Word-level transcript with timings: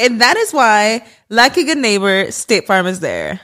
And 0.00 0.18
that 0.22 0.38
is 0.38 0.50
why, 0.54 1.04
like 1.28 1.58
a 1.58 1.62
good 1.62 1.76
neighbor, 1.76 2.32
State 2.32 2.66
Farm 2.66 2.86
is 2.86 3.00
there. 3.00 3.38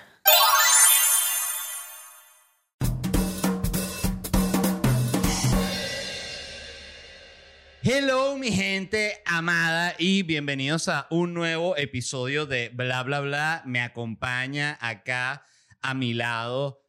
Hello, 7.82 8.38
mi 8.38 8.50
gente 8.52 9.22
amada, 9.26 9.96
y 9.98 10.22
bienvenidos 10.22 10.88
a 10.88 11.06
un 11.10 11.34
nuevo 11.34 11.76
episodio 11.76 12.46
de 12.46 12.70
Bla 12.70 13.02
Bla 13.02 13.20
Bla. 13.20 13.62
Me 13.66 13.80
acompaña 13.80 14.78
acá 14.80 15.44
a 15.82 15.92
mi 15.92 16.14
lado 16.14 16.85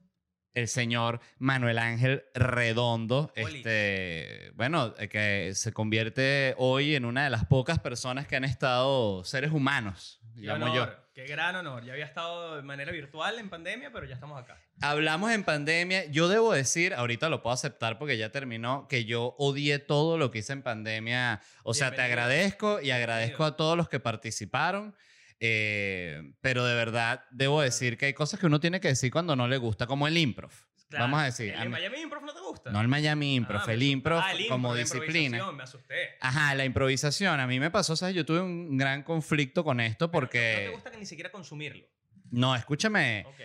el 0.58 0.68
señor 0.68 1.20
Manuel 1.38 1.78
Ángel 1.78 2.24
Redondo. 2.34 3.32
Oli. 3.38 3.58
Este, 3.58 4.52
bueno, 4.56 4.96
eh, 4.98 5.08
que 5.08 5.54
se 5.54 5.72
convierte 5.72 6.56
hoy 6.58 6.96
en 6.96 7.06
una 7.06 7.24
de 7.26 7.30
las 7.30 7.46
pocas 7.46 7.78
personas 7.78 8.28
que 8.28 8.36
han 8.36 8.44
estado 8.44 9.24
seres 9.24 9.52
humanos, 9.52 10.20
Qué 10.34 10.42
digamos 10.42 10.72
honor, 10.72 10.90
yo. 10.90 11.14
qué 11.14 11.28
gran 11.28 11.56
honor. 11.56 11.86
Ya 11.86 11.94
había 11.94 12.06
estado 12.06 12.56
de 12.56 12.64
manera 12.64 12.92
virtual 12.92 13.38
en 13.38 13.50
pandemia, 13.50 13.92
pero 13.94 14.08
ya 14.08 14.16
estamos 14.16 14.42
acá. 14.42 14.60
Hablamos 14.82 15.32
en 15.32 15.44
pandemia. 15.44 16.06
Yo 16.06 16.28
debo 16.28 16.52
decir, 16.54 16.96
ahorita 16.96 17.30
lo 17.30 17.44
puedo 17.44 17.54
aceptar 17.54 18.00
porque 18.00 18.18
ya 18.18 18.32
terminó, 18.32 18.88
que 18.88 19.06
yo 19.06 19.36
odié 19.38 19.78
todo 19.78 20.18
lo 20.18 20.32
que 20.32 20.40
hice 20.40 20.54
en 20.54 20.64
pandemia. 20.64 21.42
O 21.62 21.76
sea, 21.76 21.92
te 21.92 22.02
agradezco 22.02 22.82
y 22.82 22.90
agradezco 22.90 23.44
a 23.44 23.56
todos 23.56 23.78
los 23.78 23.90
que 23.90 24.00
participaron. 24.00 24.96
Eh, 25.40 26.34
pero 26.42 26.66
de 26.66 26.76
verdad, 26.76 27.24
debo 27.32 27.62
decir 27.62 27.98
que 27.98 28.08
hay 28.08 28.14
cosas 28.14 28.40
que 28.40 28.46
uno 28.46 28.60
tiene 28.60 28.80
que 28.80 28.88
decir 28.90 29.12
cuando 29.12 29.36
no 29.36 29.48
le 29.48 29.58
gusta, 29.58 29.88
como 29.88 30.08
el 30.08 30.18
improv. 30.18 30.52
Claro. 30.90 31.04
Vamos 31.04 31.20
a 31.20 31.26
decir. 31.26 31.50
¿El 31.54 31.60
a 31.60 31.66
mí- 31.66 31.72
Miami 31.72 32.00
Improv 32.00 32.24
no 32.24 32.34
te 32.34 32.40
gusta? 32.40 32.72
no 32.72 32.80
el 32.80 32.88
Miami 32.88 33.36
Improv, 33.36 33.60
Ah, 33.62 33.68
me 33.68 33.74
el 33.74 33.84
improv 33.84 34.20
Ah, 34.24 34.32
el 34.32 34.48
como 34.48 34.70
improv, 34.70 34.74
la 34.76 34.80
disciplina. 34.80 35.38
improvisación, 35.38 35.58
Me 35.58 35.64
asusté. 35.64 35.96
Ajá, 36.22 36.56
la 36.56 36.64
improvisación. 36.64 37.40
A 37.42 37.46
mí 37.48 37.60
me 37.60 37.70
pasó, 37.70 37.98
¿sabes? 37.98 38.16
Yo 38.16 38.26
tuve 38.26 38.40
un 38.40 38.78
gran 38.78 39.04
conflicto 39.04 39.66
con 39.66 39.82
esto 39.82 40.10
Pero 40.10 40.12
porque... 40.12 40.54
No 40.60 40.70
te 40.70 40.76
gusta 40.76 40.92
que 40.92 40.98
ni 40.98 41.06
siquiera 41.06 41.30
consumirlo. 41.30 41.86
No, 42.32 42.56
escúchame. 42.56 43.26
Ok. 43.28 43.36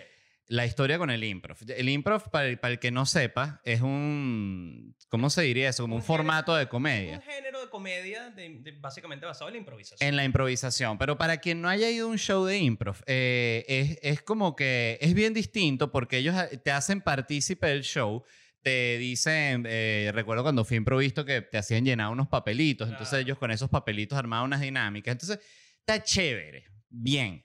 La 0.53 0.67
historia 0.67 0.99
con 0.99 1.09
el 1.09 1.23
improv. 1.23 1.57
El 1.67 1.89
improv, 1.89 2.29
para 2.29 2.45
el, 2.47 2.59
para 2.59 2.73
el 2.73 2.79
que 2.79 2.91
no 2.91 3.07
sepa, 3.07 3.59
es 3.65 3.81
un... 3.81 4.95
¿Cómo 5.09 5.31
se 5.31 5.41
diría 5.41 5.69
eso? 5.69 5.81
Como 5.83 5.95
un, 5.95 6.01
Un 6.01 6.05
género- 6.05 6.17
formato 6.17 6.55
de 6.55 6.67
comedia. 6.67 7.15
Un 7.15 7.21
género 7.23 7.59
de 7.61 7.69
comedia 7.71 8.29
de- 8.29 8.59
de- 8.59 8.71
básicamente 8.73 9.25
basado 9.25 9.47
en 9.47 9.53
la 9.53 9.57
improvisación. 9.59 10.07
En 10.07 10.15
la 10.15 10.23
improvisación. 10.25 10.99
Pero 10.99 11.17
para 11.17 11.37
quien 11.37 11.59
no 11.61 11.69
haya 11.69 11.89
ido 11.89 12.05
a 12.07 12.11
un 12.11 12.19
show 12.19 12.45
de 12.45 12.59
improv, 12.59 12.97
eh, 13.07 13.65
es, 13.67 13.97
es 14.03 14.21
como 14.21 14.55
que 14.55 14.99
es 15.01 15.15
bien 15.15 15.33
distinto 15.33 15.91
porque 15.91 16.17
ellos 16.19 16.35
eh, 16.51 16.57
te 16.57 16.69
hacen 16.71 17.01
partícipe 17.01 17.65
del 17.65 17.81
show. 17.83 18.23
Te 18.61 18.97
dicen, 18.99 19.65
eh, 19.67 20.11
recuerdo 20.13 20.43
cuando 20.43 20.63
fui 20.65 20.77
improvisto 20.77 21.25
que 21.25 21.41
te 21.41 21.57
hacían 21.57 21.83
llenar 21.83 22.09
unos 22.11 22.27
papelitos. 22.27 22.89
Entonces 22.89 23.19
ellos 23.21 23.39
con 23.39 23.49
esos 23.49 23.69
papelitos 23.71 24.17
armaban 24.19 24.45
unas 24.45 24.61
dinámicas. 24.61 25.13
Entonces 25.13 25.39
está 25.79 26.03
chévere, 26.03 26.65
bien. 26.89 27.41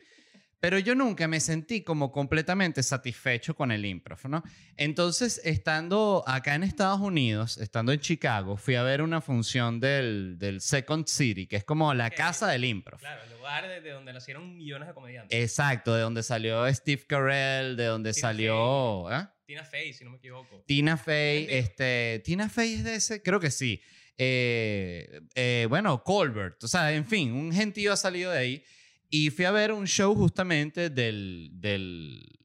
Pero 0.61 0.79
yo 0.79 0.95
nunca 0.95 1.29
me 1.29 1.39
sentí 1.39 1.83
como 1.83 2.11
completamente 2.11 2.83
satisfecho 2.83 3.55
con 3.55 3.71
el 3.71 3.85
improv, 3.85 4.19
¿no? 4.29 4.43
Entonces, 4.77 5.41
estando 5.45 6.25
acá 6.27 6.55
en 6.57 6.65
Estados 6.65 7.01
Unidos, 7.01 7.59
estando 7.59 7.93
en 7.93 8.01
Chicago, 8.01 8.57
fui 8.57 8.75
a 8.75 8.83
ver 8.83 9.03
una 9.03 9.21
función 9.21 9.79
del, 9.79 10.37
del 10.39 10.61
Second 10.61 11.07
City, 11.07 11.47
que 11.47 11.57
es 11.57 11.65
como 11.65 11.95
la 11.95 12.11
casa 12.11 12.49
del 12.49 12.65
improv. 12.65 12.99
Claro, 12.99 13.23
el 13.23 13.31
lugar 13.37 13.69
de, 13.69 13.81
de 13.81 13.91
donde 13.91 14.13
nacieron 14.13 14.57
millones 14.57 14.89
de 14.89 14.95
comediantes. 14.95 15.41
Exacto, 15.41 15.95
de 15.95 16.03
donde 16.03 16.23
salió 16.25 16.67
Steve 16.75 17.05
Carell, 17.07 17.77
de 17.77 17.85
donde 17.85 18.13
Tina 18.13 18.21
salió 18.21 19.13
¿eh? 19.13 19.29
Tina 19.47 19.65
Fey, 19.65 19.93
si 19.93 20.05
no 20.05 20.11
me 20.11 20.19
equivoco. 20.19 20.63
Tina 20.67 20.97
Fey. 20.97 21.47
Este, 21.49 22.21
Tina 22.25 22.49
Fey 22.49 22.75
es 22.75 22.85
de 22.85 22.95
ese, 22.97 23.23
creo 23.23 23.41
que 23.41 23.51
sí. 23.51 23.81
Eh, 24.19 25.21
eh, 25.35 25.67
bueno, 25.71 26.03
Colbert, 26.03 26.63
o 26.65 26.69
sea, 26.69 26.93
en 26.93 27.07
fin, 27.07 27.33
un 27.33 27.53
gentío 27.53 27.93
ha 27.93 27.97
salido 27.97 28.33
de 28.33 28.39
ahí. 28.39 28.65
Y 29.11 29.31
fui 29.31 29.45
a 29.45 29.51
ver 29.51 29.73
un 29.73 29.87
show 29.87 30.15
justamente 30.15 30.91
del, 30.91 31.51
del... 31.55 32.39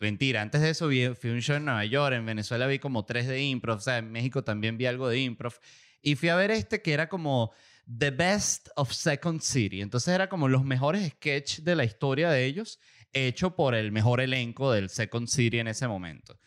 Mentira, 0.00 0.42
antes 0.42 0.60
de 0.60 0.70
eso 0.70 0.88
vi, 0.88 1.08
fui 1.14 1.30
a 1.30 1.32
un 1.32 1.42
show 1.42 1.56
en 1.56 1.64
Nueva 1.64 1.84
York, 1.84 2.14
en 2.14 2.24
Venezuela 2.24 2.66
vi 2.66 2.78
como 2.78 3.04
tres 3.04 3.26
de 3.26 3.42
improv, 3.42 3.78
o 3.78 3.80
sea, 3.80 3.98
en 3.98 4.12
México 4.12 4.44
también 4.44 4.78
vi 4.78 4.86
algo 4.86 5.08
de 5.08 5.18
improv. 5.20 5.54
Y 6.00 6.14
fui 6.14 6.28
a 6.28 6.36
ver 6.36 6.50
este 6.50 6.80
que 6.80 6.92
era 6.92 7.08
como 7.08 7.52
The 7.98 8.10
Best 8.10 8.68
of 8.76 8.92
Second 8.92 9.40
City. 9.40 9.80
Entonces 9.80 10.14
era 10.14 10.28
como 10.28 10.48
los 10.48 10.64
mejores 10.64 11.08
sketches 11.08 11.64
de 11.64 11.74
la 11.74 11.84
historia 11.84 12.30
de 12.30 12.44
ellos, 12.44 12.78
hecho 13.12 13.56
por 13.56 13.74
el 13.74 13.92
mejor 13.92 14.20
elenco 14.20 14.72
del 14.72 14.88
Second 14.88 15.28
City 15.28 15.58
en 15.58 15.68
ese 15.68 15.88
momento. 15.88 16.38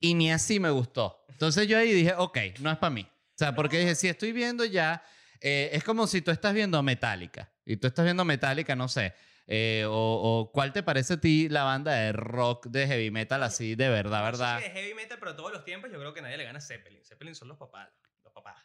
Y 0.00 0.14
ni 0.14 0.30
así 0.32 0.60
me 0.60 0.70
gustó. 0.70 1.24
Entonces 1.28 1.68
yo 1.68 1.78
ahí 1.78 1.92
dije, 1.92 2.14
ok, 2.16 2.38
no 2.60 2.70
es 2.70 2.78
para 2.78 2.90
mí. 2.90 3.02
O 3.02 3.38
sea, 3.38 3.54
porque 3.54 3.78
dije, 3.78 3.94
si 3.94 4.08
estoy 4.08 4.32
viendo 4.32 4.64
ya, 4.64 5.02
eh, 5.40 5.70
es 5.72 5.84
como 5.84 6.06
si 6.06 6.22
tú 6.22 6.30
estás 6.30 6.52
viendo 6.54 6.82
Metallica. 6.82 7.52
Y 7.64 7.76
tú 7.76 7.86
estás 7.86 8.04
viendo 8.04 8.24
Metallica, 8.24 8.74
no 8.76 8.88
sé. 8.88 9.14
eh, 9.48 9.84
o, 9.88 9.92
o 9.92 10.50
cuál 10.52 10.72
te 10.72 10.82
parece 10.82 11.14
a 11.14 11.20
ti 11.20 11.48
la 11.48 11.62
banda 11.62 11.92
de 11.92 12.12
rock, 12.12 12.66
de 12.66 12.86
heavy 12.86 13.10
metal 13.10 13.42
así, 13.44 13.74
de 13.76 13.88
verdad, 13.88 14.22
verdad. 14.24 14.58
si 14.58 14.64
de 14.64 14.70
heavy 14.70 14.94
metal, 14.94 15.18
pero 15.20 15.36
todos 15.36 15.52
los 15.52 15.64
tiempos 15.64 15.90
yo 15.92 15.98
creo 15.98 16.12
que 16.12 16.20
nadie 16.22 16.36
le 16.36 16.44
gana 16.44 16.58
a 16.58 16.62
Zeppelin. 16.62 17.04
Zeppelin 17.04 17.34
son 17.34 17.48
los 17.48 17.56
papás. 17.58 17.88
Los 18.24 18.32
papás. 18.32 18.56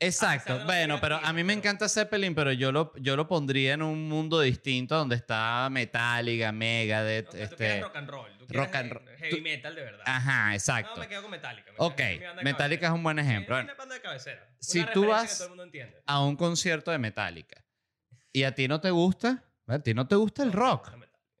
Exacto. 0.00 0.58
no 0.60 0.64
Bueno, 0.64 1.00
pero 1.00 1.16
a 1.16 1.32
mí 1.32 1.42
me 1.42 1.52
encanta 1.52 1.88
Zeppelin, 1.88 2.34
pero 2.34 2.52
yo 2.52 2.70
lo, 2.70 2.92
yo 2.96 3.16
lo 3.16 3.26
pondría 3.26 3.74
en 3.74 3.82
un 3.82 4.08
mundo 4.08 4.40
distinto 4.40 4.94
donde 4.96 5.16
está 5.16 5.68
Metallica, 5.70 6.52
Megadeth, 6.52 7.28
O 7.28 7.32
sea, 7.32 7.40
tú 7.40 7.44
este... 7.44 7.56
quieres 7.56 7.82
rock 7.82 7.96
and 7.96 8.08
roll. 8.10 8.38
Tú 8.38 8.46
quieres 8.46 8.66
rock 8.66 8.74
and 8.76 8.92
roll. 8.92 9.08
Heavy 9.16 9.36
Tú- 9.36 9.42
metal 9.42 9.74
de 9.74 9.82
verdad. 9.82 10.02
Ajá, 10.06 10.48
No, 10.48 10.54
exacto. 10.54 11.00
me 11.00 11.08
quedo 11.08 11.22
con 11.22 11.30
Metallica. 11.32 11.70
me 11.72 11.76
Ok, 11.78 12.00
Metallica 12.44 12.86
es 12.86 12.92
un 12.92 13.02
buen 13.02 13.18
ejemplo. 13.18 13.56
Sí, 13.56 13.60
es 13.60 13.64
una 13.64 13.74
banda 13.74 13.94
de 13.96 14.00
cabecera. 14.00 14.48
Si 14.60 14.78
Una 14.80 14.92
tú 14.92 15.02
referencia 15.02 15.46
vas- 15.48 15.96
a 16.06 16.20
un 16.24 16.36
concierto 16.36 16.90
de 16.92 16.98
Metallica 16.98 17.64
y 18.32 18.44
a 18.44 18.54
ti 18.54 18.68
no 18.68 18.80
te 18.80 18.90
gusta, 18.90 19.42
a 19.66 19.78
ti 19.80 19.94
no 19.94 20.06
te 20.06 20.14
gusta 20.14 20.42
el 20.44 20.50
No 20.50 20.54
rock, 20.56 20.90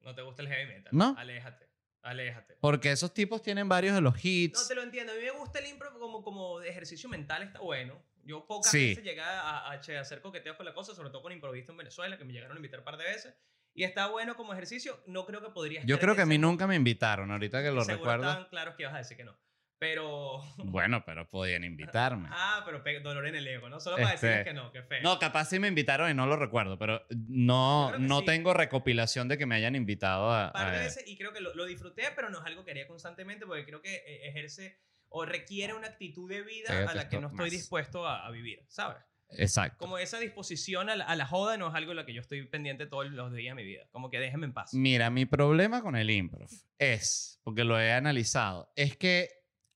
No 0.02 0.14
te 0.14 0.22
gusta 0.22 0.42
el 0.42 0.48
heavy 0.48 0.66
metal. 0.72 0.90
¿No? 0.92 1.14
Aléjate. 1.18 1.68
Aléjate. 2.02 2.56
porque 2.60 2.90
esos 2.90 3.12
tipos 3.12 3.42
tienen 3.42 3.68
varios 3.68 3.94
de 3.94 4.00
los 4.00 4.14
No 4.14 4.20
hits. 4.22 4.66
te 4.66 4.74
lo 4.74 4.82
entiendo. 4.82 5.12
A 5.12 5.16
mí 5.16 5.22
me 5.22 5.30
gusta 5.32 5.58
el 5.58 5.66
impro 5.66 5.92
como, 5.98 6.22
como 6.22 6.58
de 6.60 6.70
ejercicio 6.70 7.08
mental, 7.08 7.42
está 7.42 7.60
bueno. 7.60 8.02
Yo 8.28 8.46
pocas 8.46 8.70
Sí. 8.70 8.90
veces 8.90 9.04
llegué 9.04 9.22
a, 9.22 9.40
a, 9.40 9.72
a 9.72 10.00
hacer 10.00 10.20
coqueteos 10.20 10.56
con 10.56 10.66
la 10.66 10.74
cosa, 10.74 10.94
sobre 10.94 11.08
todo 11.10 11.22
con 11.22 11.32
improviso 11.32 11.72
en 11.72 11.78
Venezuela, 11.78 12.18
que 12.18 12.24
me 12.24 12.32
llegaron 12.34 12.56
a 12.56 12.58
invitar 12.58 12.80
un 12.80 12.84
par 12.84 12.98
de 12.98 13.04
veces. 13.04 13.34
Y 13.74 13.84
está 13.84 14.08
bueno 14.08 14.36
como 14.36 14.52
ejercicio. 14.52 15.02
No 15.06 15.24
creo 15.24 15.40
que 15.40 15.48
podría 15.50 15.82
Yo 15.84 15.98
creo 15.98 16.14
que 16.14 16.22
a 16.22 16.26
mí 16.26 16.36
nunca 16.36 16.66
me 16.66 16.74
invitaron, 16.76 17.30
ahorita 17.30 17.62
que 17.62 17.70
lo 17.70 17.84
recuerdo. 17.84 18.24
estaban 18.28 18.48
claros 18.50 18.74
que 18.74 18.82
ibas 18.82 18.94
a 18.94 18.98
decir 18.98 19.16
que 19.16 19.24
no. 19.24 19.38
Pero. 19.78 20.40
Bueno, 20.58 21.04
pero 21.06 21.28
podían 21.28 21.62
invitarme. 21.64 22.28
Ah, 22.32 22.62
pero 22.66 22.82
pe- 22.82 22.98
dolor 23.00 23.26
en 23.28 23.36
el 23.36 23.46
ego, 23.46 23.68
¿no? 23.68 23.78
Solo 23.80 23.96
para 23.96 24.12
Este, 24.14 24.26
decirles 24.26 24.46
que 24.48 24.54
no, 24.54 24.72
que 24.72 24.82
feo. 24.82 25.02
No, 25.02 25.18
capaz 25.20 25.46
sí 25.46 25.58
me 25.60 25.68
invitaron 25.68 26.10
y 26.10 26.14
no 26.14 26.26
lo 26.26 26.36
recuerdo, 26.36 26.76
pero 26.78 27.06
no, 27.28 27.96
no 27.98 28.18
sí. 28.20 28.24
tengo 28.26 28.52
recopilación 28.54 29.28
de 29.28 29.38
que 29.38 29.46
me 29.46 29.54
hayan 29.54 29.76
invitado 29.76 30.30
a... 30.32 30.46
Un 30.48 30.52
par 30.52 30.72
de 30.72 30.76
a- 30.78 30.80
veces 30.80 31.04
y 31.06 31.16
creo 31.16 31.32
que 31.32 31.40
lo, 31.40 31.54
lo 31.54 31.64
disfruté, 31.64 32.02
pero 32.16 32.28
no 32.30 32.40
es 32.40 32.46
algo 32.46 32.64
que 32.64 32.72
haría 32.72 32.88
constantemente 32.88 33.46
porque 33.46 33.64
creo 33.64 33.80
que 33.80 33.94
eh, 33.94 34.28
ejerce 34.28 34.80
o 35.08 35.24
requiere 35.24 35.74
una 35.74 35.88
actitud 35.88 36.28
de 36.28 36.42
vida 36.42 36.88
a 36.88 36.94
la 36.94 37.08
que 37.08 37.20
no 37.20 37.28
estoy 37.28 37.50
dispuesto 37.50 38.06
a, 38.06 38.26
a 38.26 38.30
vivir, 38.30 38.64
¿sabes? 38.68 39.02
Exacto. 39.30 39.78
Como 39.78 39.98
esa 39.98 40.18
disposición 40.18 40.88
a 40.88 40.96
la, 40.96 41.04
a 41.04 41.14
la 41.16 41.26
joda 41.26 41.56
no 41.56 41.68
es 41.68 41.74
algo 41.74 41.92
en 41.92 41.96
lo 41.96 42.06
que 42.06 42.14
yo 42.14 42.20
estoy 42.20 42.46
pendiente 42.46 42.86
todos 42.86 43.10
los 43.10 43.32
días 43.32 43.54
de 43.54 43.62
mi 43.62 43.68
vida. 43.68 43.86
Como 43.90 44.10
que 44.10 44.18
déjenme 44.18 44.46
en 44.46 44.54
paz. 44.54 44.72
Mira, 44.72 45.10
mi 45.10 45.26
problema 45.26 45.82
con 45.82 45.96
el 45.96 46.10
improv 46.10 46.48
es, 46.78 47.40
porque 47.44 47.64
lo 47.64 47.78
he 47.78 47.92
analizado, 47.92 48.72
es 48.74 48.96
que 48.96 49.28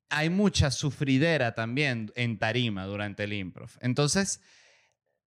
hay 0.08 0.31
mucha 0.31 0.70
sufridera 0.70 1.55
también 1.55 2.12
en 2.17 2.38
tarima 2.38 2.87
durante 2.87 3.25
el 3.25 3.32
improv. 3.32 3.70
Entonces, 3.81 4.43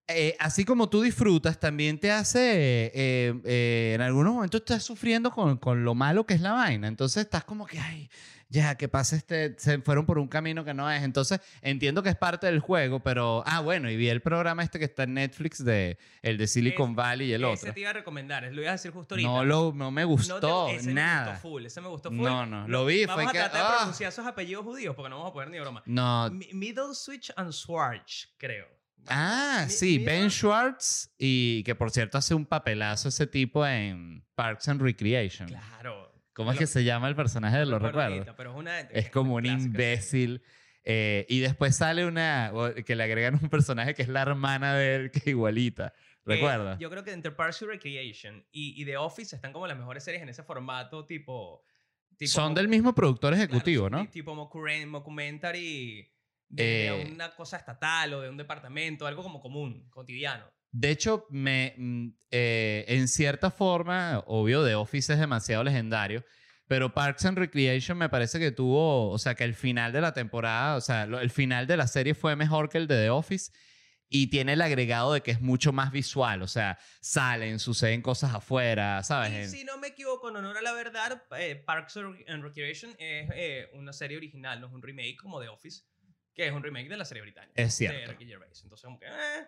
eh, 0.08 0.36
así 0.40 0.66
como 0.66 0.90
tú 0.90 1.02
disfrutas, 1.02 1.60
también 1.60 2.00
te 2.00 2.12
hace, 2.12 2.92
eh, 2.94 3.34
eh, 3.44 3.92
en 3.96 4.02
algunos 4.02 4.34
momentos 4.34 4.62
estás 4.62 4.84
sufriendo 4.84 5.32
con, 5.32 5.58
con 5.58 5.84
lo 5.84 5.96
malo 5.96 6.26
que 6.26 6.36
es 6.36 6.42
la 6.42 6.52
vaina. 6.54 6.88
Entonces 6.88 7.24
estás 7.24 7.44
como 7.44 7.66
que, 7.66 7.80
ay, 7.80 8.10
ya, 8.48 8.76
que 8.76 8.88
pasa 8.88 9.16
este, 9.16 9.56
se 9.58 9.80
fueron 9.80 10.06
por 10.06 10.20
un 10.20 10.28
camino 10.28 10.64
que 10.64 10.76
no 10.76 10.90
es. 10.92 11.02
Entonces 11.02 11.40
entiendo 11.64 12.04
que 12.04 12.10
es 12.10 12.16
parte 12.16 12.46
del 12.46 12.60
juego, 12.60 13.00
pero, 13.02 13.44
ah, 13.48 13.62
bueno, 13.62 13.90
y 13.90 13.96
vi 13.98 14.08
el 14.10 14.22
programa 14.22 14.62
este 14.64 14.78
que 14.78 14.86
está 14.86 15.04
en 15.04 15.16
Netflix 15.16 15.66
de, 15.66 15.98
el 16.22 16.38
de 16.38 16.46
Silicon 16.46 16.92
Es- 16.92 16.96
Valley 16.96 17.30
y 17.30 17.34
el 17.34 17.44
Ese 17.44 17.54
otro. 17.64 17.74
te 17.74 17.80
iba 17.80 17.90
a 17.90 17.94
recomendar, 17.94 18.44
lo 18.54 18.62
iba 18.62 18.70
a 18.70 18.74
decir 18.74 18.92
justo 18.92 19.16
ahorita. 19.16 19.28
No, 19.28 19.44
lo, 19.44 19.74
no 19.76 19.90
me 19.90 20.04
No 20.04 20.08
gustó, 20.10 20.68
te- 20.68 20.76
ese 20.76 20.94
nada. 20.94 21.26
Me 21.26 21.32
gustó 21.32 21.42
full, 21.50 21.66
ese 21.66 21.82
me 21.82 21.88
gustó 21.88 22.10
full. 22.12 22.22
No, 22.24 22.46
no, 22.46 22.68
lo 22.68 22.86
vi, 22.86 23.06
Vamos 23.08 23.24
fue 23.24 23.30
a 23.30 23.34
que, 23.34 23.40
tratar 23.40 23.62
de 23.62 23.68
ah. 23.68 23.76
pronunciar 23.80 24.10
esos 24.10 24.28
apellidos 24.28 24.64
judíos 24.64 24.96
porque 24.96 25.10
no 25.10 25.18
vamos 25.18 25.32
a 25.32 25.34
poder 25.34 25.50
ni 25.50 25.60
broma. 25.60 25.82
No. 25.88 26.30
Mi- 26.30 26.50
Middle 26.54 26.94
Switch 26.94 27.32
and 27.36 27.52
Schwartz, 27.52 28.30
creo. 28.38 28.68
Ah, 29.08 29.66
sí. 29.70 30.00
Ben 30.00 30.30
Schwartz 30.30 31.14
y 31.18 31.64
que 31.64 31.76
por 31.76 31.92
cierto 31.92 32.18
hace 32.18 32.34
un 32.34 32.46
papelazo 32.46 33.10
ese 33.10 33.28
tipo 33.28 33.66
en 33.66 34.26
Parks 34.36 34.68
and 34.70 34.82
Recreation. 34.82 35.48
Claro. 35.48 36.12
¿Cómo 36.34 36.52
es 36.52 36.58
que 36.60 36.68
se 36.68 36.84
llama 36.84 37.08
el 37.08 37.16
personaje? 37.16 37.60
no 37.60 37.66
Lo 37.66 37.80
recuerdo 37.80 38.00
recuerdo. 38.00 38.14
ahorita, 38.16 38.36
pero 38.36 38.52
es, 38.52 38.58
una, 38.58 38.80
Es 38.82 39.10
como 39.10 39.36
un 39.36 39.46
imbécil. 39.46 40.42
eh, 40.84 41.26
y 41.30 41.40
después 41.40 41.76
sale 41.78 42.06
una 42.06 42.52
que 42.86 42.96
le 42.96 43.04
agregan 43.04 43.40
un 43.42 43.50
personaje 43.50 43.94
que 43.94 44.02
es 44.02 44.10
la 44.10 44.22
hermana 44.22 44.76
de 44.76 44.96
él, 44.96 45.12
que 45.12 45.20
es 45.20 45.28
igualita. 45.28 45.94
Eh, 45.98 46.02
¿Recuerdas? 46.26 46.78
yo 46.80 46.90
creo 46.90 47.04
que 47.04 47.12
entre 47.14 47.32
Parks 47.32 47.62
and 47.62 47.72
Recreation 47.72 48.46
y, 48.52 48.82
y 48.82 48.86
The 48.86 48.98
Office 48.98 49.36
están 49.36 49.54
como 49.54 49.66
las 49.68 49.78
mejores 49.78 50.04
series 50.04 50.24
en 50.24 50.30
ese 50.30 50.44
formato 50.44 51.06
tipo... 51.06 51.64
tipo 52.18 52.32
Son 52.32 52.54
del 52.54 52.68
mismo 52.68 52.94
productor 52.94 53.34
ejecutivo, 53.34 53.90
¿no? 53.90 54.02
ti- 54.02 54.08
Tipo 54.08 54.36
mockumen- 54.36 54.88
mockumentary 54.88 56.12
de, 56.50 56.88
Eh, 56.88 57.12
una 57.12 57.34
cosa 57.36 57.58
estatal 57.58 58.14
o 58.14 58.22
de 58.22 58.30
un 58.30 58.38
departamento, 58.38 59.06
algo 59.08 59.24
como 59.24 59.42
común, 59.42 59.88
cotidiano. 59.90 60.46
De 60.72 60.90
hecho, 60.92 61.26
me, 61.30 61.74
mm, 61.78 62.08
eh, 62.32 62.86
en 62.88 63.08
cierta 63.08 63.50
forma, 63.52 64.24
obvio, 64.28 64.66
The 64.66 64.76
Office 64.76 65.14
es 65.14 65.20
demasiado 65.20 65.64
legendario, 65.64 66.24
pero 66.68 66.94
Parks 66.94 67.26
and 67.26 67.38
Recreation 67.38 67.98
me 67.98 68.10
parece 68.10 68.40
que 68.40 68.52
tuvo, 68.52 69.10
o 69.10 69.18
sea, 69.18 69.36
que 69.36 69.44
el 69.46 69.54
final 69.54 69.94
de 69.94 70.02
la 70.02 70.14
temporada, 70.14 70.76
o 70.76 70.82
sea, 70.82 71.06
lo- 71.06 71.20
el 71.20 71.30
final 71.30 71.66
de 71.68 71.78
la 71.78 71.88
serie 71.88 72.14
fue 72.14 72.36
mejor 72.36 72.70
que 72.70 72.78
el 72.78 72.88
de 72.88 72.96
The 73.04 73.10
Office 73.10 73.52
y 74.10 74.28
tiene 74.28 74.54
el 74.54 74.62
agregado 74.62 75.14
de 75.14 75.22
que 75.22 75.32
es 75.32 75.42
mucho 75.42 75.72
más 75.72 75.92
visual, 75.92 76.42
o 76.42 76.48
sea, 76.48 76.78
salen, 77.02 77.60
suceden 77.60 78.02
cosas 78.02 78.34
afuera, 78.34 79.02
¿sabes? 79.04 79.54
Y 79.54 79.58
si 79.60 79.64
no 79.64 79.78
me 79.78 79.88
equivoco, 79.88 80.30
en 80.30 80.36
honor 80.38 80.58
a 80.58 80.62
la 80.62 80.74
verdad, 80.74 81.24
eh, 81.40 81.56
Parks 81.56 81.98
and 81.98 82.44
Recreation 82.44 82.94
es 83.00 83.68
una 83.74 83.94
serie 83.94 84.18
original, 84.18 84.60
no 84.60 84.68
es 84.68 84.74
un 84.74 84.82
remake 84.82 85.16
como 85.18 85.40
The 85.42 85.48
Office, 85.50 85.84
que 86.36 86.46
es 86.46 86.52
un 86.54 86.62
remake 86.62 86.90
de 86.90 86.98
la 86.98 87.06
serie 87.06 87.24
británica. 87.24 87.54
Es 87.56 87.68
De 87.68 87.72
cierto. 87.90 88.12
Ricky 88.12 88.26
Gervais. 88.28 88.62
Entonces, 88.64 88.84
como 88.86 89.00
que, 89.00 89.06
eh, 89.08 89.48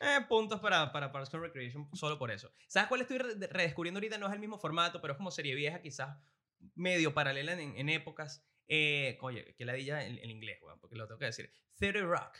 eh, 0.00 0.20
puntos 0.28 0.60
para, 0.60 0.90
para 0.92 1.10
Parks 1.12 1.34
and 1.34 1.42
Recreation 1.42 1.88
solo 1.94 2.18
por 2.18 2.30
eso. 2.30 2.52
¿Sabes 2.68 2.88
cuál 2.88 3.00
estoy 3.02 3.18
re- 3.18 3.46
redescubriendo 3.48 3.98
ahorita? 3.98 4.16
No 4.18 4.28
es 4.28 4.32
el 4.32 4.38
mismo 4.40 4.58
formato, 4.58 5.00
pero 5.00 5.12
es 5.12 5.16
como 5.18 5.30
serie 5.30 5.54
vieja, 5.54 5.80
quizás 5.82 6.16
medio 6.74 7.12
paralela 7.12 7.52
en, 7.52 7.76
en 7.76 7.88
épocas. 7.88 8.44
Eh, 8.68 9.18
oye, 9.22 9.54
que 9.56 9.64
la 9.64 9.72
dilla 9.72 10.04
en, 10.04 10.18
en 10.18 10.30
inglés, 10.30 10.58
weón, 10.62 10.78
porque 10.78 10.94
lo 10.96 11.06
tengo 11.06 11.18
que 11.18 11.24
decir. 11.26 11.52
Theater 11.78 12.04
Rock. 12.04 12.36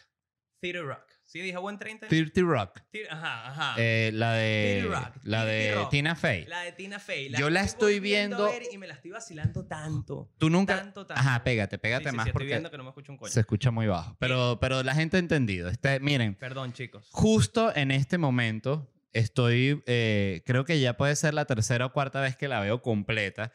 Theater 0.61 0.85
Rock. 0.85 1.03
¿Sí 1.25 1.41
dije 1.41 1.59
buen 1.59 1.79
30? 1.79 2.09
30 2.09 2.41
Rock, 2.41 2.81
Theater- 2.91 3.13
Ajá, 3.13 3.49
ajá. 3.51 3.75
eh, 3.79 4.11
la 4.15 4.33
de, 4.33 4.87
Rock, 4.89 5.17
la 5.25 5.45
de 5.45 5.75
Rock. 5.75 5.91
Tina 5.91 6.17
Fey. 6.17 6.47
La 6.47 6.61
de 6.63 6.73
Tina 6.73 6.99
Fey. 6.99 7.31
Yo 7.39 7.51
la 7.51 7.61
estoy 7.61 7.97
volviendo 7.99 8.37
a 8.47 8.49
viendo- 8.49 8.61
ver 8.67 8.73
y 8.73 8.79
me 8.79 8.87
la 8.87 8.95
estoy 8.95 9.11
vacilando 9.11 9.67
tanto. 9.67 10.33
Tú 10.39 10.49
nunca... 10.49 10.77
Tanto, 10.79 11.05
tanto. 11.07 11.21
Ajá, 11.21 11.45
pégate, 11.45 11.77
Sí, 11.77 11.81
pégate 11.83 12.11
sí, 12.11 12.17
más 12.17 12.25
sí, 12.25 12.29
estoy 12.31 12.33
porque 12.33 12.47
viendo 12.47 12.71
que 12.71 12.79
no 12.79 12.85
me 12.85 12.89
escucho 12.89 13.13
un 13.13 13.19
coño. 13.19 13.31
se 13.31 13.41
escucha 13.41 13.71
muy 13.71 13.87
bajo. 13.87 14.17
Pero, 14.19 14.59
pero 14.59 14.83
la 14.83 14.95
gente 14.95 15.19
ha 15.19 15.21
entendido. 15.21 15.69
Este, 15.69 16.01
miren, 16.01 16.35
Perdón, 16.35 16.73
chicos. 16.73 17.07
justo 17.13 17.77
en 17.77 17.91
este 17.91 18.17
momento 18.17 18.91
estoy, 19.13 19.83
eh, 19.87 20.43
creo 20.47 20.65
que 20.65 20.81
ya 20.81 20.97
puede 20.97 21.15
ser 21.15 21.35
la 21.35 21.45
tercera 21.45 21.85
o 21.87 21.93
cuarta 21.93 22.23
vez 22.23 22.37
que 22.39 22.49
la 22.49 22.61
veo 22.61 22.81
completa. 22.81 23.53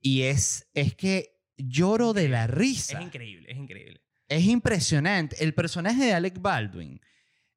Y 0.00 0.24
es, 0.24 0.68
es 0.74 0.94
que 0.94 1.40
lloro 1.56 2.12
de 2.12 2.28
la 2.28 2.46
risa. 2.46 2.98
Es 2.98 3.04
increíble, 3.04 3.50
es 3.50 3.56
increíble. 3.56 4.02
Es 4.28 4.44
impresionante. 4.44 5.42
El 5.42 5.54
personaje 5.54 6.04
de 6.04 6.12
Alec 6.12 6.40
Baldwin, 6.40 7.00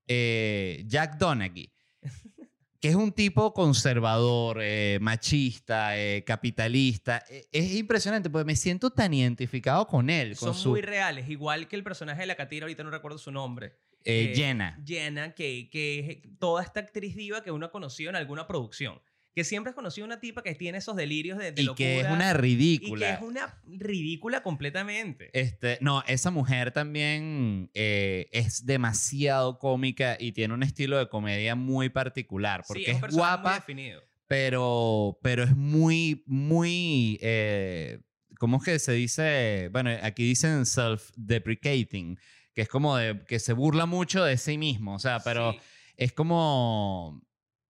eh, 0.07 0.83
Jack 0.87 1.17
Donaghy, 1.17 1.71
que 2.81 2.87
es 2.87 2.95
un 2.95 3.11
tipo 3.11 3.53
conservador, 3.53 4.57
eh, 4.59 4.97
machista, 4.99 5.97
eh, 5.99 6.23
capitalista, 6.23 7.23
eh, 7.29 7.47
es 7.51 7.75
impresionante 7.75 8.29
porque 8.29 8.45
me 8.45 8.55
siento 8.55 8.89
tan 8.89 9.13
identificado 9.13 9.85
con 9.85 10.09
él, 10.09 10.35
con 10.35 10.53
Son 10.53 10.55
su 10.55 10.69
muy 10.71 10.81
reales, 10.81 11.29
igual 11.29 11.67
que 11.67 11.75
el 11.75 11.83
personaje 11.83 12.21
de 12.21 12.27
la 12.27 12.35
Catira, 12.35 12.65
ahorita 12.65 12.83
no 12.83 12.89
recuerdo 12.89 13.19
su 13.19 13.31
nombre. 13.31 13.77
Jenna. 14.03 14.81
Jenna, 14.83 15.35
que, 15.35 15.69
que 15.69 15.99
es 15.99 16.39
toda 16.39 16.63
esta 16.63 16.79
actriz 16.79 17.15
diva 17.15 17.43
que 17.43 17.51
uno 17.51 17.67
ha 17.67 17.71
conocido 17.71 18.09
en 18.09 18.15
alguna 18.15 18.47
producción. 18.47 18.99
Que 19.33 19.43
siempre 19.45 19.69
has 19.69 19.75
conocido 19.75 20.05
una 20.05 20.19
tipa 20.19 20.43
que 20.43 20.53
tiene 20.55 20.79
esos 20.79 20.95
delirios 20.97 21.37
de, 21.37 21.51
de 21.53 21.61
Y 21.61 21.65
locura. 21.65 21.77
que 21.77 21.99
es 22.01 22.07
una 22.07 22.31
Y 22.31 22.33
ridícula. 22.33 23.07
que 23.07 23.13
es 23.13 23.21
una 23.21 23.61
ridícula 23.65 24.43
completamente. 24.43 25.29
Este, 25.33 25.77
no, 25.79 26.03
esa 26.07 26.31
mujer 26.31 26.71
también 26.71 27.69
eh, 27.73 28.27
es 28.33 28.65
demasiado 28.65 29.57
cómica 29.57 30.17
y 30.19 30.33
tiene 30.33 30.53
un 30.53 30.63
estilo 30.63 30.97
de 30.97 31.07
comedia 31.07 31.55
muy 31.55 31.89
particular, 31.89 32.63
porque 32.67 32.83
sí, 32.83 32.89
un 32.91 32.95
es 32.97 33.01
personaje 33.01 33.31
muy 33.31 33.41
guapa, 33.43 33.55
definido. 33.59 34.01
pero, 34.27 35.17
pero 35.23 35.43
es 35.43 35.55
muy, 35.55 36.23
muy, 36.27 37.17
eh, 37.21 37.99
¿cómo 38.37 38.57
es 38.57 38.63
que 38.63 38.79
se 38.79 38.91
dice? 38.91 39.69
Bueno, 39.71 39.91
aquí 40.03 40.23
dicen 40.23 40.65
self-deprecating, 40.65 42.17
que 42.53 42.61
es 42.63 42.67
como 42.67 42.97
de, 42.97 43.23
que 43.27 43.39
se 43.39 43.53
burla 43.53 43.85
mucho 43.85 44.23
de 44.25 44.37
sí 44.37 44.57
mismo, 44.57 44.95
o 44.95 44.99
sea, 44.99 45.19
pero 45.21 45.53
Sí. 45.53 45.59
es 45.97 46.11
como, 46.13 47.21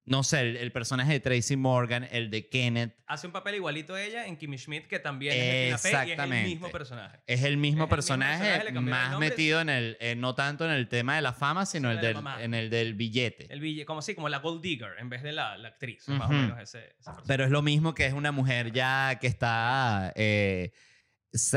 no 0.04 0.24
sé, 0.24 0.42
el, 0.42 0.58
el 0.58 0.72
personaje 0.72 1.12
de 1.14 1.20
Tracy 1.20 1.56
Morgan, 1.56 2.08
el 2.12 2.32
de 2.32 2.50
Kenneth, 2.50 2.96
Hace 3.06 3.28
un 3.28 3.34
papel 3.34 3.56
igualito 3.56 3.94
a 3.94 4.02
ella 4.02 4.26
en 4.26 4.38
Kimmy 4.38 4.58
Schmidt, 4.58 4.88
que 4.88 4.98
también 4.98 5.34
es 5.34 5.40
Fey 5.40 5.66
y 5.68 5.74
es 5.74 5.86
el 5.86 6.12
Exactamente. 6.12 6.48
mismo 6.48 6.70
personaje. 6.72 7.20
Es 7.28 7.44
el 7.44 7.44
mismo 7.44 7.44
Es 7.44 7.46
el 7.46 7.58
mismo 7.58 7.90
personaje, 7.90 8.72
más 8.82 9.20
metido 9.20 9.60
en 9.62 9.70
el, 9.70 9.98
eh, 10.00 10.16
no 10.16 10.34
tanto 10.34 10.66
en 10.66 10.72
el 10.72 10.88
tema 10.88 11.18
de 11.18 11.22
la 11.22 11.34
fama, 11.34 11.66
sino 11.66 11.92
el 11.92 12.00
del, 12.00 12.18
en 12.40 12.54
el 12.54 12.70
del 12.70 12.94
billete. 12.96 13.48
El 13.54 13.60
ville- 13.62 13.84
como 13.86 14.00
así, 14.00 14.16
como 14.16 14.30
la 14.30 14.40
Gold 14.40 14.62
Digger, 14.62 14.94
en 14.98 15.10
vez 15.10 15.24
de 15.24 15.34
la, 15.34 15.58
la 15.58 15.68
actriz. 15.68 16.08
Más 16.08 16.30
o 16.30 16.34
menos 16.34 16.60
ese. 16.60 16.96
Pero 17.28 17.44
es 17.44 17.52
lo 17.52 17.62
mismo 17.62 17.94
que 17.94 18.06
es 18.06 18.14
una 18.14 18.32
mujer 18.32 18.72
ya 18.72 19.18
que 19.20 19.28
está 19.28 20.14
eh, 20.16 20.72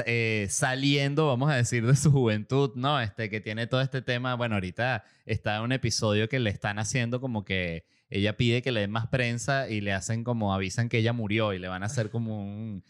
eh, 0.06 0.46
saliendo, 0.50 1.28
vamos 1.28 1.50
a 1.50 1.56
decir, 1.56 1.86
de 1.86 1.96
su 1.96 2.10
juventud, 2.12 2.72
¿no? 2.74 3.00
Este, 3.00 3.30
que 3.30 3.40
tiene 3.40 3.66
todo 3.66 3.80
este 3.80 4.02
tema. 4.02 4.34
Bueno, 4.34 4.56
ahorita 4.56 5.04
está 5.24 5.62
un 5.62 5.72
episodio 5.72 6.28
que 6.28 6.38
le 6.40 6.50
están 6.50 6.78
haciendo 6.78 7.20
como 7.20 7.44
que 7.44 7.84
ella 8.10 8.36
pide 8.36 8.62
que 8.62 8.72
le 8.72 8.80
den 8.80 8.90
más 8.90 9.08
prensa 9.08 9.68
y 9.68 9.80
le 9.80 9.92
hacen 9.92 10.24
como 10.24 10.54
avisan 10.54 10.88
que 10.88 10.98
ella 10.98 11.12
murió 11.12 11.52
y 11.52 11.58
le 11.58 11.68
van 11.68 11.82
a 11.82 11.86
hacer 11.86 12.10
como 12.10 12.40
un, 12.40 12.84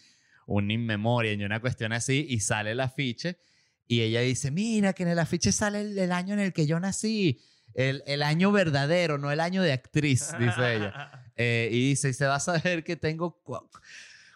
un 0.46 0.70
in 0.70 0.84
memoriam 0.84 1.40
y 1.40 1.44
una 1.44 1.60
cuestión 1.60 1.92
así 1.92 2.26
y 2.28 2.40
sale 2.40 2.72
el 2.72 2.80
afiche 2.80 3.38
y 3.86 4.00
ella 4.00 4.20
dice, 4.20 4.50
mira 4.50 4.92
que 4.92 5.02
en 5.04 5.10
el 5.10 5.18
afiche 5.18 5.52
sale 5.52 5.80
el, 5.82 5.98
el 5.98 6.12
año 6.12 6.34
en 6.34 6.40
el 6.40 6.52
que 6.52 6.66
yo 6.66 6.80
nací, 6.80 7.40
el, 7.74 8.02
el 8.06 8.22
año 8.22 8.50
verdadero, 8.52 9.18
no 9.18 9.30
el 9.30 9.40
año 9.40 9.62
de 9.62 9.72
actriz, 9.72 10.32
dice 10.38 10.76
ella. 10.76 11.20
Eh, 11.36 11.68
y 11.72 11.88
dice, 11.88 12.10
y 12.10 12.12
se 12.12 12.26
va 12.26 12.36
a 12.36 12.40
saber 12.40 12.84
que 12.84 12.94
tengo... 12.94 13.42
cua- 13.44 13.68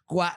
cua- 0.05 0.37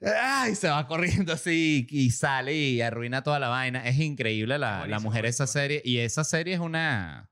Ay, 0.00 0.54
se 0.54 0.68
va 0.68 0.86
corriendo 0.86 1.34
así 1.34 1.86
y 1.90 2.10
sale 2.12 2.54
y 2.56 2.80
arruina 2.80 3.22
toda 3.22 3.38
la 3.38 3.48
vaina. 3.48 3.86
Es 3.86 3.98
increíble 3.98 4.58
la, 4.58 4.86
la 4.86 5.00
mujer 5.00 5.26
esa 5.26 5.46
serie. 5.46 5.82
Y 5.84 5.98
esa 5.98 6.24
serie 6.24 6.54
es 6.54 6.60
una... 6.60 7.28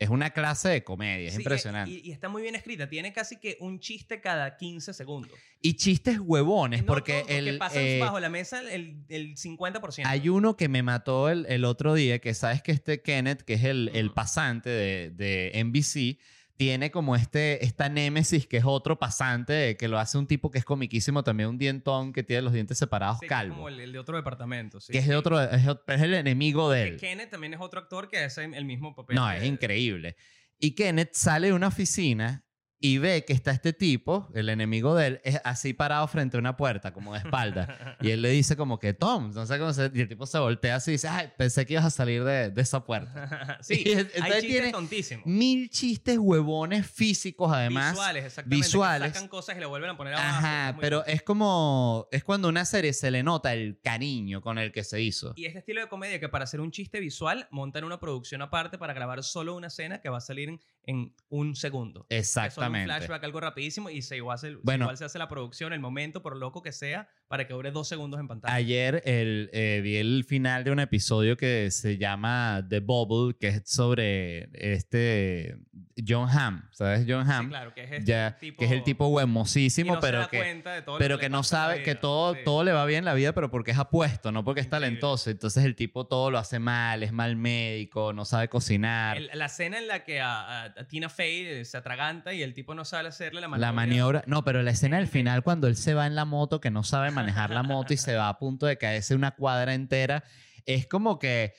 Es 0.00 0.08
una 0.08 0.30
clase 0.30 0.70
de 0.70 0.82
comedia. 0.82 1.28
Es 1.28 1.34
Sí, 1.34 1.40
impresionante. 1.42 1.90
Y, 1.92 2.00
y 2.08 2.10
está 2.12 2.30
muy 2.30 2.40
bien 2.40 2.54
escrita. 2.54 2.88
Tiene 2.88 3.12
casi 3.12 3.36
que 3.36 3.58
un 3.60 3.78
chiste 3.80 4.20
cada 4.22 4.56
15 4.56 4.94
segundos. 4.94 5.30
Y, 5.60 5.74
chistes 5.74 6.18
huevones, 6.18 6.80
No 6.80 6.86
porque 6.86 7.22
el... 7.28 7.58
pasan 7.58 7.82
eh, 7.82 7.98
bajo 8.00 8.18
la 8.18 8.30
mesa 8.30 8.62
el, 8.62 9.04
el 9.10 9.36
50%. 9.36 10.02
Hay 10.06 10.30
uno 10.30 10.56
que 10.56 10.68
me 10.70 10.82
mató 10.82 11.28
el, 11.28 11.44
el 11.50 11.66
otro 11.66 11.92
día, 11.92 12.18
que 12.18 12.32
sabes 12.32 12.62
que 12.62 12.72
este 12.72 13.02
Kenneth, 13.02 13.42
que 13.42 13.54
es 13.54 13.64
el, 13.64 13.90
el 13.92 14.06
Ujú. 14.06 14.14
pasante 14.14 14.70
de, 14.70 15.10
de 15.10 15.62
NBC, 15.64 16.18
tiene 16.60 16.90
como 16.90 17.16
este, 17.16 17.64
esta 17.64 17.88
némesis 17.88 18.46
que 18.46 18.58
es 18.58 18.64
otro 18.66 18.98
pasante, 18.98 19.78
que 19.78 19.88
lo 19.88 19.98
hace 19.98 20.18
un 20.18 20.26
tipo 20.26 20.50
que 20.50 20.58
es 20.58 20.64
comiquísimo 20.66 21.24
también, 21.24 21.48
un 21.48 21.56
dientón 21.56 22.12
que 22.12 22.22
tiene 22.22 22.42
los 22.42 22.52
dientes 22.52 22.76
separados 22.76 23.16
Sí, 23.20 23.26
calvo. 23.26 23.54
como 23.54 23.68
el, 23.70 23.80
el 23.80 23.92
de 23.92 23.98
otro 23.98 24.14
departamento. 24.18 24.78
sí. 24.78 24.92
que 24.92 24.98
es 24.98 25.06
de 25.08 25.16
otro, 25.16 25.40
es, 25.40 25.62
es 25.66 26.02
el 26.02 26.12
enemigo 26.12 26.70
de 26.70 26.82
Que 26.84 26.88
él. 26.90 26.96
Kenneth 27.00 27.30
también 27.30 27.54
es 27.54 27.60
otro 27.62 27.80
actor 27.80 28.08
que 28.10 28.18
hace 28.18 28.44
el 28.44 28.66
mismo 28.66 28.94
papel. 28.94 29.16
No, 29.16 29.30
es 29.32 29.42
increíble. 29.42 30.16
Y 30.58 30.72
Kenneth 30.74 31.14
sale 31.14 31.46
de 31.46 31.54
una 31.54 31.68
oficina 31.68 32.44
y 32.82 32.96
ve 32.96 33.26
que 33.26 33.34
está 33.34 33.50
este 33.50 33.74
tipo, 33.74 34.30
el 34.34 34.48
enemigo 34.48 34.94
de 34.94 35.06
él, 35.06 35.20
es 35.22 35.38
así 35.44 35.74
parado 35.74 36.08
frente 36.08 36.38
a 36.38 36.40
una 36.40 36.56
puerta, 36.56 36.94
como 36.94 37.12
de 37.12 37.18
espalda. 37.18 37.98
y 38.00 38.08
él 38.08 38.22
le 38.22 38.30
dice 38.30 38.56
como 38.56 38.78
que, 38.78 38.94
Tom, 38.94 39.32
no 39.34 39.44
sé 39.44 39.58
cómo 39.58 39.74
se... 39.74 39.90
Y 39.94 40.00
el 40.00 40.08
tipo 40.08 40.24
se 40.24 40.38
voltea 40.38 40.76
así 40.76 40.92
y 40.92 40.94
dice, 40.94 41.08
ay, 41.08 41.30
pensé 41.36 41.66
que 41.66 41.74
ibas 41.74 41.84
a 41.84 41.90
salir 41.90 42.24
de, 42.24 42.50
de 42.50 42.62
esa 42.62 42.82
puerta. 42.82 43.58
sí, 43.60 43.82
Y 43.84 43.88
hay 43.90 43.98
entonces 43.98 44.20
chistes 44.20 44.50
tiene 44.50 44.72
tontísimos. 44.72 45.26
Mil 45.26 45.68
chistes 45.68 46.16
huevones 46.18 46.90
físicos, 46.90 47.52
además. 47.52 47.92
visuales, 47.92 48.24
exactamente. 48.24 48.56
visuales. 48.56 49.08
Que 49.08 49.14
sacan 49.14 49.28
cosas 49.28 49.56
y 49.58 49.60
le 49.60 49.66
vuelven 49.66 49.90
a 49.90 49.96
poner 49.98 50.14
abajo. 50.14 50.38
Ajá, 50.38 50.76
pero 50.80 50.98
bueno. 51.00 51.12
es 51.12 51.22
como... 51.22 52.08
Es 52.10 52.24
cuando 52.24 52.48
a 52.48 52.50
una 52.50 52.64
serie 52.64 52.94
se 52.94 53.10
le 53.10 53.22
nota 53.22 53.52
el 53.52 53.78
cariño 53.82 54.40
con 54.40 54.56
el 54.56 54.72
que 54.72 54.84
se 54.84 55.02
hizo. 55.02 55.34
Y 55.36 55.44
este 55.44 55.58
estilo 55.58 55.82
de 55.82 55.88
comedia 55.88 56.18
que 56.18 56.30
para 56.30 56.44
hacer 56.44 56.60
un 56.62 56.70
chiste 56.70 56.98
visual 56.98 57.46
montan 57.50 57.84
una 57.84 58.00
producción 58.00 58.40
aparte 58.40 58.78
para 58.78 58.94
grabar 58.94 59.22
solo 59.22 59.54
una 59.54 59.66
escena 59.66 60.00
que 60.00 60.08
va 60.08 60.16
a 60.16 60.22
salir 60.22 60.48
en, 60.48 60.60
en 60.86 61.14
un 61.28 61.54
segundo. 61.54 62.06
Solo 62.50 62.69
Exactamente. 62.70 62.92
un 62.92 62.98
flashback, 63.06 63.24
algo 63.24 63.40
rapidísimo 63.40 63.90
y 63.90 64.02
se 64.02 64.16
igual, 64.16 64.38
se, 64.38 64.54
Bueno. 64.56 64.84
igual 64.84 64.96
se 64.96 65.04
hace 65.04 65.18
la 65.18 65.28
producción, 65.28 65.72
el 65.72 65.80
momento, 65.80 66.22
por 66.22 66.36
loco 66.36 66.62
que 66.62 66.72
sea, 66.72 67.08
para 67.30 67.46
que 67.46 67.54
dure 67.54 67.70
dos 67.70 67.86
segundos 67.86 68.18
en 68.18 68.26
pantalla. 68.26 68.52
Ayer 68.52 69.02
el, 69.06 69.50
eh, 69.52 69.80
vi 69.84 69.98
el 69.98 70.24
final 70.24 70.64
de 70.64 70.72
un 70.72 70.80
episodio 70.80 71.36
que 71.36 71.70
se 71.70 71.96
llama 71.96 72.66
The 72.68 72.80
Bubble, 72.80 73.36
que 73.38 73.46
es 73.46 73.62
sobre 73.66 74.48
este 74.54 75.56
John 76.04 76.28
Hamm, 76.28 76.62
¿sabes? 76.72 77.04
John 77.08 77.24
Sí, 77.26 77.32
Hamm, 77.32 77.48
claro, 77.50 77.72
que 77.72 77.84
es, 77.84 77.92
este 77.92 78.04
ya, 78.10 78.36
tipo- 78.40 78.58
que 78.58 78.64
es 78.64 78.72
el 78.72 78.82
tipo 78.82 79.06
huemosísimo, 79.06 79.94
no 79.94 80.00
pero 80.00 80.26
que, 80.28 80.60
pero 80.98 81.18
no 81.28 81.44
sabe 81.44 81.84
que 81.84 81.94
todo, 81.94 82.34
Sí. 82.34 82.40
todo 82.44 82.64
le 82.64 82.72
va 82.72 82.84
bien 82.84 83.00
en 83.00 83.04
la 83.04 83.14
vida, 83.14 83.32
pero 83.32 83.48
porque 83.48 83.70
es 83.70 83.78
apuesto, 83.78 84.32
no 84.32 84.42
porque 84.44 84.62
es 84.62 84.66
Increíble. 84.66 84.86
talentoso. 84.88 85.30
Entonces 85.30 85.64
el 85.64 85.76
tipo 85.76 86.08
todo 86.08 86.32
lo 86.32 86.38
hace 86.38 86.58
mal, 86.58 87.04
es 87.04 87.12
mal 87.12 87.36
médico, 87.36 88.12
no 88.12 88.24
sabe 88.24 88.48
cocinar. 88.48 89.18
El- 89.18 89.30
la 89.34 89.44
escena 89.46 89.78
en 89.78 89.86
la 89.86 90.02
que 90.02 90.20
a, 90.20 90.74
Tina 90.88 91.08
Fey 91.08 91.64
se 91.64 91.76
atraganta 91.76 92.34
y 92.34 92.42
el 92.42 92.54
tipo 92.54 92.74
no 92.74 92.84
sabe 92.84 93.06
hacerle 93.06 93.40
la 93.40 93.72
maniobra, 93.72 94.24
no, 94.26 94.42
pero 94.44 94.62
la 94.64 94.72
escena 94.72 94.96
del 94.96 95.06
final 95.06 95.44
cuando 95.44 95.68
él 95.68 95.76
se 95.76 95.94
va 95.94 96.08
en 96.08 96.16
la 96.16 96.24
moto, 96.24 96.60
que 96.60 96.70
no 96.72 96.82
sabe 96.82 97.12
manejar 97.20 97.50
la 97.50 97.62
moto 97.62 97.92
y 97.92 97.96
se 97.96 98.14
va 98.16 98.28
a 98.28 98.38
punto 98.38 98.66
de 98.66 98.76
caerse 98.78 99.14
una 99.14 99.32
cuadra 99.32 99.74
entera, 99.74 100.24
es 100.66 100.86
como 100.86 101.18
que 101.18 101.54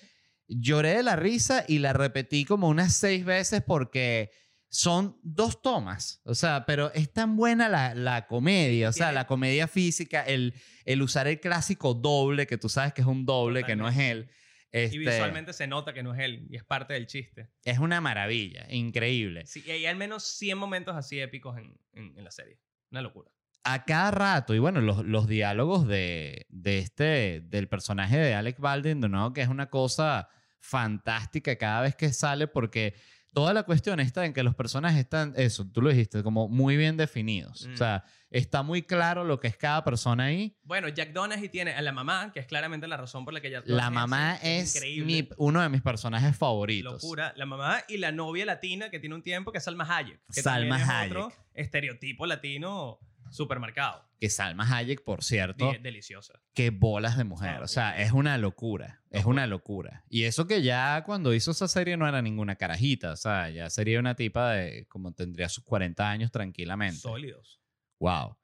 lloré 0.47 0.95
de 0.97 1.03
la 1.03 1.15
risa 1.15 1.63
y 1.67 1.79
la 1.79 1.93
repetí 1.93 2.45
como 2.45 2.67
unas 2.67 2.93
seis 2.93 3.23
veces 3.25 3.63
porque 3.65 4.31
son 4.73 5.17
dos 5.21 5.61
tomas, 5.61 6.21
o 6.23 6.33
sea, 6.33 6.65
pero 6.65 6.93
es 6.93 7.11
tan 7.11 7.35
buena 7.35 7.67
la, 7.67 7.93
la 7.93 8.25
comedia, 8.27 8.89
o 8.89 8.93
sea, 8.93 9.07
Tiene- 9.07 9.15
la 9.15 9.27
comedia 9.27 9.67
física, 9.67 10.21
el, 10.23 10.53
el 10.85 11.01
usar 11.01 11.27
el 11.27 11.39
clásico 11.41 11.93
doble, 11.93 12.47
que 12.47 12.57
tú 12.57 12.69
sabes 12.69 12.93
que 12.93 13.01
es 13.01 13.07
un 13.07 13.25
doble, 13.25 13.63
que 13.65 13.75
no 13.75 13.89
es 13.89 13.97
él. 13.97 14.29
Este, 14.71 14.95
Y 14.95 14.99
visualmente 14.99 15.51
se 15.51 15.67
nota 15.67 15.91
que 15.93 16.01
no 16.03 16.13
es 16.13 16.21
él 16.21 16.47
y 16.49 16.55
es 16.55 16.63
parte 16.63 16.93
del 16.93 17.05
chiste. 17.05 17.49
es 17.65 17.79
una 17.79 17.99
maravilla, 17.99 18.65
increíble. 18.69 19.45
Sí, 19.45 19.61
y 19.67 19.71
hay 19.71 19.85
al 19.85 19.97
menos 19.97 20.23
100 20.23 20.57
momentos 20.57 20.95
así 20.95 21.19
épicos 21.19 21.57
en, 21.57 21.77
en- 21.91 22.17
en 22.17 22.23
la 22.23 22.31
serie. 22.31 22.57
Una 22.91 23.01
locura. 23.01 23.29
A 23.63 23.85
cada 23.85 24.11
rato, 24.11 24.53
y 24.55 24.59
bueno, 24.59 24.81
los, 24.81 25.05
los 25.05 25.27
diálogos 25.27 25.87
de, 25.87 26.45
de 26.49 26.79
este, 26.79 27.41
del 27.45 27.67
personaje 27.67 28.17
de 28.17 28.33
Alec 28.33 28.59
Baldwin, 28.59 28.99
nuevo, 29.01 29.33
que 29.33 29.41
es 29.41 29.47
una 29.49 29.69
cosa 29.69 30.27
fantástica 30.59 31.55
cada 31.57 31.81
vez 31.81 31.95
que 31.95 32.11
sale, 32.13 32.47
porque 32.47 32.95
toda 33.33 33.53
la 33.53 33.63
cuestión 33.63 33.99
está 33.99 34.25
en 34.25 34.33
que 34.33 34.43
los 34.43 34.55
personajes 34.55 34.99
están, 34.99 35.33
eso, 35.37 35.65
tú 35.71 35.81
lo 35.81 35.89
dijiste, 35.89 36.23
como 36.23 36.47
muy 36.49 36.75
bien 36.75 36.97
definidos. 36.97 37.67
Mm. 37.67 37.73
O 37.73 37.77
sea, 37.77 38.03
está 38.29 38.61
muy 38.63 38.81
claro 38.81 39.23
lo 39.23 39.39
que 39.39 39.47
es 39.47 39.55
cada 39.57 39.83
persona 39.83 40.25
ahí. 40.25 40.57
Bueno, 40.63 40.87
Jack 40.89 41.11
Donaghy 41.13 41.47
tiene 41.49 41.71
a 41.73 41.81
la 41.81 41.91
mamá, 41.91 42.31
que 42.33 42.39
es 42.41 42.45
claramente 42.47 42.87
la 42.87 42.97
razón 42.97 43.23
por 43.25 43.33
la 43.33 43.41
que 43.41 43.51
Jack 43.51 43.63
La 43.67 43.89
mamá 43.89 44.37
es 44.41 44.81
mi- 45.05 45.29
uno 45.37 45.61
de 45.61 45.69
mis 45.69 45.81
personajes 45.81 46.35
favoritos. 46.35 46.93
Locura. 47.03 47.33
La 47.37 47.45
mamá 47.45 47.83
y 47.87 47.97
la 47.97 48.11
novia 48.11 48.45
latina 48.45 48.89
que 48.89 48.99
tiene 48.99 49.15
un 49.15 49.23
tiempo, 49.23 49.51
que 49.51 49.59
es 49.59 49.63
Salma 49.63 49.85
Hayek. 49.97 50.19
Que 50.33 50.41
Salma 50.41 50.81
es 50.81 50.89
Hayek. 50.89 51.11
otro 51.11 51.33
estereotipo 51.53 52.25
latino 52.25 52.99
supermercado. 53.31 54.07
Que 54.19 54.29
Salma 54.29 54.65
Hayek, 54.77 55.03
por 55.03 55.23
cierto, 55.23 55.71
Di- 55.71 55.79
deliciosa. 55.79 56.39
qué 56.53 56.69
bolas 56.69 57.17
de 57.17 57.23
mujer. 57.23 57.61
O 57.63 57.67
sea, 57.67 57.97
es 57.99 58.11
una 58.11 58.37
locura. 58.37 59.01
Es 59.09 59.25
una 59.25 59.47
locura. 59.47 60.03
Y 60.09 60.23
eso 60.25 60.45
que 60.47 60.61
ya 60.61 61.03
cuando 61.05 61.33
hizo 61.33 61.51
esa 61.51 61.67
serie 61.67 61.97
no 61.97 62.07
era 62.07 62.21
ninguna 62.21 62.55
carajita. 62.55 63.11
O 63.13 63.15
sea, 63.15 63.49
ya 63.49 63.69
sería 63.69 63.99
una 63.99 64.15
tipa 64.15 64.51
de 64.51 64.85
como 64.87 65.11
tendría 65.13 65.49
sus 65.49 65.63
40 65.63 66.09
años 66.09 66.31
tranquilamente. 66.31 66.97
Sólidos. 66.97 67.59
Wow. 67.99 68.37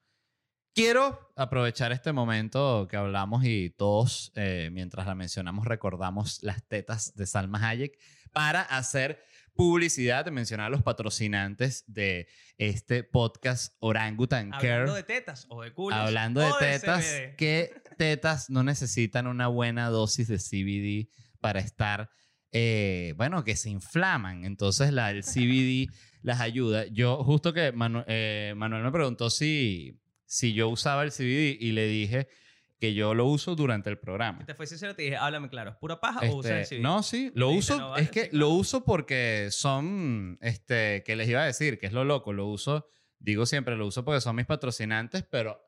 Quiero 0.74 1.32
aprovechar 1.36 1.92
este 1.92 2.12
momento 2.14 2.88
que 2.88 2.98
hablamos 2.98 3.44
y 3.46 3.72
todos, 3.72 4.32
eh, 4.36 4.70
mientras 4.72 5.08
la 5.08 5.16
mencionamos, 5.16 5.66
recordamos 5.66 6.44
las 6.44 6.64
tetas 6.68 7.16
de 7.16 7.26
Salma 7.26 7.68
Hayek 7.68 7.98
para 8.32 8.62
hacer 8.62 9.24
publicidad, 9.58 10.24
de 10.24 10.32
mencionar 10.32 10.68
a 10.68 10.70
los 10.70 10.84
patrocinantes 10.84 11.84
de 11.88 12.28
este 12.58 13.04
podcast 13.04 13.74
Orangutan 13.80 14.52
Care. 14.52 14.72
Hablando 14.74 14.94
de 14.96 15.04
tetas 15.04 15.46
o 15.50 15.64
de 15.64 15.74
culos. 15.74 16.00
Hablando 16.00 16.40
de 16.42 16.52
o 16.52 16.58
tetas, 16.58 17.06
CBD. 17.06 17.36
¿qué 17.36 17.74
tetas 17.98 18.50
no 18.50 18.64
necesitan 18.64 19.28
una 19.28 19.48
buena 19.48 19.90
dosis 19.90 20.28
de 20.28 20.38
CBD 20.38 21.10
para 21.42 21.60
estar, 21.60 22.10
eh, 22.52 23.14
bueno, 23.18 23.44
que 23.44 23.56
se 23.56 23.70
inflaman? 23.70 24.46
Entonces 24.46 24.94
la, 24.94 25.12
el 25.12 25.24
CBD 25.24 25.92
las 26.22 26.40
ayuda. 26.40 26.86
Yo, 26.88 27.24
justo 27.24 27.52
que 27.54 27.74
Manu- 27.74 28.06
eh, 28.08 28.54
Manuel 28.56 28.84
me 28.84 28.92
preguntó 28.92 29.30
si, 29.30 30.00
si 30.26 30.54
yo 30.54 30.70
usaba 30.70 31.04
el 31.04 31.12
CBD 31.12 31.58
y 31.60 31.72
le 31.74 31.88
dije 31.88 32.28
que 32.80 32.94
yo 32.94 33.14
lo 33.16 33.26
uso 33.26 33.56
durante 33.56 33.90
el 33.90 33.98
programa. 33.98 34.46
Te 34.46 34.54
fue 34.54 34.68
sincero, 34.68 34.96
te 34.96 35.02
dije, 35.04 35.18
háblame 35.18 35.50
claro, 35.50 35.72
¿es 35.72 35.76
pura 35.78 36.00
paja 36.00 36.20
o 36.30 36.36
usas 36.38 36.52
el 36.52 36.58
Este, 36.60 36.76
CBD? 36.78 36.82
no, 36.84 37.02
sí, 37.04 37.32
lo 37.34 37.50
uso. 37.50 37.78
no, 37.78 37.90
vale, 37.92 38.04
es 38.04 38.12
que 38.12 38.22
sí, 38.26 38.30
lo 38.34 38.48
claro. 38.48 38.60
uso 38.60 38.84
porque 38.86 39.48
son, 39.52 40.38
este, 40.42 41.04
que 41.04 41.16
les 41.16 41.28
iba 41.28 41.42
a 41.42 41.46
decir, 41.46 41.80
que 41.80 41.88
es 41.88 41.94
lo 41.94 42.04
loco, 42.06 42.34
lo 42.34 42.46
uso, 42.46 42.88
digo 43.20 43.46
siempre, 43.48 43.76
lo 43.76 43.88
uso 43.88 44.06
porque 44.06 44.22
son 44.22 44.36
mis 44.36 44.46
patrocinantes, 44.46 45.24
pero 45.24 45.60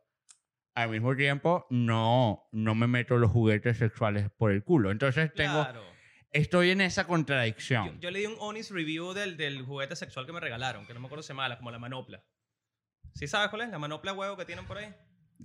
al 0.75 0.89
mismo 0.91 1.15
tiempo 1.15 1.65
no, 1.71 2.47
no 2.51 2.75
me 2.75 2.85
meto 2.87 3.17
los 3.17 3.31
juguetes 3.31 3.77
sexuales 3.77 4.29
por 4.37 4.51
el 4.51 4.63
culo. 4.63 4.91
Entonces 4.91 5.33
tengo, 5.33 5.63
Claro. 5.63 5.83
estoy 6.31 6.69
en 6.69 6.81
esa 6.81 7.01
Yo, 7.01 7.07
contradicción. 7.07 7.99
yo 7.99 8.11
le 8.11 8.19
di 8.19 8.25
un 8.27 8.35
honest 8.39 8.69
review 8.71 9.13
del, 9.13 9.35
del 9.35 9.63
juguete 9.63 9.95
sexual 9.95 10.27
que 10.27 10.31
me 10.31 10.39
regalaron, 10.39 10.85
que 10.85 10.93
no 10.93 10.99
me 10.99 11.07
acuerdo 11.07 11.23
si 11.23 11.27
se 11.27 11.33
llama, 11.33 11.57
como 11.57 11.71
la 11.71 11.79
manopla. 11.79 12.23
¿Sí 13.15 13.27
sabes 13.27 13.49
cuál 13.49 13.63
es? 13.63 13.69
La 13.69 13.79
manopla 13.79 14.13
huevo 14.13 14.37
que 14.37 14.45
tienen 14.45 14.65
por 14.67 14.77
ahí. 14.77 14.93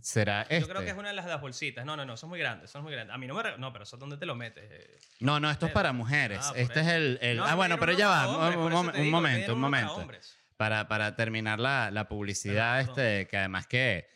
¿Será 0.01 0.43
este? 0.43 0.61
Yo 0.61 0.69
creo 0.69 0.83
que 0.83 0.91
es 0.91 0.97
una 0.97 1.09
de 1.09 1.15
las, 1.15 1.41
bolsitas. 1.41 1.85
No, 1.87 1.97
no, 1.97 2.05
no, 2.05 2.17
son 2.17 2.29
muy 2.31 2.39
grandes, 2.39 2.71
son 2.71 2.83
muy 2.83 2.93
grandes. 2.93 3.15
A 3.15 3.19
mí 3.19 3.27
no 3.27 3.35
me... 3.35 3.43
No, 3.59 3.73
pero 3.73 3.85
eso 3.85 3.97
es 3.97 4.01
donde 4.01 4.17
te 4.17 4.27
lo 4.27 4.35
metes. 4.35 4.65
eh. 4.71 4.99
No, 5.21 5.39
no, 5.41 5.51
esto 5.51 5.67
es 5.67 5.73
para 5.73 5.93
mujeres. 5.93 6.41
Ah, 6.43 6.53
este 6.57 6.81
es 6.81 6.87
el... 6.89 7.19
el- 7.23 7.37
No, 7.37 7.45
ah, 7.45 7.55
bueno, 7.55 7.79
pero 7.79 7.93
ya 7.93 8.09
va. 8.09 8.29
hombres, 8.29 8.57
un, 8.57 9.11
momento, 9.11 9.55
un 9.55 9.61
momento. 9.61 10.07
para, 10.57 10.89
para 10.89 11.15
terminar 11.15 11.61
la, 11.61 11.91
la 11.91 12.09
publicidad, 12.09 12.81
este, 12.81 13.27
que 13.29 13.37
además 13.37 13.67
que, 13.69 14.09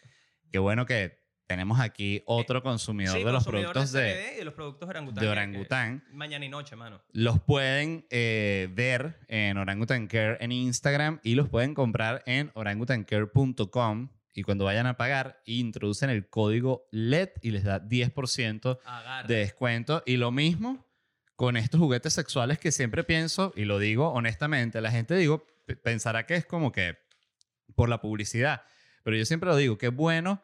que 0.50 0.58
bueno 0.58 0.85
que 0.85 1.16
tenemos 1.47 1.80
aquí 1.80 2.23
otro 2.26 2.62
consumidor 2.62 3.16
Sí, 3.16 3.25
de 3.25 3.32
los 3.32 3.44
consumidor 3.44 3.73
productos 3.73 3.92
de, 3.92 4.35
de 4.37 4.44
los 4.44 4.52
productos 4.54 4.87
orangután. 4.88 5.23
de 5.25 5.28
orangután. 5.30 6.04
Mañana 6.12 6.44
y 6.44 6.49
noche, 6.50 6.76
mano. 6.76 7.00
Los 7.12 7.40
pueden 7.40 8.04
eh, 8.11 8.68
ver 8.73 9.18
en 9.28 9.56
Orangutan 9.56 10.08
Care 10.08 10.37
en 10.40 10.52
Instagram 10.52 11.20
y 11.23 11.37
los 11.37 11.49
pueden 11.49 11.73
comprar 11.75 12.23
en 12.26 12.50
orangutancare.com. 12.54 14.08
Y 14.35 14.42
cuando 14.42 14.64
vayan 14.64 14.87
a 14.87 14.97
pagar, 14.97 15.40
introducen 15.47 16.11
el 16.11 16.28
código 16.28 16.87
LED 16.92 17.30
y 17.42 17.50
les 17.50 17.64
da 17.64 17.80
10% 17.80 18.78
Agarra. 18.85 19.26
de 19.26 19.37
descuento. 19.37 20.02
Y 20.06 20.16
lo 20.16 20.30
mismo 20.30 20.87
con 21.35 21.56
estos 21.56 21.80
juguetes 21.80 22.12
sexuales 22.12 22.58
que 22.58 22.73
siempre 22.73 23.04
pienso, 23.04 23.52
y 23.56 23.64
lo 23.64 23.78
digo 23.78 24.11
honestamente, 24.11 24.80
la 24.80 24.90
gente 24.90 25.14
digo, 25.14 25.47
pensará 25.82 26.26
que 26.26 26.35
es 26.35 26.44
como 26.44 26.73
que 26.73 26.99
por 27.76 27.88
la 27.88 28.00
publicidad, 28.00 28.62
pero 29.04 29.16
yo 29.16 29.25
siempre 29.25 29.49
lo 29.49 29.56
digo, 29.56 29.78
que 29.78 29.87
es 29.87 29.94
bueno 29.94 30.42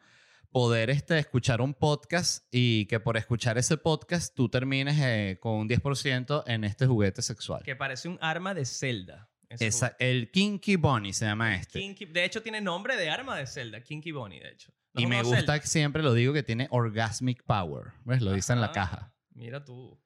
poder 0.51 0.89
este, 0.89 1.19
escuchar 1.19 1.59
un 1.59 1.73
podcast 1.73 2.45
y 2.49 2.85
que 2.85 3.01
por 3.01 3.17
escuchar 3.17 3.57
ese 3.57 3.75
podcast 3.75 4.33
tú 4.33 4.47
termines 4.47 4.95
eh, 5.01 5.37
con 5.41 5.55
un 5.55 5.67
10% 5.67 6.43
en 6.47 6.63
este 6.63 6.87
juguete 6.87 7.21
sexual. 7.21 7.61
Que 7.63 7.75
parece 7.75 8.07
un 8.07 8.17
arma 8.21 8.53
de 8.53 8.63
Zelda. 8.65 9.29
Esa- 9.49 9.95
el 9.99 10.31
Kinky 10.31 10.75
Bunny 10.75 11.13
se 11.13 11.25
llama 11.25 11.55
este. 11.55 11.79
Kinky- 11.79 12.05
de 12.11 12.25
hecho, 12.25 12.41
tiene 12.41 12.61
nombre 12.61 12.95
de 12.97 13.09
arma 13.09 13.37
de 13.37 13.47
Zelda. 13.47 13.81
Kinky 13.81 14.11
Bonnie, 14.11 14.39
de 14.39 14.49
hecho. 14.49 14.71
¿No 14.93 15.01
y 15.01 15.07
me 15.07 15.21
gusta 15.21 15.37
Zelda? 15.37 15.59
que 15.59 15.67
siempre 15.67 16.01
lo 16.03 16.13
digo 16.13 16.33
que 16.33 16.43
tiene 16.43 16.67
orgasmic 16.71 17.43
power. 17.43 17.91
¿Ves? 18.05 18.21
Lo 18.21 18.31
dice 18.33 18.53
en 18.53 18.59
la 18.61 18.67
Ajá. 18.67 18.73
caja. 18.73 19.13
Mira 19.33 19.63
tú. 19.65 20.01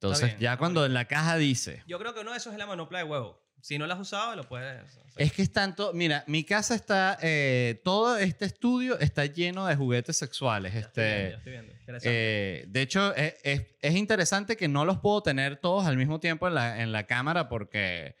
Entonces, 0.00 0.26
bien, 0.28 0.40
ya 0.40 0.56
cuando 0.58 0.84
en 0.84 0.92
la 0.94 1.06
caja 1.06 1.36
dice, 1.36 1.82
Yo 1.86 1.98
creo 1.98 2.12
que 2.14 2.20
uno 2.20 2.32
de 2.32 2.36
esos 2.38 2.52
es 2.52 2.58
la 2.58 2.66
manopla 2.66 2.98
de 2.98 3.04
huevo. 3.04 3.42
Si 3.62 3.78
no 3.78 3.86
la 3.86 3.94
has 3.94 4.00
usado, 4.00 4.36
lo 4.36 4.46
puedes 4.46 4.82
hacer. 4.84 5.02
Es 5.16 5.32
que 5.32 5.40
es 5.42 5.50
tanto, 5.50 5.92
mira, 5.94 6.22
mi 6.26 6.44
casa 6.44 6.74
está, 6.74 7.18
eh, 7.22 7.80
todo 7.82 8.18
este 8.18 8.44
estudio 8.44 8.98
está 8.98 9.24
lleno 9.24 9.66
de 9.66 9.74
juguetes 9.74 10.18
sexuales. 10.18 10.74
Ya 10.74 10.80
estoy 10.80 11.02
viendo, 11.04 11.22
Este, 11.24 11.30
ya 11.30 11.36
estoy 11.36 11.52
viendo. 11.52 11.72
Eh, 12.04 12.64
de 12.68 12.82
hecho, 12.82 13.14
es, 13.16 13.34
es- 13.42 13.66
es 13.80 13.94
interesante 13.96 14.56
que 14.58 14.68
no 14.68 14.84
los 14.84 14.98
puedo 14.98 15.22
tener 15.22 15.56
todos 15.56 15.86
al 15.86 15.96
mismo 15.96 16.20
tiempo 16.20 16.46
en 16.46 16.54
la, 16.54 16.82
en 16.82 16.92
la 16.92 17.06
cámara 17.06 17.48
porque, 17.48 18.14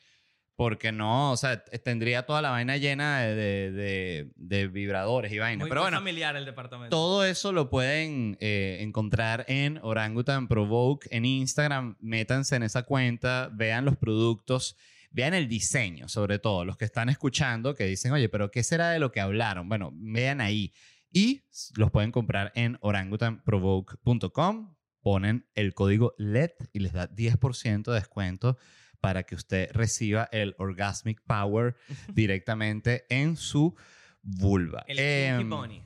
porque 0.56 0.90
no, 0.90 1.32
o 1.32 1.36
sea, 1.36 1.62
tendría 1.64 2.24
toda 2.24 2.40
la 2.40 2.48
vaina 2.50 2.78
llena 2.78 3.20
de, 3.20 3.34
de- 3.34 3.72
de- 3.72 4.30
de 4.36 4.68
vibradores 4.68 5.30
y 5.32 5.38
vainas. 5.38 5.60
muy, 5.64 5.68
Pero 5.68 5.82
muy 5.82 5.84
bueno, 5.86 5.98
familiar 5.98 6.34
el 6.34 6.46
departamento. 6.46 6.96
todo 6.96 7.24
eso 7.26 7.52
lo 7.52 7.68
pueden 7.68 8.38
eh, 8.40 8.78
encontrar 8.80 9.44
en 9.48 9.78
Orangutan 9.82 10.48
Provoke 10.48 11.06
en 11.10 11.26
Instagram. 11.26 11.96
Métanse 12.00 12.56
en 12.56 12.62
esa 12.62 12.84
cuenta, 12.84 13.50
vean 13.52 13.84
los 13.84 13.96
productos, 13.98 14.76
vean 15.10 15.34
el 15.34 15.46
diseño, 15.46 16.08
sobre 16.08 16.38
todo 16.38 16.64
los 16.64 16.78
que 16.78 16.86
están 16.86 17.10
escuchando, 17.10 17.74
que 17.74 17.84
dicen, 17.84 18.12
oye, 18.12 18.28
pero 18.30 18.50
¿qué 18.50 18.62
será 18.62 18.90
de 18.90 18.98
lo 18.98 19.12
que 19.12 19.20
hablaron? 19.20 19.68
Bueno, 19.68 19.90
vean 19.94 20.40
ahí. 20.40 20.72
Y 21.12 21.42
los 21.76 21.90
pueden 21.90 22.12
comprar 22.12 22.50
en 22.54 22.78
orangutanprovoke.com, 22.80 24.74
ponen 25.02 25.46
el 25.54 25.74
código 25.74 26.14
LED 26.18 26.50
y 26.72 26.80
les 26.80 26.92
da 26.92 27.08
10% 27.08 27.84
de 27.84 27.94
descuento 27.94 28.56
para 28.96 29.22
que 29.24 29.34
usted 29.34 29.70
reciba 29.72 30.28
el 30.32 30.54
Orgasmic 30.58 31.20
Power 31.26 31.76
directamente 32.14 33.04
en 33.08 33.36
su 33.36 33.76
vulva. 34.22 34.84
El 34.88 34.98
Em, 34.98 35.38
Kinky 35.38 35.48
Bunny. 35.50 35.82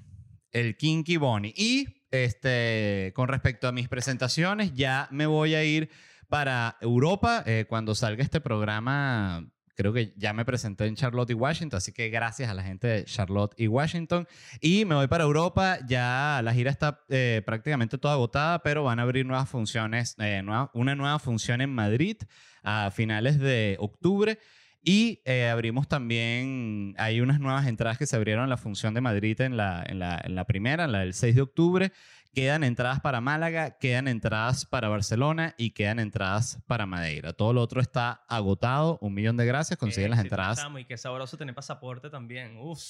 el 0.53 0.77
Kinky 0.77 1.17
Bunny. 1.17 1.55
Y 1.57 1.87
este, 2.11 3.13
con 3.15 3.29
respecto 3.29 3.69
a 3.69 3.73
mis 3.73 3.89
presentaciones, 3.89 4.75
ya 4.75 5.09
me 5.11 5.27
voy 5.27 5.55
a 5.55 5.65
ir 5.65 5.91
para 6.29 6.77
Europa 6.81 7.43
eh, 7.47 7.67
cuando 7.69 7.95
salga 7.95 8.23
este 8.23 8.41
programa. 8.41 9.47
Creo 9.77 9.93
que 9.93 10.13
ya 10.17 10.33
me 10.33 10.45
presenté 10.45 10.87
en 10.87 10.97
Charlotte 10.97 11.31
y 11.31 11.35
Washington, 11.35 11.79
así 11.79 11.93
que 11.93 12.11
gracias 12.11 12.51
a 12.51 12.55
la 12.55 12.63
gente 12.63 12.87
de 12.87 13.05
Charlotte 13.05 13.55
y 13.57 13.67
Washington. 13.67 14.27
Y 14.61 14.85
me 14.85 14.95
voy 14.95 15.07
para 15.09 15.25
Europa, 15.25 15.79
ya 15.89 16.41
la 16.45 16.53
gira 16.53 16.71
está 16.71 17.01
eh, 17.09 17.43
prácticamente 17.47 17.97
toda 17.99 18.15
agotada, 18.15 18.59
pero 18.63 18.85
van 18.85 18.99
a 18.99 19.03
abrir 19.03 19.25
nuevas 19.27 19.49
funciones, 19.49 20.15
eh, 20.19 20.43
nueva- 20.45 20.71
una 20.75 20.95
nueva 20.95 21.19
función 21.19 21.61
en 21.61 21.73
Madrid 21.75 22.17
a 22.63 22.91
finales 22.91 23.39
de 23.39 23.77
octubre. 23.81 24.39
Y 24.83 25.21
eh, 25.27 25.47
abrimos 25.49 25.89
también, 25.89 26.95
hay 26.97 27.21
unas 27.21 27.39
nuevas 27.39 27.67
entradas 27.67 27.99
que 27.99 28.07
se 28.07 28.17
abrieron 28.17 28.45
en 28.45 28.51
la 28.51 28.57
función 28.57 28.95
de 28.95 29.01
Madrid 29.03 29.39
en 29.43 29.57
la, 29.59 29.85
en 29.87 29.99
la, 29.99 30.21
en 30.25 30.35
la 30.35 30.45
primera, 30.47 30.85
en 30.85 30.93
la 30.93 31.01
del 31.01 31.13
6 31.15 31.35
de 31.35 31.43
octubre. 31.43 31.93
Quedan 32.33 32.63
entradas 32.63 33.01
para 33.01 33.21
Málaga, 33.21 33.77
quedan 33.79 34.07
entradas 34.07 34.65
para 34.65 34.89
Barcelona 34.89 35.55
y 35.59 35.71
quedan 35.73 35.99
entradas 35.99 36.63
para 36.69 36.87
Madeira. 36.87 37.33
Todo 37.33 37.53
lo 37.53 37.61
otro 37.61 37.81
está 37.81 38.25
agotado. 38.29 38.99
Un 39.01 39.15
millón 39.15 39.37
de 39.37 39.47
gracias. 39.47 39.79
Consiguen 39.79 40.11
las 40.11 40.21
Éxito, 40.21 40.37
entradas. 40.37 40.67
y 40.81 40.85
qué 40.85 40.97
sabroso 40.97 41.37
tener 41.37 41.55
pasaporte 41.57 42.09
también. 42.09 42.57
Uf. 42.59 42.81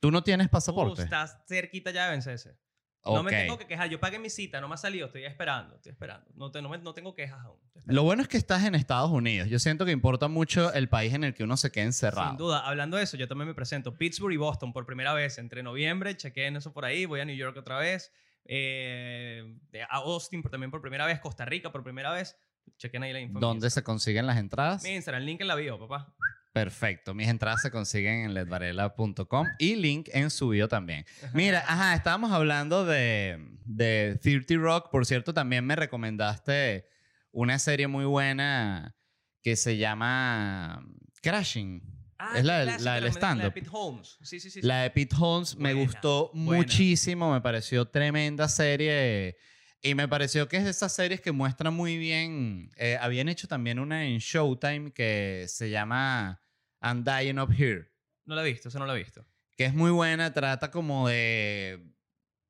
¿Tú 0.00 0.10
no 0.10 0.24
tienes 0.24 0.46
Uf, 0.46 0.52
pasaporte? 0.52 1.02
estás 1.02 1.38
cerquita 1.46 1.92
ya 1.92 2.06
de 2.06 2.10
vencerse. 2.10 2.58
No 3.04 3.22
me 3.24 3.30
tengo 3.32 3.58
que 3.58 3.66
quejar. 3.66 3.88
Yo 3.88 3.98
pagué 4.00 4.18
mi 4.20 4.30
cita, 4.30 4.60
no 4.60 4.66
me 4.68 4.74
ha 4.74 4.76
salido. 4.76 5.06
Estoy 5.06 5.24
esperando, 5.24 5.74
estoy 5.76 5.90
esperando. 5.90 6.28
No, 6.34 6.50
te- 6.52 6.60
no, 6.62 6.68
me- 6.68 6.78
no 6.78 6.92
tengo 6.94 7.14
quejas 7.14 7.40
aún. 7.44 7.58
Lo 7.86 8.02
bueno 8.04 8.22
es 8.22 8.28
que 8.28 8.36
estás 8.36 8.64
en 8.64 8.74
Estados 8.76 9.10
Unidos. 9.10 9.48
Yo 9.48 9.58
siento 9.60 9.84
que 9.84 9.90
importa 9.92 10.26
mucho 10.28 10.72
el 10.72 10.88
país 10.88 11.12
en 11.14 11.22
el 11.24 11.34
que 11.34 11.42
uno 11.44 11.56
se 11.56 11.70
quede 11.72 11.84
encerrado. 11.84 12.30
Sin 12.30 12.36
duda, 12.38 12.60
hablando 12.66 12.96
de 12.96 13.02
eso, 13.04 13.16
yo 13.16 13.26
también 13.28 13.48
me 13.48 13.54
presento. 13.54 13.96
Pittsburgh 13.96 14.32
y 14.32 14.36
Boston 14.36 14.72
por 14.72 14.86
primera 14.86 15.12
vez 15.14 15.38
entre 15.38 15.62
noviembre. 15.64 16.16
Chequeen 16.16 16.56
eso 16.56 16.72
por 16.72 16.84
ahí. 16.84 17.04
Voy 17.04 17.18
a 17.20 17.24
New 17.24 17.34
York 17.36 17.56
otra 17.56 17.78
vez. 17.78 18.12
Eh, 18.44 19.56
a 19.88 19.96
Austin 19.96 20.42
por, 20.42 20.50
también 20.50 20.70
por 20.70 20.80
primera 20.80 21.06
vez. 21.06 21.20
Costa 21.20 21.44
Rica 21.44 21.70
por 21.72 21.82
primera 21.82 22.12
vez. 22.12 22.36
Chequen 22.78 23.02
ahí 23.02 23.12
la 23.12 23.20
info. 23.20 23.30
en 23.30 23.34
mi 23.34 23.40
¿Dónde 23.40 23.70
se 23.70 23.82
consiguen 23.82 24.26
las 24.26 24.38
entradas? 24.38 24.82
Mi 24.82 24.90
Instagram, 24.90 25.22
link 25.22 25.40
en 25.40 25.48
la 25.48 25.54
bio, 25.54 25.78
papá. 25.78 26.14
Perfecto. 26.52 27.14
Mis 27.14 27.28
entradas 27.28 27.62
se 27.62 27.70
consiguen 27.70 28.24
en 28.24 28.34
ledvarela.com 28.34 29.46
y 29.58 29.76
link 29.76 30.08
en 30.12 30.30
su 30.30 30.50
bio 30.50 30.68
también. 30.68 31.06
Mira, 31.32 31.60
ajá, 31.66 31.94
estábamos 31.94 32.30
hablando 32.30 32.84
de, 32.84 33.38
de 33.64 34.18
30 34.22 34.54
Rock. 34.56 34.90
Por 34.90 35.06
cierto, 35.06 35.32
también 35.32 35.64
me 35.64 35.76
recomendaste 35.76 36.86
una 37.30 37.58
serie 37.58 37.86
muy 37.86 38.04
buena 38.04 38.94
que 39.42 39.56
se 39.56 39.78
llama 39.78 40.84
Crashing. 41.22 42.01
Ah, 42.24 42.38
Es 42.38 42.44
la 42.44 42.58
del- 42.58 42.68
clásica, 42.68 42.84
la 42.90 42.94
del 42.94 43.04
de 43.04 43.10
stand-up. 43.10 43.52
Pete 43.52 43.68
Holmes. 43.72 44.16
Sí, 44.22 44.38
sí, 44.38 44.48
sí. 44.50 44.62
La 44.62 44.82
de 44.82 44.90
Pete 44.90 45.16
Holmes 45.18 45.56
me 45.56 45.74
Buena, 45.74 45.90
gustó 45.90 46.30
buena. 46.34 46.62
muchísimo, 46.62 47.32
me 47.32 47.40
pareció 47.40 47.84
tremenda 47.86 48.48
serie 48.48 49.36
y 49.82 49.94
me 49.96 50.06
pareció 50.06 50.46
que 50.48 50.58
es 50.58 50.64
de 50.64 50.70
esas 50.70 50.92
series 50.94 51.20
que 51.20 51.32
muestran 51.32 51.74
muy 51.74 51.98
bien. 51.98 52.70
eh, 52.76 52.96
habían 53.00 53.28
hecho 53.28 53.48
también 53.48 53.78
una 53.80 54.04
en 54.06 54.18
Showtime 54.18 54.92
que 54.92 55.46
se 55.48 55.68
llama 55.70 56.40
I'm 56.80 57.02
Dying 57.02 57.38
Up 57.40 57.52
Here, 57.52 57.90
No 58.24 58.36
la 58.36 58.42
he 58.46 58.52
visto, 58.52 58.68
eso 58.68 58.78
no 58.78 58.86
la 58.86 58.94
he 58.94 58.98
visto. 58.98 59.26
que 59.56 59.64
es 59.64 59.74
muy 59.74 59.90
buena, 59.90 60.32
trata 60.32 60.70
como 60.70 61.08
de 61.08 61.84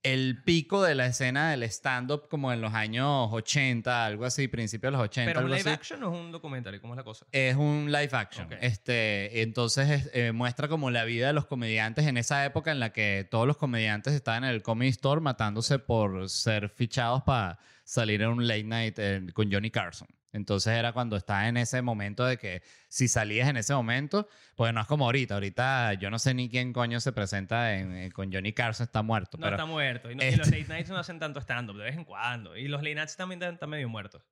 el 0.03 0.43
pico 0.43 0.83
de 0.83 0.95
la 0.97 1.07
escena 1.07 1.51
del 1.53 1.63
stand-up 1.65 2.29
como 2.29 2.53
en 2.53 2.61
los 2.61 2.75
años 2.75 3.29
80, 3.31 4.05
algo 4.05 4.25
así, 4.25 4.49
principios 4.49 4.93
de 4.93 4.99
los 4.99 5.05
80. 5.05 5.31
Pero 5.33 5.45
un 5.45 5.51
live 5.51 5.61
así. 5.61 5.69
action 5.71 6.01
no 6.01 6.13
es 6.13 6.19
un 6.21 6.33
documental, 6.33 6.81
¿cómo 6.81 6.95
es 6.95 6.97
la 6.99 7.05
cosa? 7.05 7.25
Es 7.31 7.55
un 7.57 7.87
live 7.93 8.11
action. 8.13 8.49
Este, 8.61 9.43
entonces 9.43 9.89
es- 9.91 10.11
eh, 10.15 10.33
muestra 10.33 10.67
como 10.69 10.91
la 10.91 11.05
vida 11.05 11.29
de 11.29 11.33
los 11.33 11.47
comediantes 11.47 12.07
en 12.07 12.17
esa 12.17 12.45
época 12.45 12.73
en 12.73 12.81
la 12.81 12.93
que 12.93 13.27
todos 13.31 13.47
los 13.47 13.57
comediantes 13.57 14.13
estaban 14.15 14.45
en 14.45 14.51
el 14.51 14.63
Comedy 14.63 14.91
Store 14.91 15.21
matándose 15.21 15.79
por 15.79 16.29
ser 16.29 16.69
fichados 16.69 17.23
para 17.23 17.59
salir 17.85 18.23
en 18.23 18.29
un 18.29 18.47
late 18.49 18.65
night 18.65 18.95
eh, 18.99 19.23
con 19.33 19.53
Johnny 19.53 19.71
Carson. 19.71 20.09
Entonces 20.35 20.73
era 20.73 20.93
cuando 20.93 21.17
estaba 21.17 21.47
en 21.47 21.59
ese 21.59 21.83
momento 21.83 22.25
de 22.25 22.39
que 22.39 22.63
si 22.89 23.07
salías 23.07 23.49
en 23.49 23.59
ese 23.59 23.75
momento, 23.75 24.29
pues 24.57 24.73
no 24.73 24.81
es 24.81 24.87
como 24.87 25.05
ahorita. 25.05 25.35
Ahorita 25.35 25.93
yo 25.95 26.11
no 26.11 26.19
sé 26.19 26.33
ni 26.33 26.49
quién 26.49 26.73
coño 26.73 27.01
se 27.01 27.13
presenta 27.13 27.75
en- 27.77 27.95
eh, 27.95 28.11
con 28.13 28.33
Johnny 28.33 28.53
Carson, 28.55 28.85
está 28.85 29.03
muerto. 29.03 29.37
No 29.37 29.43
pero 29.45 29.57
está 29.57 29.67
muerto. 29.67 30.11
Y, 30.11 30.15
no- 30.17 30.23
y 30.23 30.27
este- 30.29 30.39
los 30.39 30.47
late 30.49 30.65
nights 30.69 30.89
no 30.91 30.97
hacen 30.99 31.19
tanto 31.19 31.41
stand-up 31.41 31.77
de 31.77 31.85
vez 31.85 31.97
en 31.97 32.05
cuando. 32.05 32.57
Y 32.57 32.67
los 32.69 32.83
late 32.83 32.95
nights 32.95 33.17
también 33.17 33.43
están 33.43 33.69
medio 33.69 33.89
muertos. 33.89 34.23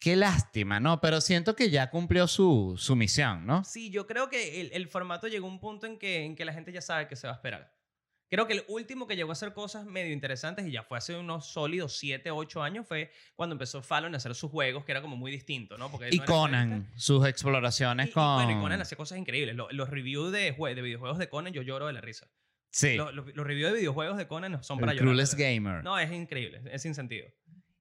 Qué 0.00 0.16
lástima, 0.16 0.80
¿no? 0.80 1.00
Pero 1.00 1.20
siento 1.20 1.54
que 1.54 1.70
ya 1.70 1.88
cumplió 1.88 2.26
su, 2.26 2.74
su 2.76 2.96
misión, 2.96 3.46
¿no? 3.46 3.62
Sí, 3.62 3.88
yo 3.90 4.08
creo 4.08 4.28
que 4.28 4.60
el, 4.60 4.70
el 4.72 4.88
formato 4.88 5.28
llegó 5.28 5.46
a 5.46 5.50
un 5.50 5.60
punto 5.60 5.86
en 5.86 5.96
que, 5.96 6.24
en 6.24 6.34
que 6.34 6.44
la 6.44 6.52
gente 6.52 6.72
ya 6.72 6.80
sabe 6.80 7.06
que 7.06 7.14
se 7.14 7.28
va 7.28 7.34
a 7.34 7.36
esperar. 7.36 7.72
Creo 8.32 8.46
que 8.46 8.54
el 8.54 8.64
último 8.68 9.06
que 9.06 9.14
llegó 9.14 9.28
a 9.28 9.34
hacer 9.34 9.52
cosas 9.52 9.84
medio 9.84 10.10
interesantes, 10.10 10.66
y 10.66 10.70
ya 10.70 10.82
fue 10.82 10.96
hace 10.96 11.14
unos 11.14 11.46
sólidos 11.52 11.98
7, 11.98 12.30
8 12.30 12.62
años, 12.62 12.86
fue 12.88 13.10
cuando 13.36 13.52
empezó 13.52 13.82
Fallon 13.82 14.14
a 14.14 14.16
hacer 14.16 14.34
sus 14.34 14.50
juegos, 14.50 14.86
que 14.86 14.92
era 14.92 15.02
como 15.02 15.16
muy 15.16 15.30
distinto, 15.30 15.76
¿no? 15.76 15.90
Porque 15.90 16.08
Y 16.10 16.16
no 16.16 16.24
Conan, 16.24 16.90
sus 16.96 17.26
exploraciones 17.26 18.06
Y- 18.06 18.10
y 18.10 18.12
con... 18.14 18.34
bueno, 18.36 18.52
y 18.52 18.62
Conan 18.62 18.80
hacía 18.80 18.96
cosas 18.96 19.18
increíbles. 19.18 19.54
Lo- 19.54 19.70
Los, 19.70 19.90
reviews 19.90 20.32
de, 20.32 20.52
de 20.52 20.82
videojuegos 20.82 21.18
de 21.18 21.28
Conan, 21.28 21.52
yo 21.52 21.60
lloro 21.60 21.86
de 21.88 21.92
la 21.92 22.00
risa. 22.00 22.26
Sí, 22.70 22.96
Los, 22.96 23.12
los- 23.12 23.36
los 23.36 23.46
reviews 23.46 23.70
de 23.72 23.78
videojuegos 23.80 24.16
de 24.16 24.26
Conan 24.26 24.64
son 24.64 24.78
para 24.80 24.92
el 24.92 24.98
llorar. 24.98 25.12
Clueless. 25.12 25.34
Gamer. 25.34 25.84
No, 25.84 25.98
es 25.98 26.10
increíble, 26.10 26.62
es 26.72 26.80
sin 26.80 26.94
sentido. 26.94 27.28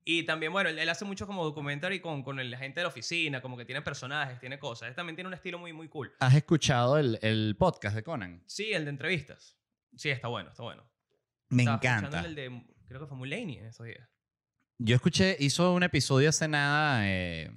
Y 0.03 0.23
también, 0.23 0.51
bueno, 0.51 0.69
él, 0.69 0.89
hace 0.89 1.05
mucho 1.05 1.27
como 1.27 1.45
documentary 1.45 2.01
con, 2.01 2.23
con 2.23 2.35
la 2.51 2.57
gente 2.57 2.81
de 2.81 2.83
la 2.83 2.89
oficina, 2.89 3.39
como 3.41 3.55
que 3.55 3.63
tiene 3.63 3.81
personajes, 3.83 4.37
tiene 4.41 4.59
cosas. 4.59 4.89
Él 4.89 4.95
también 4.95 5.15
tiene 5.15 5.29
un 5.29 5.33
estilo 5.33 5.59
muy, 5.59 5.71
muy 5.71 5.87
cool. 5.87 6.11
¿Has 6.19 6.33
escuchado 6.35 6.97
el, 6.97 7.19
el 7.21 7.55
podcast 7.57 7.95
de 7.95 8.03
Conan? 8.03 8.43
Sí, 8.47 8.73
el 8.73 8.83
de 8.83 8.89
entrevistas. 8.89 9.55
Sí, 9.95 10.10
está 10.10 10.27
bueno, 10.27 10.49
está 10.49 10.63
bueno. 10.63 10.84
Me 11.49 11.63
Estaba 11.63 11.75
escuchando 11.75 12.08
encanta. 12.08 12.27
El 12.27 12.36
de, 12.36 12.65
creo 12.88 13.01
que 13.01 13.08
fue 13.08 13.17
Mulaney 13.17 13.58
en 13.58 13.65
esos 13.65 13.86
días. 13.86 14.08
Yo 14.77 14.95
escuché, 14.95 15.36
hizo 15.39 15.73
un 15.73 15.84
episodio 15.84 16.30
hace 16.30 16.47
nada 16.47 17.01
eh, 17.08 17.51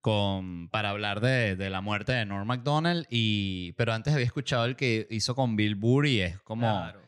con, 0.00 0.68
para 0.70 0.90
hablar 0.90 1.20
de, 1.20 1.56
de 1.56 1.70
la 1.70 1.80
muerte 1.80 2.12
de 2.12 2.24
Norm 2.24 2.46
MacDonald, 2.46 3.06
y, 3.10 3.72
pero 3.72 3.92
antes 3.92 4.14
había 4.14 4.26
escuchado 4.26 4.64
el 4.64 4.76
que 4.76 5.06
hizo 5.10 5.34
con 5.34 5.56
Bill 5.56 5.74
Burr 5.74 6.06
y 6.06 6.20
es 6.20 6.40
como 6.40 6.62
Claro. 6.68 7.02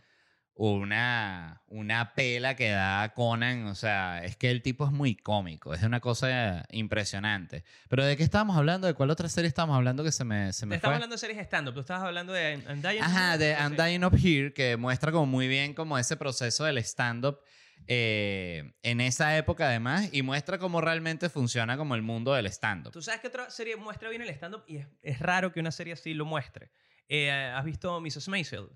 Una, 0.55 1.63
una 1.69 2.15
pela 2.15 2.55
que 2.57 2.71
da 2.71 3.13
Conan. 3.15 3.67
O 3.67 3.75
sea, 3.75 4.23
es 4.25 4.37
que 4.37 4.51
el 4.51 4.63
tipo 4.63 4.85
es 4.87 4.93
muy 4.93 5.17
cómico, 5.17 5.75
es 5.75 5.83
una 5.83 6.01
cosa 6.01 6.65
impresionante. 6.71 7.65
Pero 7.89 8.05
¿de 8.05 8.17
qué 8.17 8.23
estábamos 8.23 8.57
hablando? 8.57 8.87
¿De 8.87 8.95
cuál 8.95 9.11
otra 9.11 9.29
serie 9.29 9.49
estábamos 9.49 9.77
hablando 9.77 10.05
que 10.05 10.13
se 10.13 10.25
me, 10.25 10.53
se 10.53 10.61
Te 10.61 10.67
me 10.67 10.77
estaba 10.77 10.93
fue? 10.93 10.97
hablando 10.97 11.15
de 11.15 11.19
series 11.19 11.39
stand-up. 11.47 11.75
Tú 11.75 11.81
estabas 11.81 12.05
hablando 12.05 12.33
de 12.33 12.59
I'm- 12.59 12.83
Dying 12.83 13.03
Ajá, 13.03 13.39
de 13.39 13.55
Sí. 13.57 13.63
I'm 13.63 13.77
Dying 13.77 14.05
Up 14.05 14.15
Here, 14.17 14.53
que 14.53 14.77
muestra 14.77 15.11
como 15.13 15.27
muy 15.27 15.49
bien 15.49 15.75
como 15.75 15.99
ese 15.99 16.17
proceso 16.17 16.65
del 16.65 16.79
stand-up 16.79 17.41
eh, 17.89 18.75
en 18.85 19.01
esa 19.01 19.37
época 19.37 19.67
además 19.67 20.09
y 20.13 20.23
muestra 20.23 20.57
cómo 20.59 20.81
realmente 20.81 21.29
funciona 21.29 21.77
como 21.77 21.97
el 21.97 22.03
mundo 22.03 22.33
del 22.35 22.47
stand-up. 22.47 22.93
Tú 22.93 23.03
sabes 23.03 23.21
que 23.21 23.27
otra 23.27 23.51
serie 23.51 23.75
muestra 23.77 24.09
bien 24.09 24.23
el 24.23 24.29
stand-up 24.31 24.63
y 24.69 24.77
es, 24.77 24.87
es 25.03 25.19
raro 25.19 25.51
que 25.53 25.59
una 25.59 25.73
serie 25.73 25.95
así 25.95 26.15
lo 26.15 26.25
muestre. 26.25 26.71
Eh, 27.09 27.31
¿Has 27.31 27.65
visto 27.65 28.01
Mrs. 28.01 28.29
Maisel? 28.29 28.69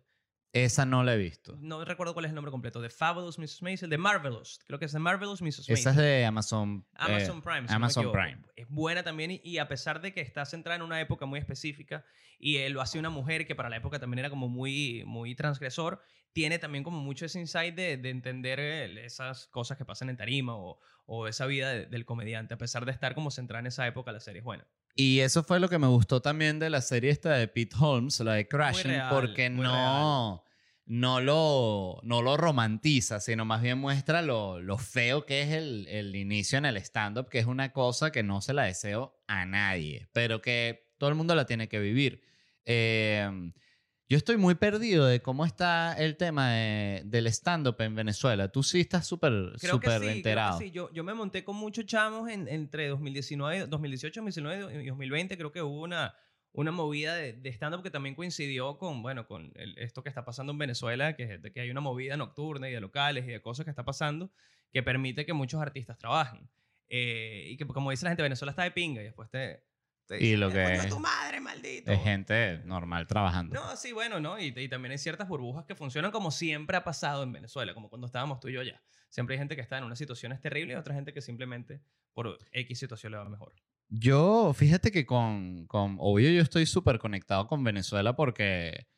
Esa 0.52 0.86
no 0.86 1.04
la 1.04 1.14
he 1.14 1.18
visto. 1.18 1.56
No 1.60 1.84
recuerdo 1.84 2.14
cuál 2.14 2.24
es 2.24 2.30
el 2.30 2.34
nombre 2.34 2.50
completo. 2.50 2.80
The 2.80 2.88
Fabulous 2.88 3.38
Mrs. 3.38 3.60
Maisel. 3.62 3.90
The 3.90 3.98
Marvelous. 3.98 4.58
Creo 4.66 4.78
que 4.78 4.86
es 4.86 4.92
The 4.92 4.98
Marvelous 4.98 5.42
Mrs. 5.42 5.68
Maisel. 5.68 5.74
Esa 5.74 5.90
es 5.90 5.96
de 5.96 6.24
Amazon. 6.24 6.86
eh, 6.94 6.96
Amazon 6.98 7.42
Prime. 7.42 7.68
si 7.68 7.74
Amazon. 7.74 8.10
Prime. 8.12 8.38
Es 8.56 8.66
buena 8.68 9.02
también 9.02 9.32
y, 9.32 9.40
y 9.44 9.58
a 9.58 9.68
pesar 9.68 10.00
de 10.00 10.14
que 10.14 10.22
está 10.22 10.46
centrada 10.46 10.76
en 10.76 10.82
una 10.82 10.98
época 11.00 11.26
muy 11.26 11.38
específica 11.38 12.04
y 12.38 12.56
eh, 12.56 12.70
lo 12.70 12.80
hace 12.80 12.98
una 12.98 13.10
mujer 13.10 13.46
que 13.46 13.54
para 13.54 13.68
la 13.68 13.76
época 13.76 13.98
también 13.98 14.20
era 14.20 14.30
como 14.30 14.48
muy, 14.48 15.04
muy 15.06 15.34
transgresor, 15.34 16.00
tiene 16.32 16.58
también 16.58 16.84
como 16.84 17.00
mucho 17.00 17.26
ese 17.26 17.38
insight 17.40 17.74
de, 17.74 17.96
de 17.98 18.10
entender 18.10 18.58
eh, 18.60 19.04
esas 19.04 19.48
cosas 19.48 19.76
que 19.76 19.84
pasan 19.84 20.08
en 20.10 20.16
tarima 20.16 20.54
o, 20.56 20.78
o 21.04 21.28
esa 21.28 21.44
vida 21.46 21.70
de- 21.70 21.86
del 21.86 22.06
comediante. 22.06 22.54
A 22.54 22.58
pesar 22.58 22.86
de 22.86 22.92
estar 22.92 23.14
como 23.14 23.30
centrada 23.30 23.60
en 23.60 23.66
esa 23.66 23.86
época, 23.86 24.10
la 24.12 24.20
serie 24.20 24.38
es 24.38 24.44
buena. 24.44 24.66
Y 24.98 25.20
eso 25.20 25.44
fue 25.44 25.60
lo 25.60 25.68
que 25.68 25.78
me 25.78 25.86
gustó 25.86 26.22
también 26.22 26.58
de 26.58 26.70
la 26.70 26.80
serie 26.80 27.10
esta 27.10 27.34
de 27.34 27.48
Pete 27.48 27.76
Holmes, 27.78 28.18
la 28.20 28.32
de 28.32 28.48
Crashing, 28.48 28.92
real, 28.92 29.10
porque 29.10 29.50
no, 29.50 30.42
no, 30.86 31.20
lo, 31.20 32.00
no 32.02 32.22
lo 32.22 32.38
romantiza, 32.38 33.20
sino 33.20 33.44
más 33.44 33.60
bien 33.60 33.76
muestra 33.76 34.22
lo, 34.22 34.58
lo 34.58 34.78
feo 34.78 35.26
que 35.26 35.42
es 35.42 35.50
el, 35.50 35.86
el 35.88 36.16
inicio 36.16 36.56
en 36.56 36.64
el 36.64 36.78
stand-up, 36.78 37.28
que 37.28 37.38
es 37.38 37.46
una 37.46 37.72
cosa 37.72 38.10
que 38.10 38.22
no 38.22 38.40
se 38.40 38.54
la 38.54 38.62
deseo 38.62 39.20
a 39.26 39.44
nadie, 39.44 40.08
pero 40.14 40.40
que 40.40 40.88
todo 40.96 41.10
el 41.10 41.14
mundo 41.14 41.34
la 41.34 41.44
tiene 41.44 41.68
que 41.68 41.78
vivir. 41.78 42.22
Eh, 42.64 43.52
Yo 44.08 44.16
estoy 44.16 44.36
muy 44.36 44.54
perdido 44.54 45.04
de 45.06 45.20
cómo 45.20 45.44
está 45.44 45.94
el 45.94 46.16
tema 46.16 46.52
de- 46.52 47.02
del 47.06 47.26
stand-up 47.26 47.74
en 47.80 47.94
Venezuela. 47.96 48.48
Tú 48.52 48.62
sí 48.62 48.80
estás 48.80 49.04
súper 49.06 49.32
súper 49.32 49.58
sí, 49.58 49.78
creo 49.98 50.00
que 50.00 50.12
enterado. 50.12 50.58
sí. 50.60 50.70
Yo, 50.70 50.92
yo 50.92 51.02
me 51.02 51.12
monté 51.12 51.42
con 51.42 51.56
muchos 51.56 51.86
chamos 51.86 52.30
en- 52.30 52.46
entre 52.46 52.86
2019, 52.88 53.66
2018, 53.66 54.20
2019 54.20 54.84
y 54.84 54.86
2020. 54.86 55.36
Creo 55.36 55.50
que 55.50 55.60
hubo 55.60 55.82
una, 55.82 56.14
una 56.52 56.70
movida 56.70 57.16
de, 57.16 57.32
de 57.32 57.48
stand-up 57.50 57.82
que 57.82 57.90
también 57.90 58.14
coincidió 58.14 58.78
con, 58.78 59.02
bueno, 59.02 59.26
con 59.26 59.50
el- 59.56 59.76
esto 59.78 60.04
que 60.04 60.08
está 60.08 60.24
pasando 60.24 60.52
en 60.52 60.58
Venezuela, 60.58 61.16
que, 61.16 61.38
de 61.38 61.52
que 61.52 61.60
hay 61.60 61.70
una 61.70 61.80
movida 61.80 62.16
nocturna 62.16 62.68
y 62.70 62.72
de 62.72 62.80
locales 62.80 63.24
y 63.24 63.32
de 63.32 63.42
cosas 63.42 63.64
que 63.64 63.70
está 63.70 63.84
pasando 63.84 64.30
que 64.72 64.84
permite 64.84 65.26
que 65.26 65.32
muchos 65.32 65.60
artistas 65.60 65.98
trabajen. 65.98 66.48
Eh, 66.88 67.48
y 67.50 67.56
que, 67.56 67.66
como 67.66 67.90
dice 67.90 68.04
la 68.04 68.10
gente, 68.10 68.22
Venezuela 68.22 68.50
está 68.50 68.62
de 68.62 68.70
pinga 68.70 69.00
y 69.00 69.04
después 69.06 69.28
te... 69.30 69.64
te 70.06 70.22
Y 70.24 70.36
lo 70.36 70.48
"Eh, 70.50 70.52
que 70.52 70.74
es- 70.74 70.88
tu 70.88 70.98
madre, 71.00 71.40
maldito! 71.40 71.90
Es 71.90 72.02
gente 72.02 72.60
normal 72.64 73.06
trabajando. 73.06 73.54
No, 73.54 73.76
sí, 73.76 73.92
bueno, 73.92 74.20
¿no? 74.20 74.38
Y, 74.38 74.54
y 74.56 74.68
también 74.68 74.92
hay 74.92 74.98
ciertas 74.98 75.28
burbujas 75.28 75.64
que 75.64 75.74
funcionan 75.74 76.10
como 76.10 76.30
siempre 76.30 76.76
ha 76.76 76.84
pasado 76.84 77.22
en 77.22 77.32
Venezuela, 77.32 77.74
como 77.74 77.88
cuando 77.88 78.06
estábamos 78.06 78.40
tú 78.40 78.48
y 78.48 78.52
yo 78.54 78.62
ya. 78.62 78.80
Siempre 79.08 79.34
hay 79.34 79.38
gente 79.38 79.54
que 79.56 79.62
está 79.62 79.78
en 79.78 79.84
unas 79.84 79.98
situaciones 79.98 80.40
terribles 80.40 80.74
y 80.76 80.78
otra 80.78 80.94
gente 80.94 81.12
que 81.12 81.20
simplemente 81.20 81.80
por 82.12 82.38
X 82.52 82.78
situación 82.78 83.12
le 83.12 83.18
va 83.18 83.28
mejor. 83.28 83.54
Yo, 83.88 84.52
fíjate 84.52 84.90
que 84.90 85.06
con, 85.06 85.66
con 85.68 85.96
obvio 86.00 86.30
yo 86.30 86.42
estoy 86.42 86.66
súper 86.66 86.98
conectado 86.98 87.46
con 87.46 87.62
Venezuela 87.62 88.16
porque, 88.16 88.88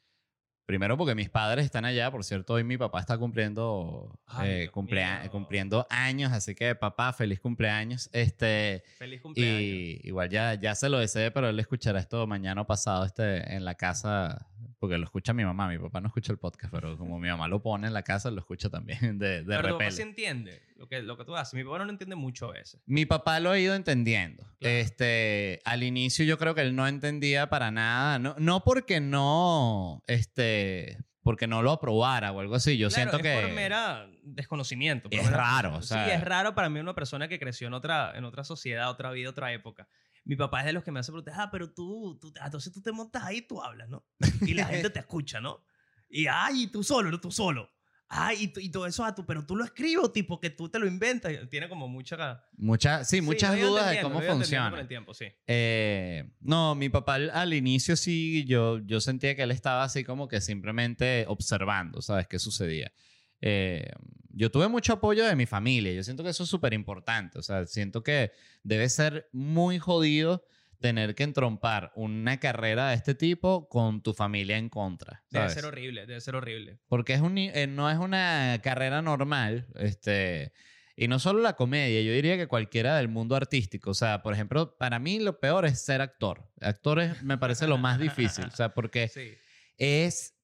primero 0.69 0.99
porque 0.99 1.15
mis 1.15 1.31
padres 1.31 1.65
están 1.65 1.87
allá, 1.87 2.11
por 2.11 2.23
cierto, 2.25 2.53
hoy 2.53 2.63
mi 2.63 2.77
papá 2.77 3.01
está 3.01 3.17
cumpliendo, 3.17 4.15
Ay, 4.27 4.51
eh, 4.65 4.69
cumplea- 4.71 5.27
cumpliendo 5.31 5.87
años, 5.89 6.31
así 6.31 6.55
que 6.55 6.75
papá, 6.75 7.15
feliz 7.15 7.41
cumpleaños. 7.41 8.11
Este, 8.13 8.85
Feliz 8.99 9.23
cumpleaños. 9.23 9.61
y 9.63 10.01
igual 10.05 10.29
ya, 10.29 10.53
ya 10.61 10.75
se 10.75 10.91
lo 10.91 10.99
deseé, 10.99 11.31
pero 11.31 11.49
él 11.49 11.59
escuchará 11.59 11.99
esto 11.99 12.27
mañana 12.27 12.61
o 12.61 12.67
pasado 12.67 13.07
este, 13.07 13.55
en 13.57 13.65
la 13.65 13.77
casa, 13.77 14.47
porque 14.79 14.99
lo 14.99 15.05
escucha 15.05 15.33
mi 15.33 15.43
mamá, 15.43 15.69
mi 15.69 15.79
papá 15.79 16.03
no 16.03 16.09
escucha 16.09 16.33
el 16.33 16.39
podcast, 16.39 16.71
pero 16.71 16.99
como 16.99 17.19
mi 17.19 17.29
mamá 17.31 17.49
lo 17.49 17.63
pone 17.63 17.87
en 17.87 17.95
la 17.95 18.03
casa, 18.03 18.31
lo 18.31 18.39
escucha 18.41 18.69
también 18.69 19.19
de, 19.19 19.43
de 19.45 19.57
Pero 19.57 19.63
repente. 19.63 19.93
sí 19.93 20.03
entiende 20.03 20.61
lo 20.79 20.89
que, 20.89 21.03
lo 21.03 21.19
que 21.19 21.25
tú 21.25 21.37
haces. 21.37 21.53
Mi 21.55 21.65
papá 21.65 21.79
no 21.79 21.85
lo 21.85 21.91
entiende 21.91 22.17
mucho 22.17 22.47
a 22.49 22.53
veces. 22.53 22.81
Mi 22.87 23.05
papá 23.05 23.41
lo 23.41 23.51
ha 23.51 23.59
ido 23.59 23.75
entendiendo. 23.75 24.45
Claro. 24.61 24.77
Este, 24.77 25.61
al 25.65 25.83
inicio 25.83 26.25
yo 26.25 26.39
creo 26.39 26.55
que 26.55 26.63
él 26.63 26.75
no 26.75 26.87
entendía 26.89 27.51
para 27.51 27.71
nada, 27.71 28.19
no, 28.19 28.35
no 28.39 28.63
porque 28.65 29.01
no, 29.01 30.03
este, 30.07 30.99
porque 31.23 31.47
no 31.47 31.63
lo 31.63 31.73
aprobara 31.73 32.33
o 32.33 32.41
algo 32.41 32.55
así. 32.55 32.79
Yo 32.79 32.89
Claro, 32.89 33.11
siento 33.11 33.17
es 33.19 33.23
que 33.23 33.43
por 33.43 33.55
mera 33.55 34.09
desconocimiento. 34.23 35.11
por 35.11 35.19
Es 35.19 35.25
mera- 35.27 35.37
raro, 35.37 35.77
o 35.77 35.83
Sí, 35.83 35.89
sea- 35.89 36.15
es 36.15 36.23
raro 36.25 36.55
para 36.55 36.69
mí 36.71 36.79
una 36.81 36.95
persona 36.95 37.29
que 37.29 37.39
creció 37.39 37.67
en 37.67 37.75
otra, 37.75 38.13
en 38.17 38.25
otra 38.25 38.45
sociedad, 38.45 38.89
otra 38.91 39.11
vida, 39.11 39.31
otra 39.31 39.53
época. 39.53 39.89
Mi 40.25 40.37
papá 40.37 40.61
es 40.61 40.67
de 40.67 40.73
los 40.75 40.85
que 40.85 40.93
me 40.93 41.01
hace 41.01 41.11
preguntar, 41.11 41.35
ah, 41.39 41.49
pero 41.51 41.73
tú, 41.73 42.19
tú, 42.21 42.33
ah, 42.41 42.47
entonces 42.47 42.73
tú 42.73 42.81
te 42.83 42.93
montas 42.93 43.25
ahí 43.25 43.39
y 43.39 43.43
tú 43.43 43.63
hablas, 43.63 43.89
¿no? 43.89 44.05
Y 44.43 44.55
la 44.55 44.67
gente 44.67 44.91
te 44.91 44.99
escucha, 45.01 45.41
¿no? 45.41 45.65
Y, 46.09 46.27
ay, 46.27 46.67
tú 46.69 46.83
solo, 46.85 47.11
no 47.11 47.19
tú 47.21 47.31
solo. 47.31 47.71
Ay, 48.11 48.51
y, 48.57 48.67
y 48.67 48.71
todo 48.71 48.87
eso, 48.87 49.05
ah, 49.05 49.15
tú, 49.15 49.27
pero 49.27 49.45
tú 49.45 49.55
lo 49.55 49.65
escribes, 49.65 50.13
tipo, 50.13 50.41
que 50.41 50.49
tú 50.49 50.69
te 50.69 50.79
lo 50.79 50.87
inventas. 50.87 51.33
Tiene 51.51 51.69
como 51.69 51.89
mucha... 51.89 52.43
muchas, 52.57 53.09
sí, 53.09 53.17
Sí, 53.17 53.23
muchas 53.23 53.57
ido 53.59 53.71
dudas 53.71 53.91
de 53.91 54.01
cómo 54.01 54.21
funciona. 54.23 54.71
Con 54.71 54.79
el 54.81 54.89
tiempo, 54.89 55.13
sí. 55.13 55.27
Eh, 55.47 56.31
no, 56.41 56.75
mi 56.75 56.89
papá 56.89 57.15
al, 57.17 57.31
al 57.31 57.53
inicio 57.53 57.97
sí, 57.97 58.45
yo, 58.47 58.79
yo 58.79 59.01
sentía 59.01 59.37
que 59.37 59.43
él 59.43 59.51
estaba 59.51 59.85
así 59.85 60.05
como 60.05 60.27
que 60.27 60.41
simplemente 60.41 61.27
observando, 61.29 62.01
¿sabes? 62.01 62.27
¿Qué 62.27 62.39
sucedía? 62.39 62.93
Eh, 63.41 63.91
yo 64.31 64.51
tuve 64.51 64.69
mucho 64.69 64.95
apoyo 64.95 65.27
de 65.27 65.37
mi 65.37 65.47
familia, 65.47 65.93
yo 65.93 66.03
siento 66.03 66.23
que 66.23 66.31
eso 66.31 66.45
es 66.45 66.49
súper 66.49 66.73
importante, 66.73 67.39
o 67.39 67.43
sea, 67.43 67.67
siento 67.67 68.03
que 68.03 68.33
debe 68.63 68.89
ser 68.89 69.29
muy 69.33 69.79
jodido 69.79 70.45
tener 70.81 71.15
que 71.15 71.25
entrompar 71.25 71.93
una 71.97 72.39
carrera 72.39 72.91
de 72.91 72.95
este 72.95 73.15
tipo 73.15 73.69
con 73.69 74.03
tu 74.03 74.15
familia 74.15 74.57
en 74.59 74.69
contra. 74.69 75.25
Debe 75.31 75.49
ser 75.51 75.65
horrible, 75.65 76.07
debe 76.07 76.21
ser 76.21 76.37
horrible. 76.37 76.79
Porque 76.89 77.15
es 77.15 77.21
un, 77.21 77.37
eh, 77.39 77.67
no 77.67 77.91
es 77.91 77.99
una 77.99 78.61
carrera 78.63 79.03
normal, 79.03 79.67
este, 79.75 80.53
y 80.97 81.09
no 81.09 81.19
solo 81.19 81.41
la 81.41 81.55
comedia, 81.55 82.01
yo 82.03 82.13
diría 82.13 82.37
que 82.37 82.47
cualquiera 82.47 82.97
del 82.97 83.09
mundo 83.09 83.35
artístico. 83.37 83.91
O 83.91 83.95
sea, 83.95 84.23
por 84.23 84.35
ejemplo, 84.35 84.77
para 84.79 84.99
mí 84.99 85.19
lo 85.21 85.41
peor 85.41 85.65
es 85.67 85.81
ser 85.85 86.01
actor. 86.01 86.51
Actor 86.61 87.01
es- 87.01 87.23
me 87.23 87.39
parece 87.39 87.67
lo 87.67 87.79
más 87.79 87.99
difícil, 87.99 88.45
o 88.47 88.51
sea, 88.57 88.75
porque 88.75 89.09
Sí. 89.15 89.35
es 89.79 90.35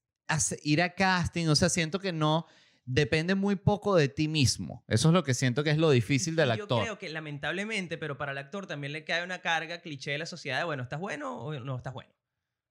ir 0.62 0.82
a 0.82 0.94
casting, 0.94 1.48
o 1.48 1.54
sea, 1.56 1.68
siento 1.68 1.98
que 2.00 2.12
no 2.12 2.46
depende 2.84 3.34
muy 3.34 3.56
poco 3.56 3.96
de 3.96 4.08
ti 4.08 4.28
mismo. 4.28 4.84
Eso 4.88 5.08
es 5.08 5.14
lo 5.14 5.24
que 5.24 5.34
siento 5.34 5.64
que 5.64 5.70
es 5.70 5.78
lo 5.78 5.90
difícil 5.90 6.36
del 6.36 6.50
actor. 6.50 6.78
Yo 6.78 6.82
creo 6.82 6.98
que 6.98 7.08
lamentablemente, 7.08 7.98
pero 7.98 8.16
para 8.16 8.32
el 8.32 8.38
actor 8.38 8.66
también 8.66 8.92
le 8.92 9.04
cae 9.04 9.24
una 9.24 9.40
carga 9.40 9.80
cliché 9.80 10.12
de 10.12 10.18
la 10.18 10.26
sociedad 10.26 10.58
de, 10.58 10.64
bueno, 10.64 10.82
¿estás 10.82 11.00
bueno 11.00 11.36
o 11.38 11.58
no 11.60 11.76
estás 11.76 11.92
bueno? 11.94 12.14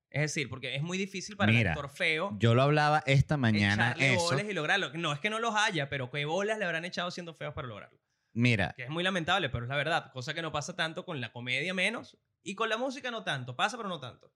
Es 0.10 0.22
decir, 0.22 0.48
porque 0.48 0.76
es 0.76 0.84
muy 0.84 1.00
difícil 1.00 1.36
para 1.36 1.52
Mira, 1.52 1.72
el 1.72 1.78
actor 1.78 1.90
feo 1.90 2.36
Yo 2.38 2.54
lo 2.54 2.62
hablaba 2.62 3.02
esta 3.08 3.36
mañana 3.36 3.96
eso. 3.98 4.22
bolas 4.26 4.46
y 4.48 4.54
lograrlo. 4.54 4.92
No 4.94 5.12
es 5.12 5.20
que 5.20 5.32
no 5.32 5.40
los 5.40 5.56
haya, 5.56 5.90
pero 5.90 6.12
qué 6.12 6.26
bolas 6.26 6.60
le 6.60 6.66
habrán 6.66 6.86
echado 6.86 7.10
siendo 7.10 7.34
feos 7.34 7.56
para 7.56 7.68
lograrlo. 7.68 8.00
Mira, 8.36 8.74
Que 8.78 8.84
es 8.84 8.90
muy 8.90 9.04
lamentable, 9.04 9.50
pero 9.50 9.66
es 9.66 9.70
la 9.70 9.76
verdad. 9.76 10.12
Cosa 10.12 10.36
que 10.36 10.44
no 10.44 10.52
pasa 10.52 10.76
tanto 10.76 11.04
con 11.04 11.20
la 11.20 11.32
comedia 11.32 11.74
menos 11.74 12.18
y 12.44 12.54
con 12.54 12.70
la 12.70 12.78
música 12.78 13.10
no 13.10 13.24
tanto. 13.24 13.56
Pasa, 13.56 13.76
pero 13.78 13.90
no 13.90 14.00
tanto. 14.00 14.32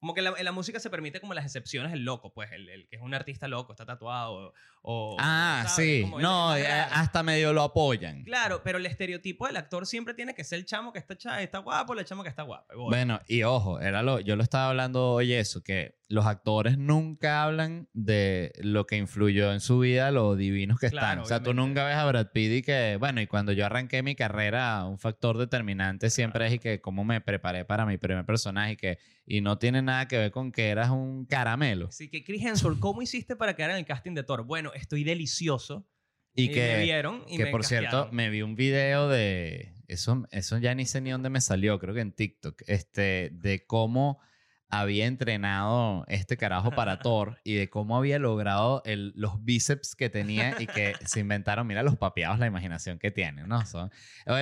Como 0.00 0.14
que 0.14 0.20
la, 0.20 0.34
en 0.36 0.44
la 0.44 0.52
música 0.52 0.80
se 0.80 0.90
permite 0.90 1.20
como 1.20 1.32
las 1.32 1.44
excepciones, 1.44 1.92
el 1.92 2.04
loco, 2.04 2.34
pues, 2.34 2.50
el, 2.52 2.68
el 2.68 2.88
que 2.88 2.96
es 2.96 3.02
un 3.02 3.14
artista 3.14 3.48
loco, 3.48 3.72
está 3.72 3.86
tatuado 3.86 4.34
o... 4.34 4.52
ah, 4.84 5.64
¿sabes? 5.68 5.74
sí, 5.96 6.02
Como 6.02 6.20
no, 6.20 6.54
el 6.54 6.62
eh, 6.64 6.68
hasta 6.68 7.22
medio 7.22 7.52
lo 7.52 7.62
apoyan. 7.62 8.24
Claro, 8.24 8.62
pero 8.64 8.78
el 8.78 8.86
estereotipo 8.86 9.46
del 9.46 9.56
actor 9.56 9.86
siempre 9.86 10.14
tiene 10.14 10.34
que 10.34 10.44
ser 10.44 10.58
el 10.58 10.64
chamo 10.66 10.92
que 10.92 10.98
está, 10.98 11.16
cha- 11.16 11.42
está 11.42 11.58
guapo, 11.58 11.94
la 11.94 12.04
chama 12.04 12.22
que 12.22 12.28
está 12.28 12.42
guapa. 12.42 12.74
Bueno, 12.74 13.20
y 13.28 13.42
ojo, 13.44 13.80
era 13.80 14.02
lo, 14.02 14.20
yo 14.20 14.36
lo 14.36 14.42
estaba 14.42 14.68
hablando 14.70 15.12
hoy 15.12 15.32
eso, 15.32 15.62
que 15.62 15.96
los 16.08 16.26
actores 16.26 16.76
nunca 16.76 17.42
hablan 17.42 17.88
de 17.94 18.52
lo 18.60 18.86
que 18.86 18.96
influyó 18.96 19.50
en 19.52 19.60
su 19.60 19.78
vida, 19.78 20.10
lo 20.10 20.36
divinos 20.36 20.78
que 20.78 20.86
están. 20.86 21.20
O 21.20 21.24
sea, 21.24 21.42
tú 21.42 21.54
nunca 21.54 21.84
ves 21.86 21.94
a 21.96 22.04
Brad 22.04 22.32
Pitt 22.32 22.52
y 22.52 22.62
que, 22.62 22.96
bueno, 23.00 23.20
y 23.22 23.26
cuando 23.26 23.52
yo 23.52 23.64
arranqué 23.64 24.02
mi 24.02 24.14
carrera, 24.14 24.84
un 24.84 24.98
factor 24.98 25.38
determinante 25.38 26.10
siempre 26.10 26.46
es 26.48 26.54
y 26.54 26.58
que 26.58 26.80
cómo 26.82 27.02
me 27.04 27.20
preparé 27.22 27.64
para 27.64 27.86
mi 27.86 27.96
primer 27.96 28.26
personaje 28.26 28.72
y 28.72 28.76
que, 28.76 28.98
y 29.24 29.40
no 29.40 29.56
tiene 29.56 29.80
nada 29.80 30.06
que 30.06 30.18
ver 30.18 30.30
con 30.32 30.52
que 30.52 30.68
eras 30.68 30.90
un 30.90 31.24
caramelo. 31.24 31.86
Así 31.88 32.10
que, 32.10 32.22
Chris 32.24 32.44
Hemsworth, 32.44 32.78
¿cómo 32.78 33.00
hiciste 33.00 33.34
para 33.34 33.54
quedar 33.56 33.70
en 33.70 33.76
el 33.78 33.86
casting 33.86 34.12
de 34.12 34.22
Thor? 34.22 34.44
Bueno, 34.44 34.71
estoy 34.74 35.04
delicioso. 35.04 35.88
Y 36.34 36.48
me 36.48 36.54
que, 36.54 36.80
vieron 36.82 37.24
y 37.28 37.36
que 37.36 37.44
me 37.44 37.50
por 37.50 37.64
cierto, 37.64 38.08
me 38.10 38.30
vi 38.30 38.40
un 38.42 38.54
video 38.54 39.08
de, 39.08 39.74
eso, 39.88 40.26
eso 40.30 40.58
ya 40.58 40.74
ni 40.74 40.86
sé 40.86 41.00
ni 41.00 41.10
dónde 41.10 41.30
me 41.30 41.40
salió, 41.40 41.78
creo 41.78 41.94
que 41.94 42.00
en 42.00 42.12
TikTok, 42.12 42.62
este, 42.66 43.30
de 43.32 43.66
cómo 43.66 44.20
había 44.68 45.04
entrenado 45.04 46.06
este 46.08 46.38
carajo 46.38 46.70
para 46.70 46.98
Thor 47.00 47.38
y 47.44 47.54
de 47.54 47.68
cómo 47.68 47.98
había 47.98 48.18
logrado 48.18 48.82
el- 48.86 49.12
los 49.14 49.44
bíceps 49.44 49.94
que 49.94 50.08
tenía 50.08 50.56
y 50.58 50.66
que 50.66 50.94
se 51.06 51.20
inventaron, 51.20 51.66
mira 51.66 51.82
los 51.82 51.98
papeados, 51.98 52.38
la 52.38 52.46
imaginación 52.46 52.98
que 52.98 53.10
tienen, 53.10 53.48
¿no? 53.48 53.66
Son, 53.66 53.90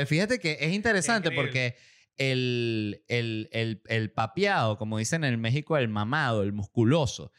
fíjate 0.07 0.39
que 0.39 0.59
es 0.61 0.73
interesante 0.73 1.31
Increíble. 1.31 1.43
porque 1.49 1.77
el, 2.17 3.03
el, 3.09 3.49
el, 3.51 3.83
el 3.89 4.13
papeado, 4.13 4.79
como 4.79 4.99
dicen 4.99 5.25
en 5.25 5.41
México, 5.41 5.77
el 5.77 5.89
mamado, 5.89 6.45
el 6.45 6.53
musculoso, 6.53 7.33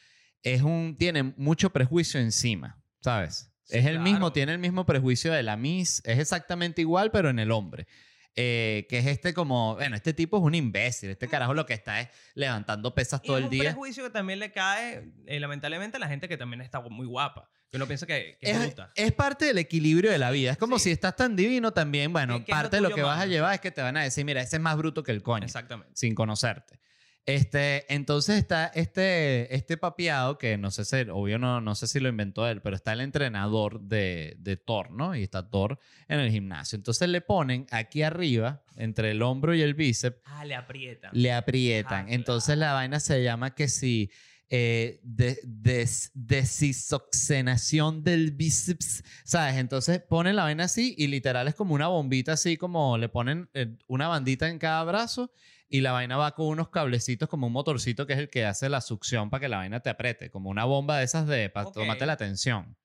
es 0.44 0.62
un, 0.62 0.98
tiene 0.98 1.24
mucho 1.24 1.70
prejuicio 1.70 2.20
encima, 2.20 2.81
¿sabes? 3.02 3.52
Sí, 3.64 3.78
es 3.78 3.86
el 3.86 3.92
claro. 3.96 4.04
mismo, 4.04 4.34
tiene 4.34 4.52
el 4.54 4.60
mismo 4.60 4.86
prejuicio 4.86 5.32
de 5.32 5.44
la 5.44 5.56
Miss, 5.58 6.02
es 6.06 6.20
exactamente 6.20 6.82
igual, 6.82 7.12
pero 7.12 7.30
en 7.30 7.40
el 7.40 7.52
hombre. 7.52 7.88
Eh, 8.36 8.86
que 8.90 9.00
es 9.00 9.08
este 9.08 9.34
como, 9.34 9.76
bueno, 9.76 9.96
este 9.98 10.14
tipo 10.14 10.38
es 10.38 10.44
un 10.44 10.56
imbécil, 10.56 11.10
este 11.10 11.28
carajo 11.28 11.54
lo 11.54 11.66
que 11.66 11.74
está 11.74 12.00
es 12.00 12.08
levantando 12.34 12.96
pesas 12.96 13.20
Y 13.24 13.28
todo 13.28 13.38
es 13.38 13.42
el 13.42 13.44
un 13.46 13.50
día. 13.52 13.64
prejuicio 13.64 14.04
que 14.06 14.10
también 14.10 14.40
le 14.40 14.54
cae, 14.54 15.12
eh, 15.28 15.40
lamentablemente, 15.42 15.98
a 15.98 16.00
la 16.00 16.08
gente 16.08 16.30
que 16.30 16.38
también 16.38 16.62
está 16.62 16.80
muy 16.80 17.06
guapa. 17.06 17.50
Que 17.70 17.78
uno 17.78 17.88
piensa 17.88 18.06
que, 18.06 18.38
que 18.40 18.52
es, 18.52 18.58
Es, 18.58 18.66
bruta. 18.68 18.92
es 18.96 19.12
parte 19.14 19.46
del 19.46 19.58
equilibrio 19.58 20.12
de 20.12 20.18
la 20.18 20.32
vida. 20.32 20.52
Es 20.52 20.58
como 20.58 20.78
Sí. 20.78 20.86
si 20.86 20.92
estás 20.92 21.16
tan 21.16 21.36
divino 21.38 21.72
también. 21.72 22.12
Bueno, 22.14 22.40
¿Qué- 22.40 22.46
qué 22.46 22.52
es 22.52 22.58
parte 22.58 22.78
de 22.78 22.82
lo 22.82 22.94
que 22.96 23.02
vas 23.02 23.20
a 23.20 23.26
llevar 23.26 23.54
es 23.54 23.62
que 23.62 23.72
te 23.72 23.82
van 23.82 23.96
a 23.98 24.04
decir, 24.04 24.24
mira, 24.26 24.42
ese 24.42 24.58
es 24.58 24.62
más 24.62 24.78
bruto 24.78 25.04
que 25.04 25.12
el 25.12 25.22
coño. 25.24 25.46
Exactamente. 25.46 25.92
sin 25.96 26.14
conocerte. 26.16 26.80
Este, 27.28 27.86
entonces 27.94 28.38
está 28.40 28.66
este, 28.74 29.54
este 29.56 29.78
papeado 29.78 30.38
que 30.40 30.58
no 30.58 30.72
sé 30.72 30.86
si, 30.86 30.96
obvio 31.12 31.38
no, 31.38 31.62
no 31.62 31.76
sé 31.76 31.86
si 31.88 32.00
lo 32.00 32.10
inventó 32.10 32.48
él, 32.48 32.62
pero 32.62 32.76
está 32.76 32.94
el 32.94 33.02
entrenador 33.02 33.80
de, 33.82 34.36
de 34.40 34.58
Thor, 34.58 34.90
¿no? 34.92 35.16
Y 35.16 35.22
está 35.24 35.48
Thor 35.50 35.78
en 36.08 36.20
el 36.20 36.32
gimnasio. 36.32 36.78
Entonces 36.78 37.08
le 37.10 37.22
ponen 37.22 37.68
aquí 37.70 38.02
arriba, 38.02 38.64
entre 38.76 39.12
el 39.12 39.22
hombro 39.22 39.54
y 39.54 39.62
el 39.62 39.76
bíceps, 39.76 40.18
Ah, 40.26 40.44
le 40.46 40.56
aprieta. 40.56 41.10
le 41.14 41.32
aprietan. 41.32 42.06
Ah, 42.10 42.14
Entonces 42.14 42.58
la 42.58 42.74
vaina 42.74 43.00
se 43.00 43.24
llama 43.24 43.54
que 43.54 43.68
si 43.68 44.10
eh, 44.50 45.00
de, 45.04 45.40
des- 45.44 46.12
desisoxenación 46.14 48.04
del 48.04 48.32
bíceps, 48.32 49.04
¿sabes? 49.24 49.56
Entonces 49.58 50.02
ponen 50.02 50.36
la 50.36 50.44
vaina 50.44 50.66
así 50.66 50.94
y 50.98 51.08
literal 51.08 51.48
es 51.48 51.56
como 51.56 51.74
una 51.74 51.88
bombita 51.88 52.34
así, 52.34 52.58
como 52.58 52.98
le 52.98 53.10
ponen 53.10 53.50
eh, 53.54 53.78
una 53.88 54.08
bandita 54.08 54.50
en 54.50 54.60
cada 54.60 54.84
brazo 54.84 55.32
y 55.72 55.82
la 55.82 55.92
vaina 55.94 56.18
va 56.18 56.36
con 56.36 56.48
unos 56.48 56.70
cablecitos 56.70 57.28
como 57.30 57.48
un 57.48 57.54
motorcito 57.54 58.06
que 58.06 58.14
es 58.14 58.20
el 58.20 58.30
que 58.30 58.46
hace 58.46 58.70
la 58.70 58.82
succión 58.82 59.30
para 59.32 59.42
que 59.42 59.50
la 59.50 59.58
vaina 59.58 59.80
te 59.80 59.90
apriete, 59.90 60.30
como 60.30 60.50
una 60.52 60.66
bomba 60.66 60.98
de 61.00 61.06
esas 61.06 61.26
de 61.26 61.50
para 61.50 61.70
Ok. 61.70 61.74
tomarte 61.74 62.06
la 62.06 62.18
tensión. 62.18 62.76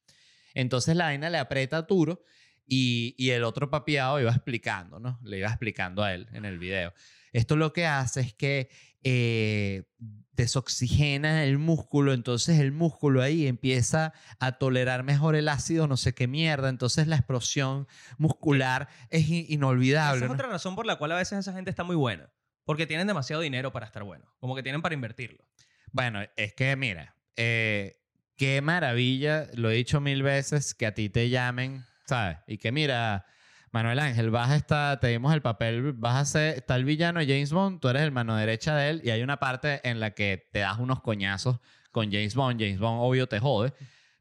Entonces 0.54 0.96
la 0.96 1.04
vaina 1.06 1.28
le 1.28 1.38
aprieta 1.38 1.82
duro 1.82 2.22
y, 2.66 3.14
y 3.18 3.30
el 3.30 3.44
otro 3.44 3.68
papiado 3.70 4.20
iba 4.20 4.30
explicando, 4.30 4.98
¿no? 5.00 5.18
Le 5.22 5.38
iba 5.38 5.48
explicando 5.48 6.02
a 6.02 6.14
él 6.14 6.28
en 6.32 6.44
el 6.44 6.58
video. 6.58 6.94
Esto 7.32 7.56
lo 7.56 7.72
que 7.72 7.86
hace 7.86 8.20
es 8.22 8.32
que 8.34 8.70
eh, 9.02 9.84
desoxigena 10.32 11.44
el 11.44 11.58
músculo, 11.58 12.12
entonces 12.12 12.58
el 12.60 12.70
músculo 12.72 13.22
ahí 13.22 13.46
empieza 13.46 14.12
a 14.38 14.52
tolerar 14.52 15.02
mejor 15.02 15.34
el 15.34 15.48
ácido, 15.48 15.86
no 15.86 15.96
sé 15.96 16.14
qué 16.14 16.26
mierda, 16.28 16.68
entonces 16.68 17.06
la 17.06 17.16
explosión 17.16 17.88
muscular 18.18 18.88
es 19.10 19.28
i- 19.28 19.40
Esa 19.40 19.52
inolvidable. 19.54 20.22
es 20.22 20.28
¿no? 20.28 20.34
otra 20.34 20.48
razón 20.48 20.74
por 20.76 20.86
la 20.86 20.96
cual 20.96 21.12
a 21.12 21.16
veces 21.16 21.38
esa 21.40 21.52
gente 21.52 21.70
está 21.70 21.84
muy 21.84 21.96
buena. 21.96 22.30
Porque 22.66 22.86
tienen 22.86 23.06
demasiado 23.06 23.40
dinero 23.40 23.72
para 23.72 23.86
estar 23.86 24.02
bueno. 24.02 24.26
Como 24.38 24.54
que 24.54 24.62
tienen 24.62 24.82
para 24.82 24.94
invertirlo. 24.94 25.42
Bueno, 25.92 26.20
es 26.36 26.52
que 26.52 26.76
mira, 26.76 27.14
eh, 27.36 27.96
qué 28.36 28.60
maravilla, 28.60 29.46
lo 29.54 29.70
he 29.70 29.74
dicho 29.74 30.02
mil 30.02 30.22
veces, 30.22 30.74
que 30.74 30.84
a 30.84 30.92
ti 30.92 31.08
te 31.08 31.30
llamen, 31.30 31.84
¿sabes? 32.04 32.38
Y 32.46 32.58
que 32.58 32.72
mira, 32.72 33.24
Manuel 33.70 33.98
Ángel, 33.98 34.30
vas 34.30 34.50
a 34.50 34.56
estar, 34.56 35.00
te 35.00 35.06
dimos 35.08 35.32
el 35.32 35.42
papel, 35.42 35.92
vas 35.92 36.16
a 36.16 36.24
ser, 36.24 36.64
el 36.68 36.84
villano 36.84 37.20
James 37.20 37.52
Bond, 37.52 37.80
tú 37.80 37.88
eres 37.88 38.02
el 38.02 38.12
mano 38.12 38.36
derecha 38.36 38.74
de 38.74 38.90
él 38.90 39.00
y 39.04 39.10
hay 39.10 39.22
una 39.22 39.38
parte 39.38 39.80
en 39.88 40.00
la 40.00 40.10
que 40.10 40.48
te 40.52 40.58
das 40.58 40.78
unos 40.78 41.00
coñazos 41.00 41.60
con 41.92 42.10
James 42.10 42.34
Bond, 42.34 42.60
James 42.60 42.78
Bond 42.78 42.98
obvio 43.00 43.28
te 43.28 43.38
jode, 43.38 43.72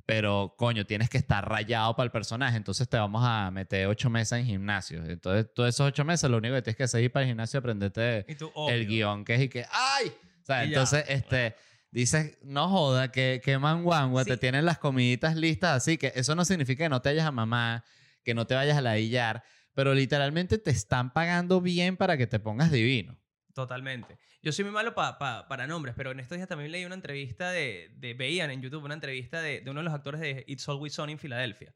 pero 0.06 0.54
coño, 0.58 0.86
tienes 0.86 1.10
que 1.10 1.18
estar 1.18 1.48
rayado 1.50 1.96
para 1.96 2.06
el 2.06 2.12
personaje, 2.12 2.58
entonces 2.58 2.88
te 2.88 2.98
vamos 2.98 3.24
a 3.26 3.50
meter 3.52 3.88
ocho 3.88 4.10
meses 4.10 4.40
en 4.40 4.46
gimnasio. 4.46 5.04
Entonces, 5.06 5.48
todos 5.54 5.70
esos 5.70 5.88
ocho 5.88 6.06
meses 6.06 6.30
lo 6.30 6.38
único 6.38 6.54
que 6.56 6.62
tienes 6.62 6.78
que 6.78 6.84
hacer 6.84 7.00
es 7.02 7.06
ir 7.06 7.12
para 7.12 7.24
el 7.24 7.30
gimnasio 7.30 7.58
y 7.58 7.60
aprenderte 7.60 8.26
Y 8.28 8.36
tú, 8.36 8.52
el 8.70 8.86
guion, 8.88 9.26
que 9.26 9.36
es 9.36 9.42
y 9.42 9.50
que 9.50 9.66
¡ay! 9.72 10.10
O 10.42 10.46
sea, 10.46 10.60
ya. 10.64 10.68
entonces, 10.68 11.06
este, 11.08 11.56
dices, 11.90 12.38
no 12.44 12.70
joda, 12.70 13.12
que, 13.12 13.42
que 13.44 13.58
manguangua, 13.58 14.24
te 14.26 14.34
Sí. 14.34 14.40
tienen 14.40 14.66
las 14.66 14.78
comiditas 14.78 15.36
listas 15.36 15.78
así, 15.78 15.98
que 15.98 16.12
eso 16.16 16.36
no 16.36 16.46
significa 16.46 16.84
que 16.86 16.90
no 16.90 17.02
te 17.02 17.10
vayas 17.10 17.26
a 17.26 17.32
mamá, 17.32 17.84
que 18.24 18.36
no 18.36 18.46
te 18.46 18.54
vayas 18.54 18.78
a 18.78 18.82
ladillar, 18.82 19.44
pero 19.74 19.94
literalmente 19.96 20.58
te 20.60 20.70
están 20.72 21.14
pagando 21.14 21.62
bien 21.62 21.98
para 21.98 22.16
que 22.16 22.28
te 22.28 22.40
pongas 22.40 22.72
divino. 22.72 23.18
Totalmente. 23.56 24.20
Yo 24.44 24.52
soy 24.52 24.66
muy 24.66 24.74
malo 24.74 24.94
pa- 24.94 25.18
pa- 25.18 25.48
para 25.48 25.66
nombres, 25.66 25.96
pero 25.98 26.12
en 26.12 26.20
estos 26.20 26.38
días 26.38 26.48
también 26.50 26.72
leí 26.72 26.84
una 26.86 26.94
entrevista 26.96 27.50
de, 27.52 27.90
de 27.96 28.14
veían 28.14 28.52
en 28.52 28.62
YouTube 28.62 28.84
una 28.84 28.94
entrevista 28.94 29.42
de, 29.42 29.62
de 29.62 29.72
uno 29.72 29.80
de 29.80 29.86
los 29.86 29.94
actores 29.94 30.20
de 30.22 30.44
It's 30.46 30.68
Always 30.68 30.94
Sunny 30.94 31.14
en 31.14 31.20
Filadelfia. 31.20 31.74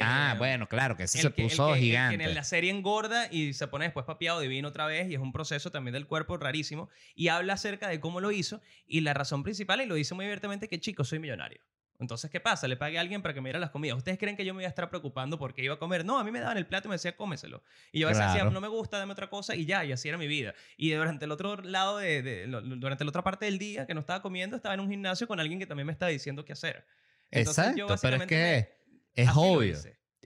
ah, 0.00 0.32
Eh, 0.34 0.38
bueno, 0.38 0.68
claro, 0.68 0.96
que 0.96 1.02
el 1.02 1.08
se 1.08 1.30
puso 1.30 1.66
que- 1.66 1.72
el 1.72 1.78
que 1.80 1.84
gigante. 1.86 2.24
en 2.24 2.34
la 2.34 2.44
serie 2.44 2.70
engorda 2.70 3.26
y 3.32 3.54
se 3.54 3.66
pone 3.66 3.86
después 3.86 4.06
papiado 4.06 4.38
divino 4.40 4.68
otra 4.68 4.86
vez 4.86 5.10
y 5.10 5.14
es 5.14 5.20
un 5.20 5.32
proceso 5.32 5.72
también 5.72 5.94
del 5.94 6.06
cuerpo 6.06 6.36
rarísimo 6.36 6.88
y 7.16 7.26
habla 7.28 7.54
acerca 7.54 7.88
de 7.88 7.98
cómo 7.98 8.20
lo 8.20 8.30
hizo 8.30 8.62
y 8.86 9.00
la 9.00 9.12
razón 9.12 9.42
principal 9.42 9.80
y 9.80 9.86
lo 9.86 9.96
dice 9.96 10.14
muy 10.14 10.26
abiertamente 10.26 10.68
que 10.68 10.78
chicos 10.78 11.08
soy 11.08 11.18
millonario. 11.18 11.60
Entonces, 11.98 12.30
¿qué 12.30 12.40
pasa? 12.40 12.68
Le 12.68 12.76
pagué 12.76 12.98
a 12.98 13.00
alguien 13.00 13.22
para 13.22 13.32
que 13.34 13.40
me 13.40 13.48
diera 13.48 13.58
las 13.58 13.70
comidas. 13.70 13.96
¿Ustedes 13.96 14.18
creen 14.18 14.36
que 14.36 14.44
yo 14.44 14.52
me 14.54 14.62
iba 14.62 14.68
a 14.68 14.70
estar 14.70 14.88
preocupando 14.90 15.38
porque 15.38 15.62
iba 15.62 15.74
a 15.74 15.78
comer? 15.78 16.04
No, 16.04 16.18
a 16.18 16.24
mí 16.24 16.30
me 16.30 16.40
daban 16.40 16.56
el 16.58 16.66
plato 16.66 16.88
y 16.88 16.90
me 16.90 16.94
decía, 16.96 17.16
cómeselo. 17.16 17.62
Y 17.92 18.00
yo 18.00 18.06
a 18.08 18.10
veces 18.10 18.24
decía, 18.24 18.40
Claro. 18.42 18.50
no 18.50 18.60
me 18.60 18.68
gusta, 18.68 18.98
dame 18.98 19.12
otra 19.12 19.28
cosa 19.30 19.54
y 19.54 19.64
ya, 19.66 19.84
y 19.84 19.92
así 19.92 20.08
era 20.08 20.18
mi 20.18 20.26
vida. 20.26 20.54
Y 20.76 20.90
durante 20.92 21.24
el 21.24 21.30
otro 21.32 21.56
lado, 21.56 21.98
de, 21.98 22.22
de- 22.22 22.46
durante 22.46 23.04
la 23.04 23.08
otra 23.10 23.22
parte 23.22 23.46
del 23.46 23.58
día 23.58 23.86
que 23.86 23.94
no 23.94 24.00
estaba 24.00 24.22
comiendo, 24.22 24.56
estaba 24.56 24.74
en 24.74 24.80
un 24.80 24.90
gimnasio 24.90 25.26
con 25.26 25.40
alguien 25.40 25.58
que 25.58 25.66
también 25.66 25.86
me 25.86 25.92
estaba 25.92 26.10
diciendo 26.10 26.44
qué 26.44 26.52
hacer. 26.52 26.86
Entonces, 27.30 27.64
Exacto, 27.64 27.78
yo 27.88 27.96
pero 28.00 28.16
es 28.16 28.26
que 28.26 28.68
es 29.14 29.30
obvio. 29.34 29.76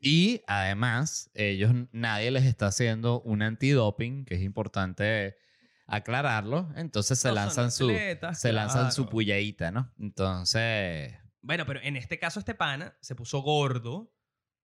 Y 0.02 0.42
además, 0.46 1.30
ellos, 1.34 1.72
nadie 1.92 2.30
les 2.30 2.44
está 2.44 2.66
haciendo 2.68 3.20
un 3.20 3.42
antidoping, 3.42 4.24
que 4.24 4.34
es 4.36 4.40
importante 4.42 5.36
aclararlo. 5.86 6.72
Entonces 6.76 7.18
se 7.18 7.28
No 7.28 7.34
lanzan 7.34 7.70
su, 7.70 7.84
atletas, 7.90 8.40
se 8.40 8.52
lanzan 8.52 8.92
su 8.92 9.02
claro. 9.02 9.10
pulladita, 9.10 9.70
¿no? 9.70 9.92
Entonces, 9.98 11.14
Bueno, 11.42 11.64
pero 11.66 11.80
en 11.82 11.96
este 11.96 12.18
caso 12.18 12.40
este 12.40 12.54
pana 12.54 12.96
se 13.00 13.14
puso 13.14 13.40
gordo, 13.40 14.12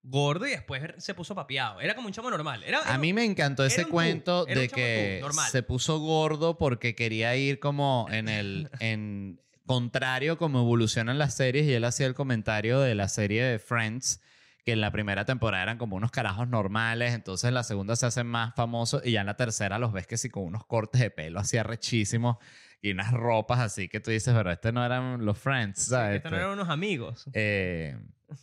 gordo 0.03 0.47
y 0.47 0.51
después 0.51 0.81
se 0.97 1.13
puso 1.13 1.35
papeado. 1.35 1.81
Era 1.81 1.95
como 1.95 2.07
un 2.07 2.13
chamo 2.13 2.29
normal. 2.29 2.63
Era, 2.63 2.81
a 2.81 2.97
mí 2.97 3.13
me 3.13 3.23
encantó 3.23 3.65
ese 3.65 3.81
un 3.81 3.87
tú, 3.87 3.91
cuento 3.91 4.45
un 4.45 4.53
de 4.53 4.69
que 4.69 5.21
tú, 5.23 5.31
se 5.51 5.63
puso 5.63 5.99
gordo 5.99 6.57
porque 6.57 6.95
quería 6.95 7.35
ir 7.35 7.59
como 7.59 8.07
en 8.09 8.29
el 8.29 8.69
en 8.79 9.41
contrario 9.65 10.37
como 10.37 10.59
evolucionan 10.61 11.17
las 11.17 11.35
series 11.35 11.65
y 11.67 11.73
él 11.73 11.83
hacía 11.83 12.07
el 12.07 12.13
comentario 12.13 12.79
de 12.79 12.95
la 12.95 13.09
serie 13.09 13.43
de 13.43 13.59
Friends 13.59 14.21
que 14.67 14.73
en 14.73 14.81
la 14.81 14.91
primera 14.91 15.23
temporada 15.23 15.63
eran 15.63 15.77
como 15.77 15.95
unos 15.95 16.11
carajos 16.11 16.45
normales, 16.49 17.13
entonces 17.13 17.47
en 17.47 17.53
la 17.53 17.63
segunda 17.63 17.95
se 17.95 18.05
hacen 18.05 18.27
más 18.27 18.53
famosos 18.53 19.01
y 19.05 19.13
ya 19.13 19.21
en 19.21 19.27
la 19.27 19.37
tercera 19.37 19.79
los 19.79 19.93
ves 19.93 20.07
que 20.07 20.17
sí 20.17 20.29
con 20.29 20.43
unos 20.43 20.65
cortes 20.65 20.99
de 20.99 21.09
pelo 21.09 21.39
así 21.39 21.55
arrechísimos 21.55 22.35
y 22.81 22.91
unas 22.91 23.13
ropas 23.13 23.59
así 23.61 23.87
que 23.87 24.01
tú 24.01 24.11
dices, 24.11 24.33
pero 24.35 24.51
este 24.51 24.73
no 24.73 24.85
eran 24.85 25.23
los 25.25 25.37
Friends, 25.37 25.83
Sí, 25.85 25.89
¿sabes? 25.91 26.17
estos 26.17 26.33
no 26.33 26.37
eran 26.37 26.49
unos 26.49 26.67
amigos. 26.67 27.29
eh, 27.31 27.97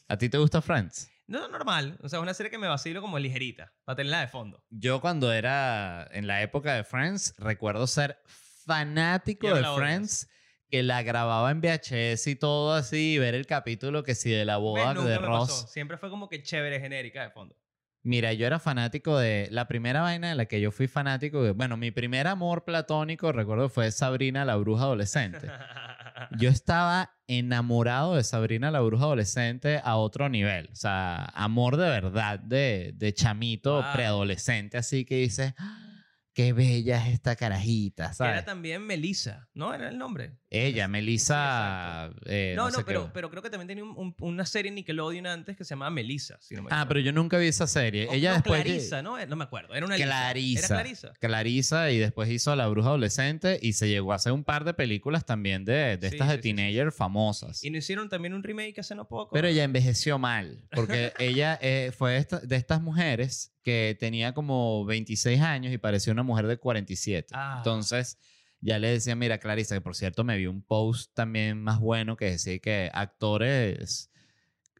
¿A 0.08 0.16
ti 0.16 0.30
te 0.30 0.38
gusta 0.38 0.62
Friends? 0.62 1.10
No, 1.26 1.46
normal. 1.48 1.98
O 2.02 2.08
sea, 2.08 2.20
una 2.20 2.32
serie 2.32 2.50
que 2.50 2.56
me 2.56 2.68
vacilo 2.68 3.02
como 3.02 3.18
ligerita, 3.18 3.74
para 3.84 3.96
tenerla 3.96 4.20
de 4.20 4.28
fondo. 4.28 4.64
Yo 4.70 5.02
cuando 5.02 5.30
era 5.30 6.08
en 6.12 6.26
la 6.26 6.40
época 6.40 6.72
de 6.72 6.84
Friends, 6.84 7.34
recuerdo 7.36 7.86
ser 7.86 8.18
fanático 8.64 9.54
de. 9.54 9.62
Friends, 9.76 10.28
que 10.74 10.82
la 10.82 11.04
grababa 11.04 11.52
en 11.52 11.60
VHS 11.60 12.26
y 12.26 12.34
todo 12.34 12.74
así, 12.74 13.12
y 13.14 13.18
ver 13.20 13.36
el 13.36 13.46
capítulo 13.46 14.02
que 14.02 14.16
sí 14.16 14.30
de 14.30 14.44
la 14.44 14.56
boda 14.56 14.92
de 14.92 15.18
Ross. 15.18 15.48
pasó. 15.48 15.66
Siempre 15.68 15.98
fue 15.98 16.10
como 16.10 16.28
que 16.28 16.42
chévere, 16.42 16.80
genérica 16.80 17.22
de 17.22 17.30
fondo. 17.30 17.56
Mira, 18.02 18.32
yo 18.32 18.44
era 18.44 18.58
fanático 18.58 19.16
de 19.16 19.46
la 19.52 19.68
primera 19.68 20.00
vaina 20.02 20.30
de 20.30 20.34
la 20.34 20.46
que 20.46 20.60
yo 20.60 20.72
fui 20.72 20.88
fanático, 20.88 21.44
de, 21.44 21.52
bueno, 21.52 21.76
mi 21.76 21.92
primer 21.92 22.26
amor 22.26 22.64
platónico, 22.64 23.30
recuerdo, 23.30 23.68
fue 23.68 23.92
Sabrina 23.92 24.44
la 24.44 24.56
bruja 24.56 24.82
adolescente. 24.82 25.48
Yo 26.40 26.50
estaba 26.50 27.14
enamorado 27.28 28.16
de 28.16 28.24
Sabrina 28.24 28.72
la 28.72 28.80
bruja 28.80 29.04
adolescente 29.04 29.80
a 29.84 29.94
otro 29.94 30.28
nivel. 30.28 30.70
O 30.72 30.74
sea, 30.74 31.26
amor 31.36 31.76
de 31.76 31.88
verdad, 31.88 32.40
de, 32.40 32.90
de 32.96 33.14
chamito 33.14 33.80
Wow. 33.80 33.92
preadolescente, 33.92 34.76
así 34.76 35.04
que 35.04 35.18
dices, 35.18 35.54
"Ah, 35.56 35.82
qué 36.34 36.52
bella 36.52 37.06
es 37.06 37.14
esta 37.14 37.36
carajita, 37.36 38.12
¿sabes? 38.12 38.32
Era 38.34 38.44
también 38.44 38.82
Melissa, 38.84 39.48
¿no? 39.54 39.72
Era 39.72 39.88
el 39.88 39.96
nombre. 39.98 40.36
Ella, 40.54 40.88
Melissa. 40.88 42.10
eh, 42.26 42.54
no, 42.56 42.64
no, 42.64 42.70
sé 42.70 42.76
qué- 42.78 42.84
pero, 42.84 43.10
pero 43.12 43.30
creo 43.30 43.42
que 43.42 43.50
también 43.50 43.68
tenía 43.68 43.84
un- 43.84 43.96
un- 43.96 44.14
una 44.20 44.46
serie 44.46 44.68
en 44.68 44.76
Nickelodeon 44.76 45.26
antes 45.26 45.56
que 45.56 45.64
se 45.64 45.70
llamaba 45.70 45.90
Melissa. 45.90 46.36
Si 46.40 46.54
no 46.54 46.62
me 46.62 46.68
Ah, 46.70 46.74
equivoco. 46.76 46.88
pero 46.88 47.00
yo 47.00 47.12
nunca 47.12 47.38
vi 47.38 47.46
esa 47.48 47.66
serie. 47.66 48.06
O- 48.08 48.12
Ella 48.12 48.30
no, 48.30 48.34
después. 48.36 48.62
Clarissa, 48.62 49.02
¿no? 49.02 49.18
Eh, 49.18 49.26
No 49.26 49.36
me 49.36 49.44
acuerdo. 49.44 49.74
Era 49.74 49.86
una 49.86 49.96
Lisa. 49.96 50.06
Clarisa. 50.06 50.66
Era 50.66 50.68
Clarisa. 50.68 51.12
Clarisa 51.20 51.90
y 51.90 51.98
después 51.98 52.30
hizo 52.30 52.52
a 52.52 52.56
La 52.56 52.68
Bruja 52.68 52.88
Adolescente 52.88 53.58
y 53.60 53.72
se 53.72 53.88
llegó 53.88 54.12
a 54.12 54.16
hacer 54.16 54.32
un 54.32 54.44
par 54.44 54.64
de 54.64 54.74
películas 54.74 55.24
también 55.26 55.64
de, 55.64 55.96
de 55.96 56.08
Sí, 56.10 56.14
estas 56.14 56.28
de 56.28 56.34
sí, 56.36 56.42
sí, 56.42 56.48
sí. 56.50 56.54
teenager 56.54 56.92
famosas. 56.92 57.64
Y 57.64 57.70
no 57.70 57.78
hicieron 57.78 58.08
también 58.08 58.34
un 58.34 58.42
remake 58.42 58.78
hace 58.80 58.94
no 58.94 59.08
poco. 59.08 59.32
Pero 59.32 59.48
ella 59.48 59.64
envejeció 59.64 60.18
mal, 60.18 60.60
porque 60.72 61.12
ella 61.18 61.58
eh, 61.60 61.92
fue 61.96 62.16
esta- 62.16 62.40
de 62.40 62.56
estas 62.56 62.80
mujeres 62.80 63.52
que 63.62 63.96
tenía 63.98 64.34
como 64.34 64.84
26 64.84 65.40
años 65.40 65.72
y 65.72 65.78
parecía 65.78 66.12
una 66.12 66.22
mujer 66.22 66.46
de 66.46 66.58
47. 66.58 67.28
Ah. 67.32 67.54
Entonces, 67.58 68.18
ya 68.64 68.78
le 68.78 68.88
decía, 68.88 69.14
mira, 69.14 69.38
Clarisa, 69.38 69.74
que 69.74 69.82
por 69.82 69.94
cierto 69.94 70.24
me 70.24 70.38
vi 70.38 70.46
un 70.46 70.62
post 70.62 71.12
también 71.14 71.62
más 71.62 71.78
bueno 71.80 72.16
que 72.16 72.30
decía 72.30 72.58
que 72.60 72.90
actores 72.94 74.10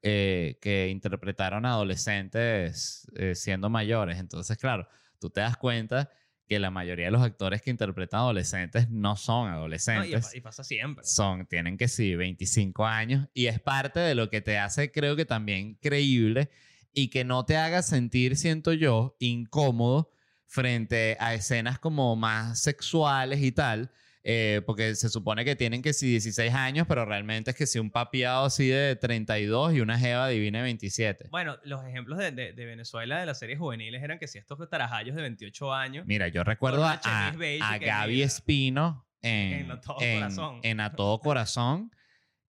eh, 0.03 0.59
que 0.62 0.88
interpretaron 0.88 1.66
a 1.66 1.73
adolescentes 1.73 3.07
eh, 3.14 3.35
siendo 3.35 3.68
mayores. 3.68 4.18
Entonces, 4.18 4.57
claro, 4.57 4.88
tú 5.18 5.29
te 5.29 5.42
das 5.42 5.59
cuenta 5.59 6.11
que 6.47 6.59
la 6.59 6.70
mayoría 6.70 7.07
de 7.07 7.11
los 7.11 7.23
actores 7.23 7.61
que 7.61 7.70
interpretan 7.70 8.20
adolescentes 8.20 8.88
no 8.88 9.16
son 9.16 9.49
No, 9.49 9.55
y, 9.55 9.59
adolescentes 9.59 10.35
y 10.35 10.40
pasa 10.40 10.64
siempre. 10.64 11.05
son, 11.05 11.47
tienen 11.47 11.77
que 11.77 11.88
sí, 11.88 12.14
25 12.14 12.87
años 12.87 13.29
y 13.35 13.47
es 13.47 13.61
parte 13.61 14.01
de 14.01 14.14
lo 14.14 14.31
que 14.31 14.40
te 14.40 14.59
hace, 14.59 14.92
creo 14.92 15.14
que 15.14 15.27
también 15.27 15.75
creíble 15.75 16.49
y 16.92 17.09
que 17.09 17.25
no 17.25 17.44
te 17.44 17.59
haga 17.59 17.83
sentir, 17.83 18.37
siento 18.37 18.73
yo, 18.73 19.16
incómodo 19.18 20.11
frente 20.46 21.16
a 21.20 21.35
escenas 21.35 21.78
como 21.78 22.14
más 22.16 22.61
sexuales 22.61 23.40
y 23.42 23.52
tal, 23.52 23.90
eh, 24.26 24.62
porque 24.64 24.94
se 24.94 25.09
supone 25.11 25.44
que 25.44 25.54
tienen 25.57 25.83
que 25.83 25.92
sí 25.92 26.09
16 26.11 26.54
años, 26.54 26.87
pero 26.88 27.04
realmente 27.04 27.50
es 27.50 27.57
que 27.57 27.66
sí 27.66 27.78
un 27.78 27.90
papiado 27.90 28.46
así 28.46 28.68
de 28.68 28.96
32 28.96 29.74
y 29.74 29.80
una 29.80 29.98
jeva 29.98 30.28
divina 30.28 30.59
de 30.59 30.64
27. 30.64 31.28
Bueno, 31.30 31.59
los 31.64 31.85
ejemplos 31.85 32.18
de, 32.18 32.30
de- 32.33 32.52
de 32.54 32.64
Venezuela 32.64 33.18
de 33.20 33.26
las 33.26 33.38
series 33.38 33.59
juveniles 33.59 34.02
eran 34.02 34.18
que 34.18 34.26
si 34.28 34.38
estos 34.38 34.59
tarajayos 34.70 35.14
de 35.16 35.22
28 35.22 35.74
años. 35.74 36.07
Mira, 36.07 36.28
yo 36.28 36.42
recuerdo 36.44 36.85
a, 36.85 36.92
a- 37.04 37.33
Gaby. 37.78 38.22
Espino 38.22 39.07
en, 39.20 39.52
En 39.64 39.70
A 39.72 39.80
Todo 39.80 39.96
en- 40.00 40.20
Corazón. 40.20 40.61
en 40.62 40.80
A 40.80 40.94
Todo 40.94 41.18
Corazón, 41.20 41.90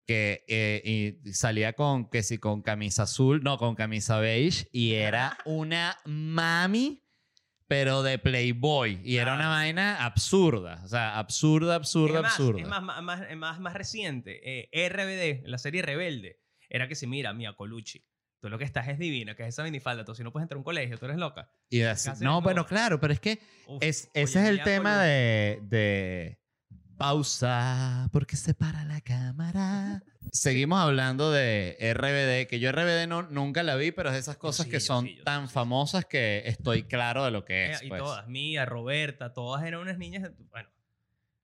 que 0.06 0.46
eh, 0.48 1.18
y 1.26 1.34
salía 1.34 1.74
con, 1.74 2.10
que 2.10 2.22
sí, 2.24 2.38
con 2.38 2.62
camisa 2.62 3.04
azul, 3.04 3.42
no, 3.44 3.58
con 3.58 3.76
camisa 3.76 4.20
beige, 4.20 4.68
y 4.72 4.94
era 4.94 5.38
una 5.46 5.98
mami, 6.06 7.02
pero 7.68 8.04
de 8.04 8.20
Playboy. 8.20 9.00
Y 9.04 9.18
era 9.18 9.34
una 9.34 9.44
Claro. 9.46 9.50
vaina 9.56 10.06
absurda, 10.06 10.82
o 10.84 10.88
sea, 10.88 11.18
absurda, 11.18 11.76
absurda, 11.76 12.18
es 12.18 12.22
más, 12.24 12.32
absurda. 12.34 12.62
Es 12.62 12.68
más, 12.68 12.84
más, 12.84 13.04
más, 13.36 13.60
más, 13.60 13.74
reciente. 13.74 14.42
eh, 14.72 14.90
RBD, 14.90 15.48
la 15.48 15.58
serie 15.58 15.82
Rebelde, 15.82 16.40
era 16.70 16.88
que 16.88 16.96
si 16.96 17.08
mira, 17.08 17.34
Mia 17.34 17.54
Colucci. 17.54 18.06
Tú 18.42 18.50
lo 18.50 18.60
que 18.60 18.66
estás 18.66 18.88
es 18.90 19.00
divina, 19.00 19.36
que 19.36 19.42
es 19.44 19.50
esa 19.50 19.64
minifalda. 19.64 20.06
Tú 20.06 20.14
si 20.14 20.24
no 20.24 20.32
puedes 20.32 20.44
entrar 20.44 20.58
a 20.58 20.60
un 20.60 20.64
colegio, 20.64 20.98
tú 21.00 21.06
eres 21.06 21.18
loca. 21.18 21.50
Y 21.70 21.82
así- 21.82 22.12
no, 22.22 22.42
bueno, 22.42 22.66
claro, 22.68 23.00
pero 23.00 23.12
es 23.14 23.20
que 23.20 23.40
Uf, 23.68 23.82
es, 23.82 24.12
oye, 24.14 24.24
ese 24.24 24.42
es 24.44 24.50
el 24.50 24.62
tema 24.62 25.02
de, 25.02 25.60
de 25.64 26.38
pausa 26.98 28.10
porque 28.12 28.36
se 28.36 28.54
para 28.54 28.84
la 28.86 29.02
cámara. 29.02 30.04
seguimos 30.32 30.80
hablando 30.80 31.32
de 31.32 31.78
RBD, 31.80 32.48
que 32.50 32.60
yo 32.60 32.72
RBD 32.72 33.08
no, 33.08 33.24
nunca 33.24 33.64
la 33.64 33.76
vi, 33.76 33.92
pero 33.92 34.10
es 34.10 34.14
de 34.16 34.20
esas 34.20 34.38
cosas 34.38 34.66
sí, 34.66 34.72
que 34.72 34.80
yo 34.80 34.86
son 34.86 35.06
sí, 35.06 35.16
yo 35.16 35.24
tan 35.24 35.48
sí, 35.48 35.54
famosas 35.54 36.06
que 36.06 36.44
estoy 36.46 36.84
claro 36.84 37.26
de 37.26 37.32
lo 37.32 37.46
que 37.46 37.66
Eh, 37.66 37.72
es. 37.72 37.84
y 37.84 37.90
pues. 37.90 38.02
todas, 38.02 38.28
Mía, 38.28 38.66
Roberta, 38.66 39.34
todas 39.34 39.64
eran 39.64 39.82
unas 39.82 39.98
niñas, 39.98 40.32
bueno, 40.52 40.70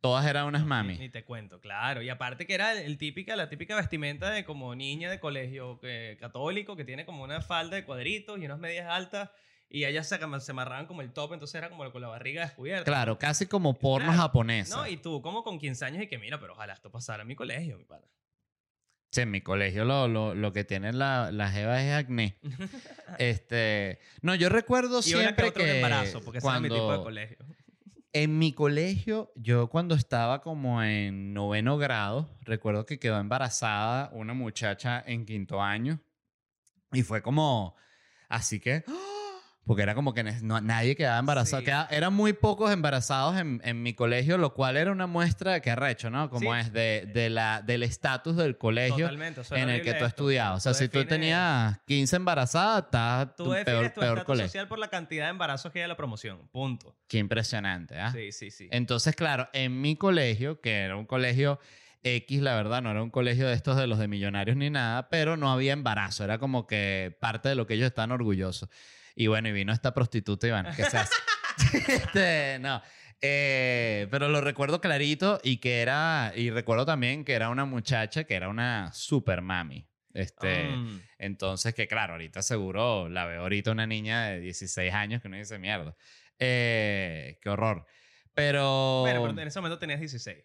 Todas 0.02 0.26
eran 0.26 0.48
unas 0.48 0.66
mami. 0.66 0.98
Ni, 0.98 1.10
te 1.10 1.24
cuento, 1.24 1.60
claro. 1.62 2.02
Y 2.02 2.10
aparte 2.10 2.48
que 2.48 2.56
era 2.56 2.74
el, 2.74 2.98
típica, 2.98 3.36
la 3.36 3.50
típica 3.50 3.76
vestimenta 3.76 4.32
de 4.32 4.44
como 4.44 4.74
niña 4.74 5.12
de 5.12 5.20
colegio 5.20 5.80
que, 5.80 6.18
católico 6.20 6.76
que 6.76 6.84
tiene 6.84 7.06
como 7.06 7.24
una 7.24 7.40
falda 7.42 7.76
de 7.76 7.86
cuadritos 7.86 8.40
y 8.40 8.46
unas 8.46 8.58
medias 8.58 8.88
altas 8.90 9.30
y 9.72 9.86
ellas 9.86 10.08
se, 10.08 10.18
se 10.42 10.52
amarraban 10.52 10.86
como 10.86 11.02
el 11.02 11.12
top, 11.14 11.34
entonces 11.34 11.56
era 11.56 11.70
como 11.70 11.90
con 11.92 12.02
la 12.02 12.10
barriga 12.10 12.44
descubierta. 12.44 12.84
Claro, 12.86 13.18
casi 13.18 13.46
como 13.48 13.78
porno 13.80 14.08
Claro. 14.08 14.22
japonesa. 14.22 14.76
No, 14.78 14.88
y 14.88 14.98
tú 14.98 15.22
como 15.22 15.44
con 15.44 15.58
15 15.60 15.86
años 15.86 16.04
y 16.04 16.08
que 16.08 16.18
mira, 16.18 16.40
pero 16.40 16.54
ojalá 16.54 16.74
esto 16.74 16.92
pasara 16.92 17.22
en 17.22 17.28
mi 17.30 17.36
colegio, 17.36 17.78
mi 17.78 17.86
pana. 17.86 18.06
Sí, 19.14 19.22
en 19.22 19.32
mi 19.32 19.42
colegio 19.42 19.84
lo, 19.84 20.08
lo, 20.08 20.34
lo 20.36 20.54
que 20.54 20.64
tienen 20.64 20.98
la, 20.98 21.32
las 21.32 21.54
jevas 21.54 21.82
es 21.82 21.94
acné. 21.94 22.38
este, 23.20 24.00
no, 24.22 24.36
yo 24.36 24.50
recuerdo 24.50 25.00
y 25.00 25.04
siempre 25.04 25.48
otro 25.50 25.64
que 25.64 25.78
embarazo, 25.78 26.22
porque 26.22 26.38
ese 26.40 26.48
era 26.48 26.60
mi 26.60 26.70
tipo 26.70 26.76
de 26.82 26.86
cuando 26.88 27.04
colegio. 27.04 27.38
en 28.14 28.38
mi 28.40 28.54
colegio, 28.54 29.32
yo 29.36 29.68
cuando 29.70 29.96
estaba 29.96 30.42
como 30.42 30.82
en 30.84 31.34
noveno 31.34 31.78
grado, 31.78 32.30
recuerdo 32.42 32.86
que 32.86 33.00
quedó 33.00 33.20
embarazada 33.20 34.10
una 34.14 34.34
muchacha 34.34 35.04
en 35.06 35.26
quinto 35.26 35.62
año 35.62 36.00
y 36.94 37.04
fue 37.04 37.22
como, 37.22 37.76
así 38.30 38.60
que, 38.60 38.84
¡ah! 38.88 39.11
Porque 39.65 39.84
era 39.84 39.93
como 39.95 40.13
que 40.13 40.24
no- 40.24 40.60
nadie 40.60 40.95
quedaba 40.95 41.19
embarazado, 41.19 41.60
Sí. 41.62 41.65
queda- 41.65 41.88
eran 41.91 42.13
muy 42.13 42.34
pocos 42.34 42.71
embarazados 42.71 43.38
en, 43.38 43.62
en 43.63 43.84
mi 43.84 43.93
colegio, 43.93 44.38
lo 44.38 44.54
cual 44.54 44.76
era 44.76 44.91
una 44.91 45.08
muestra 45.08 45.54
de 45.54 45.62
que 45.62 45.69
arrecho, 45.71 46.10
¿no? 46.10 46.30
Como 46.30 46.54
Sí. 46.54 46.60
es 46.60 46.74
de, 46.74 47.10
de 47.13 47.30
la, 47.30 47.62
del 47.62 47.84
estatus 47.84 48.36
del 48.36 48.58
colegio 48.58 49.06
Totalmente. 49.06 49.41
en 49.52 49.69
el 49.69 49.82
que 49.84 49.93
tú 49.93 50.06
estudiabas. 50.06 50.58
O 50.58 50.60
sea, 50.62 50.74
si 50.74 50.89
tú 50.89 51.00
defines- 51.00 51.08
tenías 51.10 51.80
15 51.86 52.15
embarazadas, 52.15 52.86
estás 52.86 53.36
Tú 53.36 53.43
tu 53.45 53.52
defines 53.52 53.65
peor, 53.65 53.89
tu 53.93 54.00
peor 54.00 54.10
estatus 54.17 54.26
colegio. 54.26 54.47
social 54.50 54.67
por 54.67 54.80
la 54.80 54.88
cantidad 54.89 55.26
de 55.26 55.30
embarazos 55.32 55.71
que 55.71 55.80
hay 55.80 55.84
en 55.84 55.89
la 55.89 55.97
promoción. 55.97 56.47
Punto. 56.52 56.95
Qué 57.08 57.19
impresionante, 57.19 58.00
¿ah? 58.00 58.12
Sí, 58.12 58.32
sí, 58.32 58.52
sí. 58.52 58.67
Entonces, 58.71 59.15
claro, 59.15 59.47
en 59.54 59.80
mi 59.80 59.95
colegio, 59.95 60.60
que 60.60 60.80
era 60.82 60.95
un 60.97 61.06
colegio 61.06 61.60
X, 62.04 62.41
la 62.41 62.56
verdad, 62.56 62.82
no 62.82 62.89
era 62.89 63.04
un 63.04 63.12
colegio 63.12 63.47
de 63.47 63.54
estos 63.54 63.78
de 63.78 63.86
los 63.86 64.00
de 64.00 64.08
millonarios 64.08 64.58
ni 64.58 64.71
nada, 64.71 65.08
pero 65.10 65.38
no 65.38 65.52
había 65.52 65.74
embarazo, 65.74 66.24
era 66.24 66.39
como 66.39 66.65
que 66.65 67.15
parte 67.21 67.47
de 67.50 67.54
lo 67.56 67.67
que 67.67 67.76
ellos 67.76 67.86
estaban 67.86 68.12
orgullosos. 68.12 68.69
Y 69.15 69.28
bueno, 69.28 69.47
y 69.50 69.52
vino 69.52 69.74
esta 69.74 69.93
prostituta 69.93 70.47
y 70.47 70.52
bueno, 70.52 70.69
¿qué 70.76 70.84
se 70.86 70.97
hace? 70.97 71.13
Este, 71.88 72.58
no. 72.60 72.82
Eh, 73.21 74.08
pero 74.10 74.30
lo 74.30 74.41
recuerdo 74.41 74.82
clarito 74.82 75.39
y 75.43 75.58
que 75.58 75.82
era, 75.82 76.34
y 76.36 76.50
recuerdo 76.50 76.86
también 76.86 77.24
que 77.24 77.34
era 77.34 77.50
una 77.50 77.65
muchacha 77.65 78.24
que 78.24 78.34
era 78.36 78.50
una 78.50 78.91
super 78.93 79.41
mami. 79.41 79.88
Este, 80.13 80.63
Mm. 80.69 81.02
entonces, 81.19 81.74
que 81.74 81.88
claro, 81.88 82.13
ahorita 82.13 82.41
seguro 82.41 83.08
la 83.10 83.26
veo 83.26 83.41
ahorita 83.41 83.71
una 83.71 83.86
niña 83.88 84.26
de 84.26 84.39
16 84.39 84.93
años 84.93 85.21
que 85.21 85.28
uno 85.28 85.38
dice 85.38 85.58
mierda. 85.60 85.95
Eh, 86.39 87.38
qué 87.41 87.50
horror. 87.50 87.86
Pero, 88.34 89.02
Bueno, 89.02 89.21
pero 89.28 89.41
en 89.41 89.47
ese 89.47 89.60
momento 89.60 89.78
tenías 89.78 90.00
16. 90.00 90.38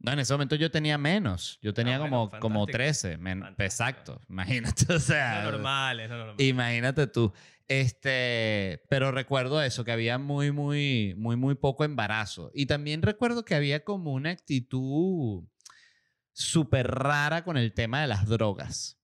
no, 0.00 0.12
en 0.12 0.18
ese 0.18 0.32
momento 0.34 0.56
yo 0.56 0.70
tenía 0.70 0.98
menos. 0.98 1.58
Yo 1.62 1.72
tenía 1.72 1.96
Ah, 1.96 2.00
bueno, 2.00 2.28
como, 2.30 2.40
como 2.40 2.60
fantástico. 2.66 2.76
13. 2.76 3.18
men- 3.18 3.40
Fantástico. 3.42 3.62
Exacto. 3.64 4.20
Imagínate. 4.28 4.92
O 4.92 4.98
sea, 4.98 5.42
No 5.44 5.52
normal, 5.52 6.00
es 6.00 6.08
no 6.10 6.16
normal. 6.18 6.34
Imagínate 6.38 7.06
tú. 7.06 7.32
Este, 7.68 8.82
pero 8.88 9.12
recuerdo 9.12 9.62
eso, 9.62 9.84
que 9.84 9.92
había 9.92 10.16
muy, 10.18 10.52
muy, 10.52 11.14
muy, 11.18 11.36
muy 11.36 11.54
poco 11.54 11.84
embarazo. 11.84 12.50
Y 12.54 12.64
también 12.64 13.02
recuerdo 13.02 13.44
que 13.44 13.54
había 13.54 13.84
como 13.84 14.14
una 14.14 14.30
actitud 14.30 15.44
súper 16.32 16.88
rara 16.88 17.44
con 17.44 17.58
el 17.58 17.74
tema 17.74 18.00
de 18.00 18.06
las 18.06 18.26
drogas. 18.26 18.98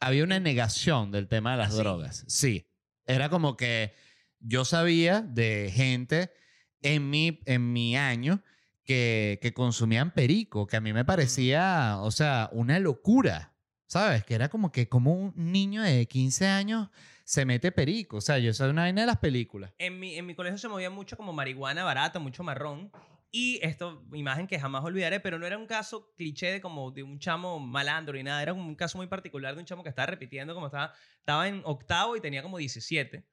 Había 0.00 0.24
una 0.24 0.40
negación 0.40 1.12
del 1.12 1.28
tema 1.28 1.52
de 1.52 1.58
las 1.58 1.68
¿Ah, 1.68 1.72
sí? 1.72 1.78
drogas. 1.78 2.24
Sí. 2.26 2.68
Era 3.06 3.28
como 3.28 3.56
que 3.56 3.92
yo 4.40 4.64
sabía 4.64 5.20
de 5.20 5.70
gente 5.74 6.32
en 6.80 7.10
mi, 7.10 7.40
en 7.44 7.72
mi 7.72 7.96
año 7.96 8.42
que, 8.84 9.38
que 9.42 9.52
consumían 9.52 10.14
perico, 10.14 10.66
que 10.66 10.76
a 10.76 10.80
mí 10.80 10.92
me 10.92 11.04
parecía, 11.04 11.98
o 12.00 12.10
sea, 12.10 12.48
una 12.52 12.78
locura. 12.78 13.51
¿Sabes? 13.92 14.24
Que 14.24 14.34
era 14.34 14.48
como 14.48 14.72
que 14.72 14.88
como 14.88 15.12
un 15.12 15.34
niño 15.36 15.82
de 15.82 16.06
15 16.06 16.46
años 16.46 16.88
se 17.24 17.44
mete 17.44 17.72
perico. 17.72 18.16
O 18.16 18.20
sea, 18.22 18.38
yo 18.38 18.54
soy 18.54 18.70
una 18.70 18.84
vaina 18.84 19.02
de 19.02 19.06
las 19.06 19.18
películas. 19.18 19.74
En 19.76 20.00
mi, 20.00 20.16
en 20.16 20.24
mi 20.24 20.34
colegio 20.34 20.56
se 20.56 20.66
movía 20.66 20.88
mucho 20.88 21.14
como 21.14 21.34
marihuana 21.34 21.84
barata, 21.84 22.18
mucho 22.18 22.42
marrón. 22.42 22.90
Y 23.30 23.60
esto, 23.60 24.02
imagen 24.14 24.46
que 24.46 24.58
jamás 24.58 24.82
olvidaré, 24.82 25.20
pero 25.20 25.38
no 25.38 25.46
era 25.46 25.58
un 25.58 25.66
caso 25.66 26.10
cliché 26.16 26.52
de 26.52 26.62
como 26.62 26.90
de 26.90 27.02
un 27.02 27.18
chamo 27.18 27.60
malandro 27.60 28.14
ni 28.14 28.22
nada. 28.22 28.40
Era 28.40 28.54
un 28.54 28.74
caso 28.76 28.96
muy 28.96 29.08
particular 29.08 29.54
de 29.54 29.60
un 29.60 29.66
chamo 29.66 29.82
que 29.82 29.90
estaba 29.90 30.06
repitiendo 30.06 30.54
como 30.54 30.68
estaba, 30.68 30.94
estaba 31.18 31.46
en 31.46 31.60
octavo 31.66 32.16
y 32.16 32.22
tenía 32.22 32.42
como 32.42 32.56
17. 32.56 33.26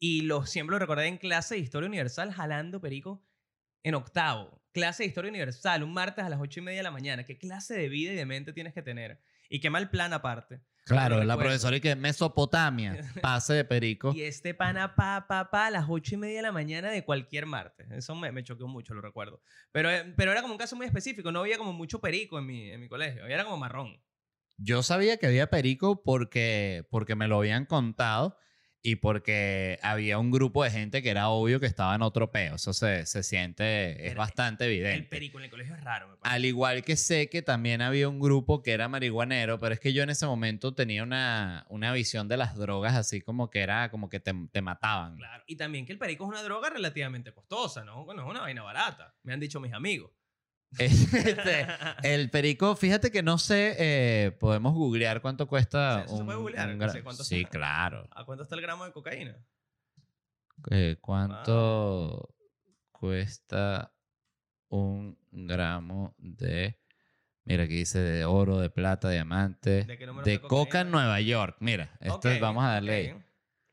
Y 0.00 0.22
lo, 0.22 0.44
siempre 0.44 0.72
lo 0.74 0.80
recordé 0.80 1.06
en 1.06 1.18
clase 1.18 1.54
de 1.54 1.60
Historia 1.60 1.86
Universal 1.86 2.32
jalando 2.32 2.80
perico 2.80 3.24
en 3.84 3.94
octavo. 3.94 4.60
Clase 4.72 5.04
de 5.04 5.08
Historia 5.08 5.28
Universal, 5.28 5.84
un 5.84 5.92
martes 5.92 6.24
a 6.24 6.28
las 6.28 6.40
ocho 6.40 6.58
y 6.58 6.64
media 6.64 6.80
de 6.80 6.82
la 6.82 6.90
mañana. 6.90 7.22
¿Qué 7.22 7.38
clase 7.38 7.74
de 7.74 7.88
vida 7.88 8.12
y 8.12 8.16
de 8.16 8.26
mente 8.26 8.52
tienes 8.52 8.74
que 8.74 8.82
tener? 8.82 9.20
Y 9.50 9.60
qué 9.60 9.68
mal 9.68 9.90
plan 9.90 10.14
aparte. 10.14 10.62
Claro, 10.86 11.16
la 11.16 11.20
recuerdo. 11.34 11.40
profesora 11.40 11.76
y 11.76 11.80
que 11.80 11.94
Mesopotamia, 11.94 12.96
pase 13.22 13.52
de 13.54 13.64
perico. 13.64 14.12
Y 14.14 14.22
este 14.22 14.54
pana 14.54 14.94
pa, 14.94 15.26
pa, 15.28 15.50
pa, 15.50 15.66
a 15.66 15.70
las 15.70 15.84
ocho 15.88 16.14
y 16.14 16.18
media 16.18 16.36
de 16.36 16.42
la 16.42 16.52
mañana 16.52 16.90
de 16.90 17.04
cualquier 17.04 17.46
martes. 17.46 17.90
Eso 17.90 18.14
me, 18.14 18.32
me 18.32 18.42
choqueó 18.42 18.66
mucho, 18.66 18.94
lo 18.94 19.02
recuerdo. 19.02 19.42
Pero, 19.72 19.90
eh, 19.90 20.14
pero 20.16 20.32
era 20.32 20.40
como 20.40 20.54
un 20.54 20.58
caso 20.58 20.76
muy 20.76 20.86
específico. 20.86 21.30
No 21.32 21.40
había 21.40 21.58
como 21.58 21.72
mucho 21.72 22.00
perico 22.00 22.38
en 22.38 22.46
mi, 22.46 22.70
en 22.70 22.80
mi 22.80 22.88
colegio. 22.88 23.26
Era 23.26 23.44
como 23.44 23.56
marrón. 23.58 24.00
Yo 24.56 24.82
sabía 24.82 25.16
que 25.16 25.26
había 25.26 25.48
perico 25.48 26.02
porque, 26.02 26.86
porque 26.90 27.14
me 27.14 27.28
lo 27.28 27.38
habían 27.38 27.66
contado 27.66 28.36
y 28.82 28.96
porque 28.96 29.78
había 29.82 30.18
un 30.18 30.30
grupo 30.30 30.64
de 30.64 30.70
gente 30.70 31.02
que 31.02 31.10
era 31.10 31.28
obvio 31.28 31.60
que 31.60 31.66
estaba 31.66 31.94
en 31.94 32.00
otro 32.02 32.30
peo. 32.30 32.54
Eso 32.54 32.72
se, 32.72 33.04
se 33.04 33.22
siente, 33.22 34.06
es 34.06 34.12
El- 34.12 34.18
bastante 34.18 34.64
evidente. 34.64 34.96
El 34.96 35.06
perico 35.06 35.38
en 35.38 35.44
el 35.44 35.50
colegio 35.50 35.74
es 35.74 35.84
raro, 35.84 36.08
me 36.08 36.16
parece. 36.16 36.34
Al 36.36 36.44
igual 36.46 36.82
que 36.82 36.96
sé 36.96 37.28
que 37.28 37.42
también 37.42 37.82
había 37.82 38.08
un 38.08 38.20
grupo 38.20 38.62
que 38.62 38.72
era 38.72 38.88
marihuanero, 38.88 39.58
pero 39.60 39.74
es 39.74 39.80
que 39.80 39.92
yo 39.92 40.02
en 40.02 40.08
ese 40.10 40.24
momento 40.26 40.74
tenía 40.74 41.02
una, 41.02 41.66
una 41.68 41.92
visión 41.92 42.26
de 42.28 42.38
las 42.38 42.56
drogas 42.56 42.94
así 42.94 43.20
como 43.20 43.50
que 43.50 43.60
era 43.60 43.90
como 43.90 44.08
que 44.08 44.18
te, 44.20 44.32
te 44.50 44.62
mataban. 44.62 45.16
Claro. 45.16 45.44
Y 45.46 45.56
también 45.56 45.84
que 45.84 45.92
el 45.92 45.98
perico 45.98 46.24
es 46.24 46.30
una 46.30 46.42
droga 46.42 46.70
relativamente 46.70 47.32
costosa, 47.32 47.84
¿no? 47.84 48.06
No 48.06 48.22
es 48.22 48.28
una 48.30 48.40
vaina 48.40 48.62
barata. 48.62 49.14
Me 49.22 49.34
han 49.34 49.40
dicho 49.40 49.60
mis 49.60 49.72
amigos. 49.74 50.10
Este, 50.78 51.66
el 52.04 52.30
perico, 52.30 52.76
fíjate 52.76 53.10
que 53.10 53.22
no 53.22 53.38
sé, 53.38 53.74
eh, 53.78 54.30
podemos 54.32 54.72
googlear 54.74 55.20
cuánto 55.20 55.48
cuesta 55.48 55.98
Sí, 55.98 56.04
eso 56.06 56.14
se 56.16 56.20
un, 56.20 56.26
puede 56.26 56.38
googlear, 56.38 56.68
un 56.70 56.78
no 56.78 56.88
sé 56.88 57.24
Sí, 57.24 57.40
está. 57.40 57.50
claro. 57.50 58.08
¿A 58.12 58.24
cuánto 58.24 58.44
está 58.44 58.54
el 58.54 58.62
gramo 58.62 58.84
de 58.84 58.92
cocaína? 58.92 59.36
Eh, 60.70 60.96
¿Cuánto 61.00 62.34
cuesta 62.92 63.92
un 64.68 65.18
gramo 65.30 66.14
de... 66.18 66.78
Mira, 67.44 67.64
aquí 67.64 67.74
dice 67.76 67.98
de 67.98 68.24
oro, 68.24 68.58
de 68.58 68.70
plata, 68.70 69.08
diamante, 69.08 69.84
¿De 69.84 69.96
de 69.96 70.22
de 70.24 70.40
coca 70.40 70.82
en 70.82 70.90
Nueva 70.90 71.20
York. 71.20 71.56
Mira, 71.60 71.96
esto 72.00 72.28
Ok, 72.28 72.40
vamos 72.40 72.62
a 72.64 72.68
darle 72.74 72.94
ahí. 72.94 73.14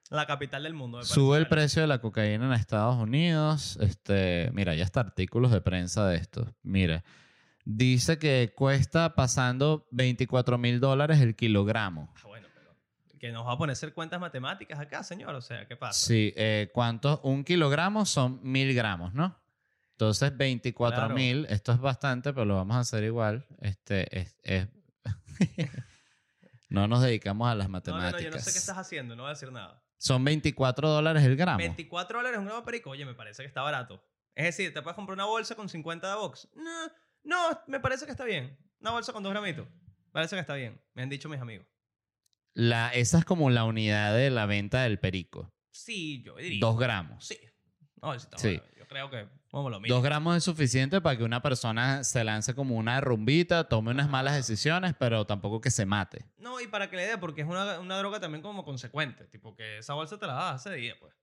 La 0.09 0.25
capital 0.25 0.63
del 0.63 0.73
mundo. 0.73 0.99
me 0.99 1.03
Sube 1.03 1.37
el 1.37 1.47
precio 1.47 1.81
de 1.81 1.87
la 1.87 1.99
cocaína 1.99 2.45
en 2.45 2.53
Estados 2.53 2.95
Unidos. 2.95 3.77
Este, 3.81 4.49
mira, 4.53 4.73
ya 4.75 4.83
está 4.83 5.01
artículos 5.01 5.51
de 5.51 5.59
prensa 5.61 6.07
de 6.07 6.15
esto. 6.17 6.53
Mira, 6.63 7.03
dice 7.65 8.17
que 8.17 8.53
cuesta 8.55 9.15
pasando 9.15 9.85
24 9.91 10.57
mil 10.57 10.79
dólares 10.79 11.19
el 11.19 11.35
kilogramo. 11.35 12.13
Ah, 12.15 12.27
bueno, 12.27 12.47
pero 12.55 12.73
que 13.19 13.31
nos 13.33 13.45
va 13.45 13.53
a 13.53 13.57
poner 13.57 13.71
a 13.71 13.73
hacer 13.73 13.93
cuentas 13.93 14.19
matemáticas 14.21 14.79
acá, 14.79 15.03
señor. 15.03 15.35
O 15.35 15.41
sea, 15.41 15.67
¿qué 15.67 15.75
pasa? 15.75 15.99
Sí, 16.07 16.33
eh, 16.37 16.69
¿cuántos? 16.73 17.19
Un 17.23 17.43
kilogramo 17.43 18.05
son 18.05 18.39
mil 18.43 18.73
gramos, 18.73 19.13
¿no? 19.13 19.37
Entonces, 19.91 20.37
24 20.37 20.99
Claro. 20.99 21.15
mil, 21.15 21.47
esto 21.49 21.71
es 21.73 21.79
bastante, 21.79 22.31
pero 22.31 22.45
lo 22.45 22.55
vamos 22.55 22.77
a 22.77 22.79
hacer 22.81 23.03
igual. 23.03 23.45
Este, 23.61 24.19
es, 24.19 24.35
es- 24.43 24.67
no 26.69 26.87
nos 26.87 27.01
dedicamos 27.01 27.49
a 27.49 27.55
las 27.55 27.67
No, 27.67 27.71
no, 27.71 27.73
matemáticas. 27.79 28.21
no, 28.21 28.29
yo 28.29 28.31
no 28.31 28.39
sé 28.39 28.51
qué 28.53 28.57
estás 28.59 28.77
haciendo, 28.77 29.15
no 29.15 29.23
voy 29.23 29.31
a 29.31 29.33
decir 29.33 29.51
nada. 29.51 29.83
Son 29.97 30.23
24 30.23 30.89
dólares 30.89 31.23
el 31.23 31.35
gramo. 31.35 31.57
24 31.57 32.19
dólares 32.19 32.37
un 32.39 32.45
gramo 32.45 32.59
de 32.61 32.65
perico, 32.65 32.91
oye, 32.91 33.05
me 33.05 33.13
parece 33.15 33.43
que 33.43 33.47
está 33.47 33.61
barato. 33.61 34.03
Es 34.35 34.45
decir, 34.45 34.73
¿te 34.73 34.81
puedes 34.81 34.95
comprar 34.95 35.15
una 35.15 35.25
bolsa 35.25 35.55
con 35.55 35.67
50 35.69 36.07
de 36.09 36.15
box? 36.15 36.47
No, 36.55 36.91
no, 37.23 37.61
me 37.67 37.79
parece 37.79 38.05
que 38.05 38.11
está 38.11 38.23
bien. 38.23 38.57
Una 38.79 38.91
bolsa 38.91 39.11
con 39.11 39.23
dos 39.23 39.31
gramitos. 39.31 39.67
Parece 40.11 40.35
que 40.35 40.39
está 40.41 40.53
bien, 40.55 40.79
me 40.93 41.01
han 41.03 41.09
dicho 41.09 41.27
mis 41.29 41.39
amigos. 41.41 41.65
La, 42.53 42.89
esa 42.93 43.19
es 43.19 43.25
como 43.25 43.49
la 43.49 43.63
unidad 43.65 44.15
de 44.15 44.29
la 44.29 44.45
venta 44.45 44.83
del 44.83 44.99
perico. 44.99 45.51
Sí, 45.71 46.23
yo 46.23 46.35
diría. 46.37 46.59
Dos 46.59 46.77
gramos. 46.79 47.25
Sí. 47.25 47.37
No, 48.01 48.13
sí 48.13 48.25
está 48.25 48.37
Sí. 48.37 48.57
bueno. 48.57 48.63
Yo 48.77 48.87
creo 48.87 49.09
que 49.09 49.27
como 49.57 49.69
lo 49.69 49.79
mismo. 49.79 49.95
Dos 49.95 50.03
gramos 50.03 50.37
es 50.37 50.43
suficiente 50.43 51.01
para 51.01 51.17
que 51.17 51.23
una 51.23 51.41
persona 51.41 52.03
se 52.03 52.23
lance 52.23 52.55
como 52.55 52.75
una 52.75 53.01
rumbita, 53.01 53.67
tome 53.67 53.91
unas 53.91 54.09
malas 54.09 54.35
decisiones, 54.35 54.93
pero 54.97 55.25
tampoco 55.25 55.59
que 55.61 55.71
se 55.71 55.85
mate. 55.85 56.25
No, 56.37 56.59
y 56.61 56.67
para 56.67 56.89
que 56.89 56.95
le 56.95 57.05
dé, 57.05 57.17
porque 57.17 57.41
es 57.41 57.47
una, 57.47 57.79
una 57.79 57.97
droga 57.97 58.19
también 58.19 58.41
como 58.41 58.63
consecuente. 58.63 59.25
Tipo 59.27 59.55
que 59.55 59.79
esa 59.79 59.93
bolsa 59.93 60.17
te 60.17 60.27
la 60.27 60.33
das 60.33 60.55
hace 60.65 60.75
día, 60.75 60.95
pues. 60.99 61.13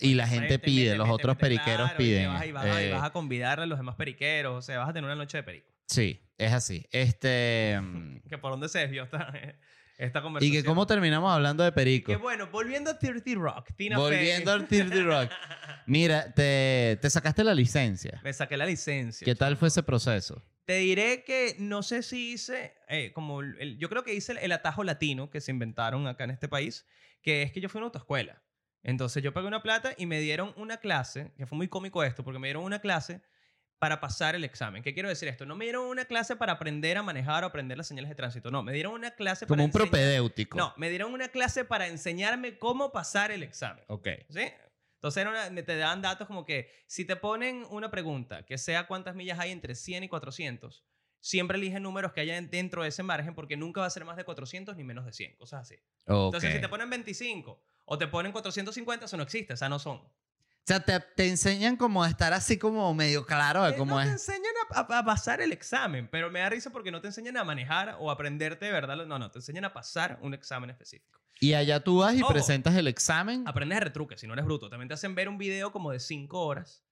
Y 0.00 0.14
la 0.14 0.26
gente 0.26 0.58
pide, 0.58 0.86
mete, 0.86 0.98
los 0.98 1.06
mete, 1.06 1.14
otros 1.14 1.36
mete, 1.36 1.40
periqueros 1.40 1.76
claro, 1.90 1.94
y 1.94 1.96
te 1.96 2.04
piden. 2.04 2.28
vas, 2.32 2.46
y 2.46 2.52
vas 2.52 2.64
a- 2.66 2.82
y 2.82 2.86
eh, 2.86 2.92
vas 2.92 3.04
a 3.04 3.10
convidar 3.12 3.60
a 3.60 3.66
los 3.66 3.78
demás 3.78 3.94
periqueros, 3.94 4.56
o 4.58 4.62
sea, 4.62 4.78
vas 4.80 4.88
a 4.88 4.92
tener 4.92 5.04
una 5.04 5.14
noche 5.14 5.36
de 5.38 5.42
perico. 5.44 5.72
Sí, 5.86 6.20
es 6.38 6.52
así. 6.52 6.86
Este. 6.90 7.78
mm, 7.82 8.28
Que 8.28 8.38
por 8.38 8.50
dónde 8.50 8.68
se 8.68 8.80
desvió 8.80 9.04
esta, 9.04 9.32
esta 9.96 10.22
y 10.40 10.50
que 10.50 10.64
cómo 10.64 10.86
terminamos 10.86 11.32
hablando 11.32 11.62
de 11.62 11.72
perico. 11.72 12.10
Que 12.12 12.16
bueno, 12.16 12.48
volviendo 12.48 12.90
a 12.90 12.98
30 12.98 13.30
Rock, 13.34 13.70
Tina 13.76 13.96
Volviendo 13.98 14.52
al 14.52 14.66
30 14.66 14.96
Rock. 15.02 15.30
Mira, 15.86 16.32
te, 16.32 16.98
te 17.00 17.10
sacaste 17.10 17.44
la 17.44 17.54
licencia. 17.54 18.20
Me 18.24 18.32
saqué 18.32 18.56
la 18.56 18.66
licencia. 18.66 19.24
¿Qué 19.24 19.34
tal 19.34 19.56
fue 19.56 19.68
ese 19.68 19.82
proceso? 19.82 20.42
Te 20.64 20.76
diré 20.76 21.24
que 21.24 21.56
no 21.58 21.82
sé 21.82 22.02
si 22.02 22.32
hice, 22.32 22.74
eh, 22.88 23.12
como 23.12 23.40
el- 23.42 23.78
yo 23.78 23.88
creo 23.88 24.02
que 24.02 24.14
hice 24.14 24.32
el, 24.32 24.38
el 24.38 24.52
atajo 24.52 24.82
latino 24.82 25.30
que 25.30 25.40
se 25.40 25.50
inventaron 25.50 26.06
acá 26.06 26.24
en 26.24 26.30
este 26.30 26.48
país, 26.48 26.86
que 27.22 27.42
es 27.42 27.52
que 27.52 27.60
yo 27.60 27.68
fui 27.68 27.78
a 27.78 27.80
una 27.80 27.86
autoescuela. 27.86 28.42
Entonces 28.82 29.22
yo 29.22 29.32
pagué 29.32 29.46
una 29.46 29.62
plata 29.62 29.94
y 29.96 30.06
me 30.06 30.20
dieron 30.20 30.52
una 30.56 30.78
clase, 30.78 31.32
que 31.36 31.46
fue 31.46 31.56
muy 31.56 31.68
cómico 31.68 32.02
esto, 32.02 32.24
porque 32.24 32.38
me 32.38 32.48
dieron 32.48 32.64
una 32.64 32.80
clase 32.80 33.22
para 33.78 34.00
pasar 34.00 34.34
el 34.34 34.44
examen. 34.44 34.82
¿Qué 34.82 34.94
quiero 34.94 35.08
decir 35.08 35.28
esto? 35.28 35.44
No 35.44 35.56
me 35.56 35.64
dieron 35.64 35.84
una 35.86 36.04
clase 36.06 36.36
para 36.36 36.52
aprender 36.52 36.96
a 36.96 37.02
manejar 37.02 37.44
o 37.44 37.46
aprender 37.48 37.76
las 37.76 37.86
señales 37.86 38.08
de 38.08 38.14
tránsito, 38.14 38.50
no, 38.50 38.62
me 38.62 38.72
dieron 38.72 38.92
una 38.94 39.10
clase 39.10 39.46
Como 39.46 39.56
para 39.56 39.64
un 39.64 39.70
enseñar- 39.70 39.90
propedéutico. 39.90 40.56
No, 40.58 40.72
me 40.76 40.88
dieron 40.88 41.12
una 41.12 41.28
clase 41.28 41.64
para 41.64 41.86
enseñarme 41.88 42.58
cómo 42.58 42.92
pasar 42.92 43.30
el 43.30 43.42
examen. 43.42 43.84
Ok. 43.88 44.08
¿Sí? 44.30 44.40
Entonces 44.96 45.20
era 45.20 45.30
una- 45.30 45.62
te 45.64 45.76
dan 45.76 46.00
datos 46.00 46.26
como 46.26 46.46
que 46.46 46.70
si 46.86 47.04
te 47.04 47.16
ponen 47.16 47.66
una 47.68 47.90
pregunta 47.90 48.46
que 48.46 48.56
sea 48.56 48.86
cuántas 48.86 49.14
millas 49.14 49.38
hay 49.38 49.50
entre 49.50 49.74
100 49.74 50.04
y 50.04 50.08
400, 50.08 50.84
siempre 51.20 51.58
elige 51.58 51.78
números 51.80 52.12
que 52.12 52.20
haya 52.22 52.40
dentro 52.40 52.82
de 52.82 52.88
ese 52.88 53.02
margen 53.02 53.34
porque 53.34 53.56
nunca 53.56 53.80
va 53.82 53.86
a 53.86 53.90
ser 53.90 54.04
más 54.06 54.16
de 54.16 54.24
400 54.24 54.76
ni 54.76 54.84
menos 54.84 55.04
de 55.04 55.12
100, 55.12 55.36
cosas 55.36 55.60
así. 55.62 55.74
Ok. 56.06 56.26
Entonces 56.34 56.54
si 56.54 56.60
te 56.60 56.68
ponen 56.70 56.88
25 56.88 57.62
o 57.84 57.98
te 57.98 58.06
ponen 58.06 58.32
450, 58.32 59.04
eso 59.04 59.16
no 59.18 59.22
existe, 59.24 59.52
o 59.52 59.56
sea, 59.58 59.68
no 59.68 59.78
son. 59.78 60.00
O 60.64 60.66
sea, 60.66 60.80
te, 60.80 60.98
te 60.98 61.28
enseñan 61.28 61.76
como 61.76 62.02
a 62.02 62.08
estar 62.08 62.32
así 62.32 62.58
como 62.58 62.94
medio 62.94 63.26
claro 63.26 63.64
de 63.64 63.72
Eh, 63.72 63.76
cómo 63.76 63.96
no 63.96 64.00
te 64.00 64.06
es. 64.06 64.12
enseñan 64.12 64.52
a, 64.70 64.80
a- 64.80 64.98
a 65.00 65.04
pasar 65.04 65.42
el 65.42 65.52
examen, 65.52 66.08
pero 66.10 66.30
me 66.30 66.40
da 66.40 66.48
risa 66.48 66.70
porque 66.70 66.90
no 66.90 67.02
te 67.02 67.08
enseñan 67.08 67.36
a 67.36 67.44
manejar 67.44 67.96
o 68.00 68.10
aprenderte 68.10 68.64
de 68.64 68.72
verdad. 68.72 68.96
No, 69.04 69.18
no, 69.18 69.30
te 69.30 69.40
enseñan 69.40 69.66
a 69.66 69.74
pasar 69.74 70.18
un 70.22 70.32
examen 70.32 70.70
específico. 70.70 71.20
Y 71.38 71.52
allá 71.52 71.80
tú 71.84 71.98
vas 71.98 72.14
y 72.14 72.22
Ojo. 72.22 72.32
presentas 72.32 72.74
el 72.76 72.88
examen. 72.88 73.46
Aprendes 73.46 73.76
de 73.76 73.84
retruque, 73.84 74.16
si 74.16 74.26
no 74.26 74.32
eres 74.32 74.46
bruto. 74.46 74.70
También 74.70 74.88
te 74.88 74.94
hacen 74.94 75.14
ver 75.14 75.28
un 75.28 75.36
video 75.36 75.70
como 75.70 75.90
de 75.92 76.00
5 76.00 76.40
horas. 76.40 76.82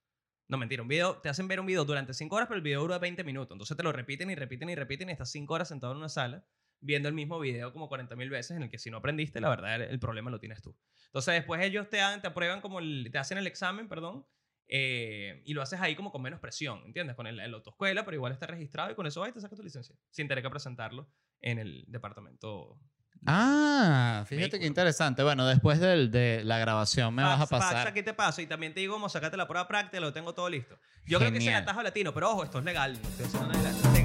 No, 0.48 0.58
mentira, 0.58 0.82
un 0.82 0.88
video, 0.88 1.16
te 1.22 1.30
hacen 1.30 1.48
ver 1.48 1.58
un 1.58 1.64
video 1.64 1.86
durante 1.86 2.12
5 2.12 2.36
horas, 2.36 2.48
pero 2.48 2.56
el 2.58 2.62
video 2.62 2.82
dura 2.82 2.98
20 2.98 3.24
minutos. 3.24 3.54
Entonces 3.54 3.74
te 3.74 3.82
lo 3.82 3.92
repiten 3.92 4.30
y 4.30 4.34
repiten 4.34 4.68
y 4.68 4.74
repiten 4.74 5.08
y 5.08 5.12
estás 5.12 5.30
5 5.30 5.54
horas 5.54 5.68
sentado 5.68 5.92
en 5.94 5.98
una 6.00 6.10
sala 6.10 6.44
viendo 6.82 7.08
el 7.08 7.14
mismo 7.14 7.38
video 7.40 7.72
como 7.72 7.88
40 7.88 8.14
mil 8.16 8.28
veces 8.28 8.56
en 8.56 8.64
el 8.64 8.68
que 8.70 8.78
si 8.78 8.90
no 8.90 8.98
aprendiste, 8.98 9.40
la 9.40 9.48
verdad, 9.48 9.76
el, 9.76 9.82
el 9.82 9.98
problema 9.98 10.30
lo 10.30 10.38
tienes 10.38 10.60
tú. 10.60 10.76
Entonces 11.06 11.32
después 11.34 11.62
ellos 11.62 11.88
te, 11.88 11.96
dan, 11.96 12.20
te 12.20 12.26
aprueban 12.28 12.60
como, 12.60 12.78
el- 12.80 13.08
te 13.10 13.18
hacen 13.18 13.38
el 13.38 13.46
examen, 13.46 13.88
perdón, 13.88 14.26
eh, 14.68 15.42
y 15.44 15.54
lo 15.54 15.62
haces 15.62 15.80
ahí 15.80 15.94
como 15.96 16.10
con 16.12 16.22
menos 16.22 16.40
presión, 16.40 16.82
¿entiendes? 16.84 17.14
Con 17.16 17.26
el, 17.26 17.38
el 17.40 17.54
autoescuela, 17.54 18.04
pero 18.04 18.16
igual 18.16 18.32
está 18.32 18.46
registrado 18.46 18.90
y 18.90 18.94
con 18.94 19.06
eso 19.06 19.22
ahí 19.22 19.32
te 19.32 19.40
sacas 19.40 19.56
tu 19.58 19.62
licencia, 19.64 19.94
sin 20.10 20.28
tener 20.28 20.42
que 20.42 20.50
presentarlo 20.50 21.08
en 21.40 21.58
el 21.58 21.84
departamento. 21.88 22.78
Ah, 23.26 24.24
fíjate 24.26 24.40
Vehículo. 24.42 24.60
qué 24.60 24.66
interesante. 24.66 25.22
Bueno, 25.22 25.46
después 25.46 25.78
del- 25.78 26.10
de 26.10 26.42
la 26.44 26.58
grabación 26.58 27.14
me 27.14 27.22
vas 27.22 27.40
a 27.40 27.46
pasar. 27.46 27.86
aquí 27.86 28.02
te 28.02 28.14
paso 28.14 28.40
y 28.42 28.46
también 28.46 28.74
te 28.74 28.80
digo 28.80 28.94
cómo 28.94 29.08
sacate 29.08 29.36
la 29.36 29.46
prueba 29.46 29.68
práctica, 29.68 30.00
lo 30.00 30.12
tengo 30.12 30.34
todo 30.34 30.48
listo. 30.50 30.78
Yo 31.06 31.18
creo 31.18 31.30
que 31.30 31.38
es 31.38 31.44
el 31.44 31.50
Genial. 31.50 31.62
atajo 31.62 31.82
latino, 31.82 32.12
pero 32.14 32.30
ojo, 32.30 32.42
esto 32.44 32.58
es 32.58 32.64
legal. 32.64 32.94
No 33.00 33.08
estoy 33.08 33.26
haciendo 33.26 33.48
nada 33.48 33.60
ilegal, 33.60 33.76
esto 33.76 33.88
es 33.88 33.94
legal. 33.94 34.01